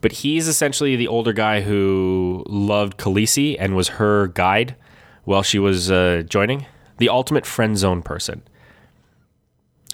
but 0.01 0.13
he's 0.13 0.49
essentially 0.49 0.97
the 0.97 1.09
older 1.09 1.33
guy 1.33 1.63
who 1.63 2.45
loved 2.47 2.97
Khaleesi 2.99 3.57
and 3.59 3.75
was 3.75 3.89
her 3.89 4.29
guide 4.29 4.77
while 5.25 5.43
she 5.43 5.59
was 5.59 5.91
uh, 5.91 6.23
joining. 6.27 6.67
The 6.99 7.09
ultimate 7.09 7.47
friend 7.47 7.77
zone 7.77 8.03
person. 8.03 8.43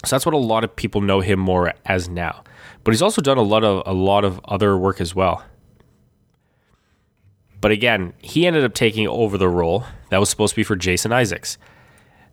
So 0.05 0.17
that's 0.17 0.27
what 0.27 0.35
a 0.35 0.39
lot 0.39 0.65
of 0.65 0.77
people 0.77 1.01
know 1.01 1.21
him 1.21 1.39
more 1.39 1.73
as 1.87 2.09
now. 2.09 2.45
But 2.83 2.93
he's 2.93 3.03
also 3.03 3.23
done 3.23 3.39
a 3.39 3.43
lot 3.43 3.65
of 3.65 3.83
a 3.87 3.95
lot 3.95 4.25
of 4.25 4.41
other 4.45 4.77
work 4.77 5.01
as 5.01 5.15
well. 5.15 5.45
But 7.61 7.71
again, 7.71 8.13
he 8.21 8.47
ended 8.47 8.65
up 8.65 8.75
taking 8.75 9.09
over 9.09 9.39
the 9.39 9.49
role 9.49 9.85
that 10.11 10.21
was 10.21 10.29
supposed 10.29 10.53
to 10.53 10.57
be 10.57 10.65
for 10.65 10.77
Jason 10.77 11.13
Isaacs. 11.13 11.57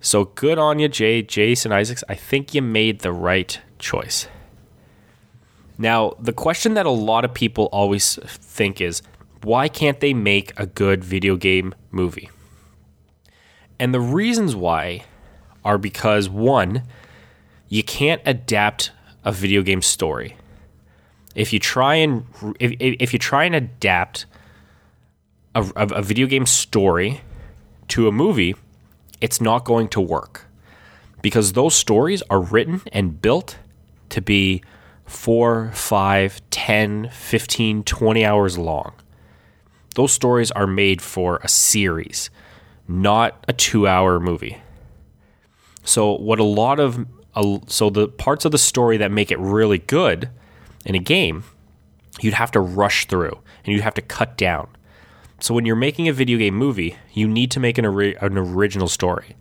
So 0.01 0.25
good 0.25 0.57
on 0.57 0.79
you, 0.79 0.89
Jay, 0.89 1.21
Jason 1.21 1.71
Isaacs. 1.71 2.03
I 2.09 2.15
think 2.15 2.53
you 2.53 2.61
made 2.61 2.99
the 2.99 3.13
right 3.13 3.57
choice. 3.79 4.27
Now, 5.77 6.15
the 6.19 6.33
question 6.33 6.73
that 6.73 6.85
a 6.85 6.91
lot 6.91 7.23
of 7.23 7.33
people 7.33 7.69
always 7.71 8.15
think 8.25 8.81
is 8.81 9.01
why 9.41 9.67
can't 9.67 9.99
they 9.99 10.13
make 10.13 10.53
a 10.59 10.65
good 10.65 11.03
video 11.03 11.37
game 11.37 11.73
movie? 11.91 12.29
And 13.81 13.95
the 13.95 13.99
reasons 13.99 14.55
why 14.55 15.05
are 15.65 15.79
because 15.79 16.29
one, 16.29 16.83
you 17.67 17.81
can't 17.81 18.21
adapt 18.27 18.91
a 19.25 19.31
video 19.31 19.63
game 19.63 19.81
story. 19.81 20.37
If 21.33 21.51
you 21.51 21.57
try 21.57 21.95
and 21.95 22.25
if, 22.59 22.75
if 22.79 23.11
you 23.11 23.17
try 23.17 23.45
and 23.45 23.55
adapt 23.55 24.27
a, 25.55 25.65
a 25.75 26.03
video 26.03 26.27
game 26.27 26.45
story 26.45 27.21
to 27.87 28.07
a 28.07 28.11
movie, 28.11 28.53
it's 29.19 29.41
not 29.41 29.65
going 29.65 29.87
to 29.89 29.99
work 29.99 30.45
because 31.23 31.53
those 31.53 31.73
stories 31.73 32.21
are 32.29 32.39
written 32.39 32.83
and 32.93 33.19
built 33.19 33.57
to 34.09 34.21
be 34.21 34.61
four, 35.07 35.71
five, 35.73 36.39
10, 36.51 37.09
15, 37.09 37.83
20 37.83 38.25
hours 38.25 38.59
long. 38.59 38.93
Those 39.95 40.11
stories 40.11 40.51
are 40.51 40.67
made 40.67 41.01
for 41.01 41.39
a 41.43 41.47
series, 41.47 42.29
not 42.91 43.43
a 43.47 43.53
two 43.53 43.87
hour 43.87 44.19
movie. 44.19 44.61
So, 45.83 46.15
what 46.17 46.39
a 46.39 46.43
lot 46.43 46.79
of 46.79 47.05
so 47.67 47.89
the 47.89 48.07
parts 48.07 48.45
of 48.45 48.51
the 48.51 48.57
story 48.57 48.97
that 48.97 49.11
make 49.11 49.31
it 49.31 49.39
really 49.39 49.77
good 49.77 50.29
in 50.85 50.95
a 50.95 50.99
game, 50.99 51.43
you'd 52.19 52.33
have 52.33 52.51
to 52.51 52.59
rush 52.59 53.07
through 53.07 53.39
and 53.63 53.73
you'd 53.73 53.83
have 53.83 53.93
to 53.93 54.01
cut 54.01 54.37
down. 54.37 54.67
So 55.39 55.53
when 55.53 55.65
you're 55.65 55.75
making 55.75 56.07
a 56.07 56.13
video 56.13 56.37
game 56.37 56.55
movie, 56.55 56.97
you 57.13 57.27
need 57.27 57.49
to 57.51 57.59
make 57.59 57.77
an, 57.77 57.85
ori- 57.85 58.15
an 58.17 58.37
original 58.37 58.87
story. 58.87 59.35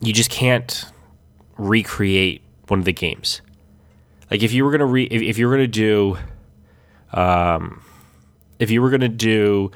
You 0.00 0.12
just 0.12 0.30
can't 0.30 0.84
recreate 1.56 2.42
one 2.68 2.80
of 2.80 2.84
the 2.84 2.92
games. 2.92 3.40
Like 4.30 4.42
if 4.42 4.52
you 4.52 4.64
were 4.64 4.70
gonna 4.70 4.86
re- 4.86 5.04
if, 5.04 5.22
if 5.22 5.38
you 5.38 5.46
were 5.46 5.52
gonna 5.54 5.66
do, 5.66 6.18
um, 7.12 7.84
if 8.58 8.70
you 8.70 8.82
were 8.82 8.90
gonna 8.90 9.08
do 9.08 9.70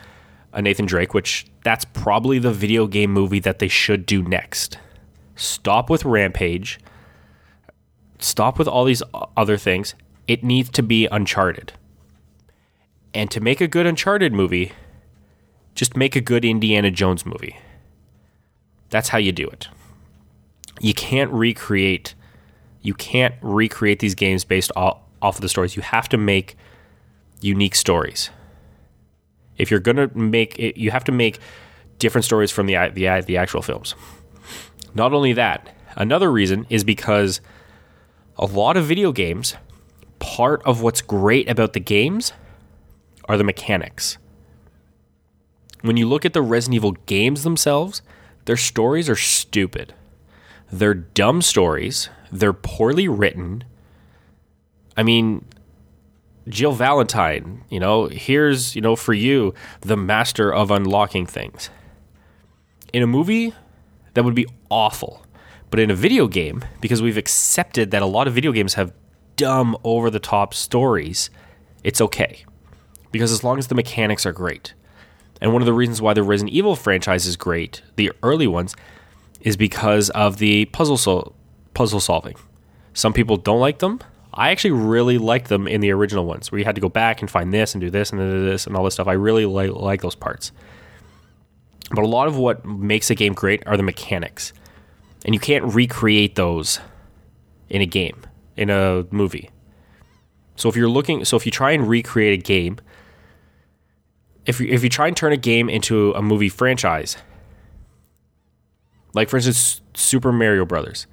a 0.58 0.62
Nathan 0.62 0.86
Drake, 0.86 1.14
which 1.14 1.46
that's 1.62 1.84
probably 1.84 2.40
the 2.40 2.50
video 2.50 2.88
game 2.88 3.12
movie 3.12 3.38
that 3.38 3.60
they 3.60 3.68
should 3.68 4.04
do 4.04 4.22
next. 4.22 4.76
Stop 5.36 5.88
with 5.88 6.04
Rampage. 6.04 6.80
Stop 8.18 8.58
with 8.58 8.66
all 8.66 8.84
these 8.84 9.00
other 9.36 9.56
things. 9.56 9.94
It 10.26 10.42
needs 10.42 10.68
to 10.70 10.82
be 10.82 11.06
Uncharted. 11.06 11.74
And 13.14 13.30
to 13.30 13.40
make 13.40 13.60
a 13.60 13.68
good 13.68 13.86
Uncharted 13.86 14.32
movie, 14.32 14.72
just 15.76 15.96
make 15.96 16.16
a 16.16 16.20
good 16.20 16.44
Indiana 16.44 16.90
Jones 16.90 17.24
movie. 17.24 17.56
That's 18.90 19.10
how 19.10 19.18
you 19.18 19.30
do 19.30 19.46
it. 19.46 19.68
You 20.80 20.92
can't 20.92 21.30
recreate 21.30 22.16
you 22.80 22.94
can't 22.94 23.34
recreate 23.42 23.98
these 23.98 24.14
games 24.14 24.44
based 24.44 24.70
off, 24.74 24.98
off 25.20 25.36
of 25.36 25.40
the 25.40 25.48
stories. 25.48 25.76
You 25.76 25.82
have 25.82 26.08
to 26.10 26.16
make 26.16 26.56
unique 27.40 27.74
stories. 27.74 28.30
If 29.58 29.70
you're 29.70 29.80
to 29.80 30.08
make 30.14 30.58
it, 30.58 30.76
you 30.76 30.90
have 30.90 31.04
to 31.04 31.12
make 31.12 31.38
different 31.98 32.24
stories 32.24 32.50
from 32.50 32.66
the 32.66 32.76
the 32.94 33.22
the 33.26 33.36
actual 33.36 33.62
films. 33.62 33.94
Not 34.94 35.12
only 35.12 35.32
that, 35.34 35.74
another 35.96 36.30
reason 36.32 36.66
is 36.70 36.84
because 36.84 37.40
a 38.36 38.46
lot 38.46 38.76
of 38.76 38.86
video 38.86 39.12
games, 39.12 39.54
part 40.18 40.62
of 40.64 40.80
what's 40.80 41.02
great 41.02 41.48
about 41.50 41.72
the 41.72 41.80
games 41.80 42.32
are 43.26 43.36
the 43.36 43.44
mechanics 43.44 44.16
when 45.82 45.96
you 45.96 46.08
look 46.08 46.24
at 46.24 46.32
the 46.32 46.42
Resident 46.42 46.76
Evil 46.76 46.92
games 47.06 47.42
themselves, 47.42 48.02
their 48.44 48.56
stories 48.56 49.08
are 49.08 49.16
stupid. 49.16 49.94
They're 50.72 50.94
dumb 50.94 51.42
stories. 51.42 52.08
They're 52.32 52.52
poorly 52.52 53.08
written. 53.08 53.64
I 54.96 55.02
mean, 55.02 55.44
Jill 56.48 56.72
Valentine, 56.72 57.64
you 57.68 57.80
know, 57.80 58.06
here's, 58.06 58.74
you 58.74 58.80
know, 58.80 58.96
for 58.96 59.12
you, 59.12 59.54
the 59.80 59.96
master 59.96 60.52
of 60.52 60.70
unlocking 60.70 61.26
things. 61.26 61.70
In 62.92 63.02
a 63.02 63.06
movie, 63.06 63.54
that 64.14 64.24
would 64.24 64.34
be 64.34 64.46
awful. 64.70 65.24
But 65.70 65.80
in 65.80 65.90
a 65.90 65.94
video 65.94 66.26
game, 66.26 66.64
because 66.80 67.02
we've 67.02 67.18
accepted 67.18 67.90
that 67.90 68.02
a 68.02 68.06
lot 68.06 68.26
of 68.26 68.34
video 68.34 68.52
games 68.52 68.74
have 68.74 68.92
dumb, 69.36 69.76
over 69.84 70.10
the 70.10 70.18
top 70.18 70.52
stories, 70.52 71.30
it's 71.84 72.00
okay. 72.00 72.44
Because 73.12 73.32
as 73.32 73.44
long 73.44 73.58
as 73.58 73.68
the 73.68 73.74
mechanics 73.74 74.26
are 74.26 74.32
great. 74.32 74.74
And 75.40 75.52
one 75.52 75.62
of 75.62 75.66
the 75.66 75.72
reasons 75.72 76.02
why 76.02 76.14
the 76.14 76.22
Resident 76.22 76.54
Evil 76.54 76.74
franchise 76.74 77.26
is 77.26 77.36
great, 77.36 77.82
the 77.96 78.12
early 78.22 78.46
ones, 78.46 78.74
is 79.40 79.56
because 79.56 80.10
of 80.10 80.38
the 80.38 80.64
puzzle 80.66 80.96
sol- 80.96 81.34
puzzle 81.74 82.00
solving. 82.00 82.34
Some 82.92 83.12
people 83.12 83.36
don't 83.36 83.60
like 83.60 83.78
them. 83.78 84.00
I 84.38 84.50
actually 84.50 84.70
really 84.70 85.18
liked 85.18 85.48
them 85.48 85.66
in 85.66 85.80
the 85.80 85.90
original 85.90 86.24
ones, 86.24 86.50
where 86.50 86.58
you 86.58 86.64
had 86.64 86.76
to 86.76 86.80
go 86.80 86.88
back 86.88 87.20
and 87.20 87.30
find 87.30 87.52
this 87.52 87.74
and 87.74 87.80
do 87.80 87.90
this 87.90 88.10
and 88.10 88.20
this 88.20 88.66
and 88.66 88.76
all 88.76 88.84
this 88.84 88.94
stuff. 88.94 89.08
I 89.08 89.14
really 89.14 89.46
like, 89.46 89.70
like 89.70 90.00
those 90.00 90.14
parts. 90.14 90.52
But 91.90 92.04
a 92.04 92.08
lot 92.08 92.28
of 92.28 92.36
what 92.36 92.64
makes 92.64 93.10
a 93.10 93.14
game 93.14 93.34
great 93.34 93.66
are 93.66 93.76
the 93.76 93.82
mechanics, 93.82 94.52
and 95.24 95.34
you 95.34 95.40
can't 95.40 95.74
recreate 95.74 96.36
those 96.36 96.80
in 97.68 97.82
a 97.82 97.86
game, 97.86 98.22
in 98.56 98.70
a 98.70 99.04
movie. 99.10 99.50
So 100.56 100.68
if 100.68 100.76
you're 100.76 100.88
looking, 100.88 101.24
so 101.24 101.36
if 101.36 101.44
you 101.44 101.52
try 101.52 101.72
and 101.72 101.88
recreate 101.88 102.38
a 102.38 102.42
game 102.42 102.78
if 104.48 104.60
you, 104.60 104.66
if 104.68 104.82
you 104.82 104.88
try 104.88 105.06
and 105.06 105.16
turn 105.16 105.32
a 105.32 105.36
game 105.36 105.68
into 105.68 106.12
a 106.12 106.22
movie 106.22 106.48
franchise, 106.48 107.18
like 109.12 109.28
for 109.28 109.36
instance 109.36 109.82
Super 109.94 110.32
Mario 110.32 110.64
Brothers, 110.64 111.06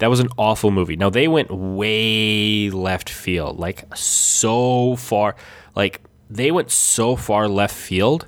That 0.00 0.08
was 0.08 0.18
an 0.18 0.28
awful 0.38 0.70
movie. 0.70 0.96
Now 0.96 1.10
they 1.10 1.28
went 1.28 1.50
way 1.50 2.70
left 2.70 3.10
field, 3.10 3.58
like 3.58 3.84
so 3.94 4.96
far, 4.96 5.36
like 5.76 6.00
they 6.30 6.50
went 6.50 6.70
so 6.70 7.16
far 7.16 7.48
left 7.48 7.74
field 7.74 8.26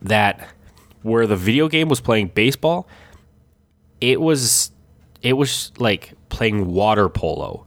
that 0.00 0.48
where 1.02 1.26
the 1.26 1.34
video 1.34 1.68
game 1.68 1.88
was 1.88 2.00
playing 2.00 2.28
baseball, 2.28 2.88
it 4.00 4.20
was 4.20 4.70
it 5.22 5.32
was 5.32 5.72
like 5.78 6.12
playing 6.28 6.72
water 6.72 7.08
polo 7.08 7.66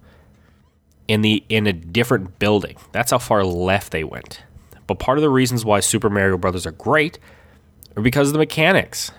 in 1.10 1.22
the 1.22 1.44
in 1.50 1.68
a 1.68 1.74
different 1.74 2.40
building. 2.40 2.78
That's 2.94 3.12
how 3.12 3.18
far 3.18 3.44
left 3.44 3.92
they 3.92 4.06
went. 4.06 4.44
But 4.88 5.00
part 5.00 5.18
of 5.18 5.24
the 5.24 5.30
reasons 5.30 5.66
why 5.66 5.82
Super 5.82 6.10
Mario 6.10 6.38
Brothers 6.38 6.66
are 6.66 6.72
great 6.72 7.20
are 7.98 8.02
because 8.02 8.30
of 8.30 8.34
the 8.34 8.40
mechanics. 8.40 9.12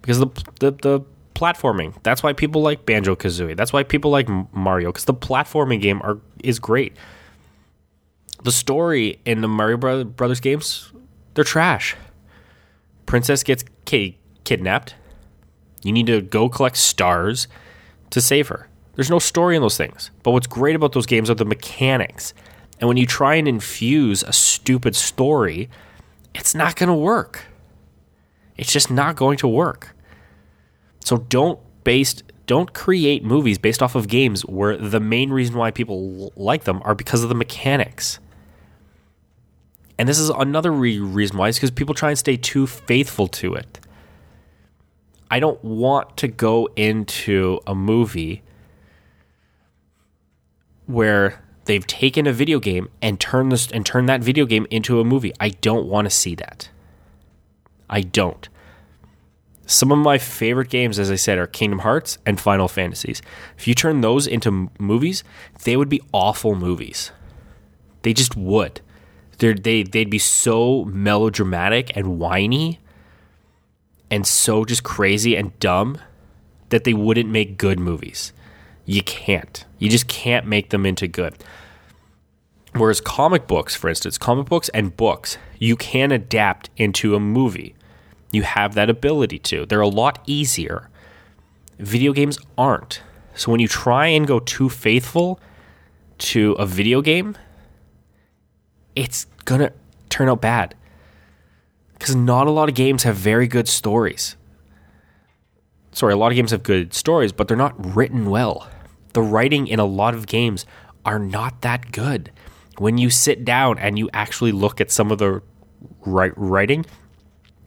Because 0.00 0.18
the 0.18 0.28
the, 0.60 0.70
the 0.70 1.04
platforming. 1.34 1.94
That's 2.02 2.22
why 2.22 2.32
people 2.32 2.62
like 2.62 2.86
Banjo 2.86 3.16
Kazooie. 3.16 3.56
That's 3.56 3.72
why 3.72 3.82
people 3.82 4.10
like 4.10 4.28
Mario 4.52 4.90
because 4.90 5.04
the 5.04 5.14
platforming 5.14 5.80
game 5.80 6.00
are 6.02 6.18
is 6.42 6.58
great. 6.58 6.96
The 8.42 8.52
story 8.52 9.20
in 9.24 9.40
the 9.40 9.48
Mario 9.48 9.76
Brothers 10.04 10.40
games, 10.40 10.92
they're 11.34 11.44
trash. 11.44 11.96
Princess 13.06 13.42
gets 13.42 13.64
ki- 13.84 14.18
kidnapped. 14.44 14.94
You 15.82 15.92
need 15.92 16.06
to 16.06 16.20
go 16.20 16.48
collect 16.48 16.76
stars 16.76 17.48
to 18.10 18.20
save 18.20 18.48
her. 18.48 18.68
There's 18.94 19.10
no 19.10 19.18
story 19.18 19.56
in 19.56 19.62
those 19.62 19.76
things. 19.76 20.10
But 20.22 20.30
what's 20.32 20.46
great 20.46 20.76
about 20.76 20.92
those 20.92 21.06
games 21.06 21.28
are 21.30 21.34
the 21.34 21.44
mechanics. 21.44 22.32
And 22.80 22.88
when 22.88 22.96
you 22.96 23.06
try 23.06 23.34
and 23.34 23.48
infuse 23.48 24.22
a 24.22 24.32
stupid 24.32 24.94
story, 24.94 25.68
it's 26.34 26.54
not 26.54 26.76
going 26.76 26.88
to 26.88 26.94
work. 26.94 27.46
It's 28.56 28.72
just 28.72 28.90
not 28.90 29.16
going 29.16 29.36
to 29.38 29.48
work. 29.48 29.94
So 31.04 31.18
don't 31.18 31.60
based 31.84 32.24
don't 32.46 32.72
create 32.72 33.22
movies 33.24 33.58
based 33.58 33.82
off 33.82 33.94
of 33.94 34.08
games 34.08 34.42
where 34.42 34.76
the 34.76 35.00
main 35.00 35.30
reason 35.30 35.56
why 35.56 35.70
people 35.70 36.32
like 36.34 36.64
them 36.64 36.82
are 36.84 36.94
because 36.94 37.22
of 37.22 37.28
the 37.28 37.34
mechanics. 37.34 38.18
And 39.98 40.08
this 40.08 40.18
is 40.18 40.28
another 40.30 40.72
re- 40.72 40.98
reason 40.98 41.38
why 41.38 41.48
is 41.48 41.56
because 41.56 41.70
people 41.70 41.94
try 41.94 42.10
and 42.10 42.18
stay 42.18 42.36
too 42.36 42.66
faithful 42.66 43.28
to 43.28 43.54
it. 43.54 43.80
I 45.30 45.40
don't 45.40 45.62
want 45.62 46.16
to 46.18 46.28
go 46.28 46.68
into 46.74 47.60
a 47.66 47.74
movie 47.74 48.42
where 50.86 51.42
they've 51.64 51.86
taken 51.86 52.26
a 52.26 52.32
video 52.32 52.58
game 52.60 52.88
and 53.00 53.18
turned 53.20 53.52
this 53.52 53.70
and 53.70 53.86
turned 53.86 54.08
that 54.08 54.22
video 54.22 54.44
game 54.46 54.66
into 54.70 55.00
a 55.00 55.04
movie. 55.04 55.32
I 55.38 55.50
don't 55.50 55.86
want 55.86 56.06
to 56.06 56.10
see 56.10 56.34
that. 56.34 56.68
I 57.88 58.00
don't. 58.02 58.48
Some 59.66 59.90
of 59.90 59.98
my 59.98 60.18
favorite 60.18 60.68
games, 60.68 60.98
as 60.98 61.10
I 61.10 61.14
said, 61.16 61.38
are 61.38 61.46
Kingdom 61.46 61.80
Hearts 61.80 62.18
and 62.26 62.38
Final 62.38 62.68
Fantasies. 62.68 63.22
If 63.56 63.66
you 63.66 63.74
turn 63.74 64.00
those 64.00 64.26
into 64.26 64.70
movies, 64.78 65.24
they 65.64 65.76
would 65.76 65.88
be 65.88 66.02
awful 66.12 66.54
movies. 66.54 67.12
They 68.02 68.12
just 68.12 68.36
would. 68.36 68.82
They're, 69.38 69.54
they 69.54 69.82
they'd 69.82 70.10
be 70.10 70.18
so 70.18 70.84
melodramatic 70.84 71.96
and 71.96 72.18
whiny, 72.18 72.78
and 74.10 74.26
so 74.26 74.64
just 74.64 74.84
crazy 74.84 75.34
and 75.34 75.58
dumb 75.58 75.98
that 76.68 76.84
they 76.84 76.94
wouldn't 76.94 77.30
make 77.30 77.58
good 77.58 77.80
movies. 77.80 78.32
You 78.84 79.02
can't. 79.02 79.64
You 79.78 79.88
just 79.88 80.08
can't 80.08 80.46
make 80.46 80.70
them 80.70 80.84
into 80.84 81.08
good. 81.08 81.34
Whereas 82.74 83.00
comic 83.00 83.46
books, 83.46 83.74
for 83.74 83.88
instance, 83.88 84.18
comic 84.18 84.46
books 84.46 84.68
and 84.70 84.96
books, 84.96 85.38
you 85.58 85.76
can 85.76 86.12
adapt 86.12 86.70
into 86.76 87.14
a 87.14 87.20
movie. 87.20 87.74
You 88.34 88.42
have 88.42 88.74
that 88.74 88.90
ability 88.90 89.38
to. 89.38 89.64
They're 89.64 89.80
a 89.80 89.88
lot 89.88 90.18
easier. 90.26 90.90
Video 91.78 92.12
games 92.12 92.38
aren't. 92.58 93.00
So 93.34 93.50
when 93.50 93.60
you 93.60 93.68
try 93.68 94.08
and 94.08 94.26
go 94.26 94.40
too 94.40 94.68
faithful 94.68 95.40
to 96.18 96.52
a 96.52 96.66
video 96.66 97.00
game, 97.00 97.36
it's 98.94 99.26
going 99.44 99.60
to 99.60 99.72
turn 100.08 100.28
out 100.28 100.40
bad. 100.40 100.74
Because 101.92 102.14
not 102.16 102.46
a 102.46 102.50
lot 102.50 102.68
of 102.68 102.74
games 102.74 103.04
have 103.04 103.16
very 103.16 103.46
good 103.46 103.68
stories. 103.68 104.36
Sorry, 105.92 106.12
a 106.12 106.16
lot 106.16 106.32
of 106.32 106.36
games 106.36 106.50
have 106.50 106.62
good 106.62 106.92
stories, 106.92 107.32
but 107.32 107.46
they're 107.46 107.56
not 107.56 107.94
written 107.94 108.30
well. 108.30 108.68
The 109.12 109.22
writing 109.22 109.68
in 109.68 109.78
a 109.78 109.84
lot 109.84 110.14
of 110.14 110.26
games 110.26 110.66
are 111.04 111.20
not 111.20 111.62
that 111.62 111.92
good. 111.92 112.32
When 112.78 112.98
you 112.98 113.10
sit 113.10 113.44
down 113.44 113.78
and 113.78 113.96
you 113.96 114.10
actually 114.12 114.50
look 114.50 114.80
at 114.80 114.90
some 114.90 115.12
of 115.12 115.18
the 115.18 115.40
writing, 116.04 116.84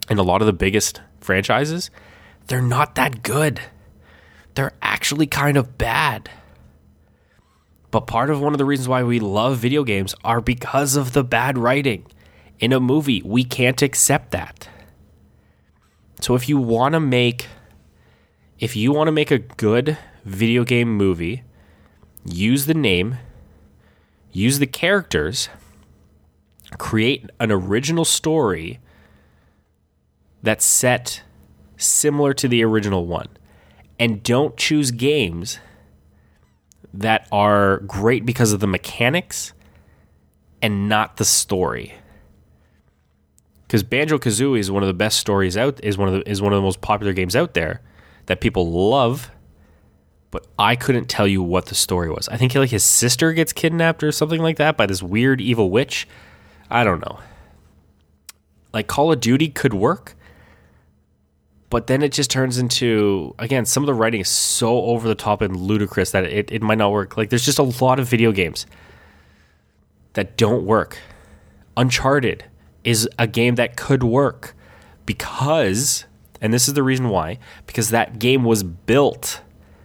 and 0.10 0.20
a 0.20 0.24
lot 0.24 0.42
of 0.42 0.46
the 0.46 0.54
biggest 0.54 1.02
franchises, 1.20 1.90
they're 2.48 2.62
not 2.62 2.96
that 2.96 3.24
good. 3.24 3.62
They're 4.56 4.74
actually 4.82 5.28
kind 5.28 5.58
of 5.58 5.78
bad. 5.78 6.30
But 7.92 8.08
part 8.08 8.30
of 8.30 8.42
one 8.42 8.54
of 8.54 8.58
the 8.58 8.66
reasons 8.66 8.88
why 8.88 9.04
we 9.04 9.20
love 9.20 9.58
video 9.58 9.84
games 9.84 10.16
are 10.24 10.42
because 10.42 10.96
of 10.96 11.14
the 11.14 11.24
bad 11.24 11.58
writing. 11.58 12.06
In 12.60 12.74
a 12.74 12.80
movie, 12.80 13.22
we 13.24 13.44
can't 13.44 13.82
accept 13.82 14.32
that. 14.32 14.68
So 16.22 16.36
if 16.36 16.50
you 16.50 16.58
want 16.58 16.94
to 16.94 17.00
make 17.00 17.48
if 18.60 18.76
you 18.76 18.92
want 18.92 19.08
to 19.08 19.12
make 19.12 19.30
a 19.30 19.38
good 19.38 19.98
video 20.26 20.64
game 20.64 20.92
movie, 20.98 21.44
use 22.26 22.66
the 22.66 22.74
name, 22.74 23.18
use 24.32 24.58
the 24.58 24.66
characters, 24.66 25.48
create 26.80 27.30
an 27.40 27.52
original 27.52 28.04
story 28.04 28.80
that's 30.44 30.66
set 30.66 31.24
similar 31.78 32.34
to 32.34 32.48
the 32.48 32.64
original 32.64 33.06
one. 33.06 33.28
And 34.00 34.22
don't 34.22 34.56
choose 34.58 34.92
games 34.92 35.60
that 36.94 37.28
are 37.32 37.80
great 37.80 38.26
because 38.26 38.54
of 38.54 38.60
the 38.60 38.68
mechanics 38.68 39.54
and 40.62 40.90
not 40.90 41.18
the 41.18 41.26
story. 41.26 41.96
Because 43.68 43.84
Banjo 43.84 44.18
Kazooie 44.18 44.60
is 44.60 44.72
one 44.72 44.84
of 44.84 44.88
the 44.88 44.94
best 44.94 45.20
stories 45.20 45.58
out 45.58 45.84
is 45.84 45.98
one 45.98 46.08
of 46.08 46.14
the 46.14 46.30
is 46.30 46.42
one 46.42 46.54
of 46.54 46.58
the 46.58 46.64
most 46.64 46.82
popular 46.82 47.14
games 47.14 47.36
out 47.36 47.54
there 47.54 47.82
that 48.28 48.40
people 48.40 48.72
love, 48.72 49.30
but 50.32 50.48
I 50.58 50.76
couldn't 50.76 51.10
tell 51.10 51.28
you 51.28 51.44
what 51.44 51.66
the 51.66 51.76
story 51.76 52.10
was. 52.10 52.30
I 52.30 52.38
think 52.38 52.56
like 52.56 52.70
his 52.70 52.84
sister 52.84 53.34
gets 53.34 53.52
kidnapped 53.52 54.04
or 54.04 54.12
something 54.12 54.42
like 54.42 54.58
that 54.58 54.78
by 54.78 54.86
this 54.86 55.04
weird 55.04 55.42
evil 55.42 55.70
witch. 55.70 56.08
I 56.70 56.84
don't 56.84 57.00
know. 57.00 57.20
Like 58.74 58.88
Call 58.88 59.12
of 59.12 59.20
Duty 59.20 59.50
could 59.50 59.74
work, 59.74 60.16
but 61.70 61.88
then 61.88 62.02
it 62.02 62.12
just 62.12 62.32
turns 62.32 62.58
into 62.58 63.36
again 63.40 63.66
some 63.66 63.84
of 63.84 63.88
the 63.88 63.94
writing 63.94 64.22
is 64.22 64.30
so 64.30 64.84
over 64.84 65.08
the 65.08 65.16
top 65.16 65.42
and 65.42 65.56
ludicrous 65.56 66.12
that 66.12 66.24
it, 66.24 66.52
it 66.52 66.62
might 66.62 66.78
not 66.78 66.92
work. 66.92 67.18
Like 67.18 67.30
there's 67.30 67.46
just 67.46 67.60
a 67.60 67.64
lot 67.64 68.00
of 68.00 68.08
video 68.08 68.32
games 68.32 68.66
that 70.14 70.38
don't 70.38 70.66
work. 70.66 70.98
Uncharted 71.76 72.46
is 72.84 73.08
a 73.20 73.28
game 73.28 73.56
that 73.56 73.76
could 73.76 74.04
work 74.04 74.56
because 75.06 76.06
and 76.40 76.54
this 76.54 76.68
is 76.68 76.74
the 76.74 76.84
reason 76.84 77.10
why 77.10 77.40
because 77.66 77.90
that 77.90 78.20
game 78.20 78.44
was 78.44 78.64
built 78.64 79.42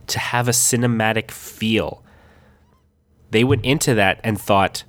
to 0.07 0.19
have 0.19 0.49
a 0.49 0.53
cinematic 0.53 1.31
feel. 1.31 2.03
They 3.31 3.45
went 3.45 3.65
into 3.65 3.95
that 3.95 4.21
and 4.23 4.41
thought 4.41 4.85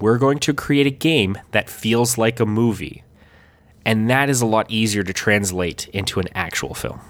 we're 0.00 0.18
going 0.18 0.38
to 0.40 0.52
create 0.52 0.86
a 0.86 0.90
game 0.90 1.38
that 1.52 1.70
feels 1.70 2.18
like 2.18 2.40
a 2.40 2.46
movie 2.46 3.04
and 3.84 4.08
that 4.10 4.28
is 4.28 4.40
a 4.40 4.46
lot 4.46 4.70
easier 4.70 5.02
to 5.02 5.12
translate 5.12 5.88
into 5.88 6.20
an 6.20 6.28
actual 6.34 6.74
film. 6.74 7.00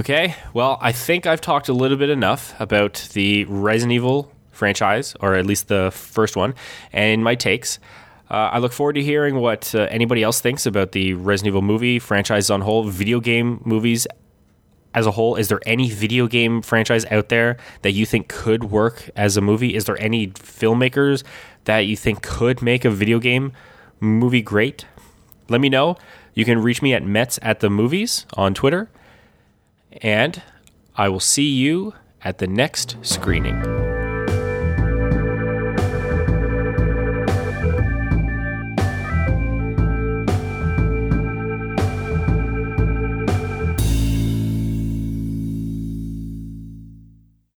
Okay, 0.00 0.34
well, 0.54 0.78
I 0.80 0.92
think 0.92 1.26
I've 1.26 1.40
talked 1.40 1.68
a 1.68 1.74
little 1.74 1.98
bit 1.98 2.10
enough 2.10 2.58
about 2.58 3.08
the 3.12 3.44
Resident 3.44 3.92
Evil 3.92 4.32
franchise, 4.50 5.14
or 5.20 5.34
at 5.34 5.44
least 5.44 5.68
the 5.68 5.90
first 5.92 6.36
one, 6.36 6.54
and 6.92 7.22
my 7.22 7.34
takes. 7.34 7.78
Uh, 8.30 8.50
I 8.52 8.58
look 8.58 8.72
forward 8.72 8.94
to 8.94 9.02
hearing 9.02 9.36
what 9.36 9.74
uh, 9.74 9.88
anybody 9.90 10.22
else 10.22 10.40
thinks 10.40 10.64
about 10.64 10.92
the 10.92 11.14
Resident 11.14 11.48
Evil 11.48 11.62
movie 11.62 11.98
franchise 11.98 12.48
on 12.48 12.60
whole, 12.60 12.84
video 12.84 13.20
game 13.20 13.60
movies 13.64 14.06
as 14.94 15.06
a 15.06 15.10
whole. 15.10 15.36
Is 15.36 15.48
there 15.48 15.60
any 15.66 15.90
video 15.90 16.26
game 16.26 16.62
franchise 16.62 17.04
out 17.10 17.28
there 17.28 17.56
that 17.82 17.92
you 17.92 18.06
think 18.06 18.28
could 18.28 18.64
work 18.64 19.10
as 19.16 19.36
a 19.36 19.40
movie? 19.40 19.74
Is 19.74 19.84
there 19.84 20.00
any 20.00 20.28
filmmakers 20.28 21.24
that 21.64 21.80
you 21.80 21.96
think 21.96 22.22
could 22.22 22.62
make 22.62 22.84
a 22.84 22.90
video 22.90 23.18
game 23.18 23.52
movie 24.00 24.42
great? 24.42 24.86
Let 25.48 25.60
me 25.60 25.68
know. 25.68 25.96
You 26.34 26.44
can 26.44 26.62
reach 26.62 26.82
me 26.82 26.94
at 26.94 27.04
Mets 27.04 27.38
at 27.42 27.60
the 27.60 27.70
Movies 27.70 28.26
on 28.34 28.54
Twitter. 28.54 28.88
And 30.00 30.42
I 30.96 31.08
will 31.08 31.20
see 31.20 31.48
you 31.48 31.94
at 32.22 32.38
the 32.38 32.46
next 32.46 32.96
screening. 33.02 33.89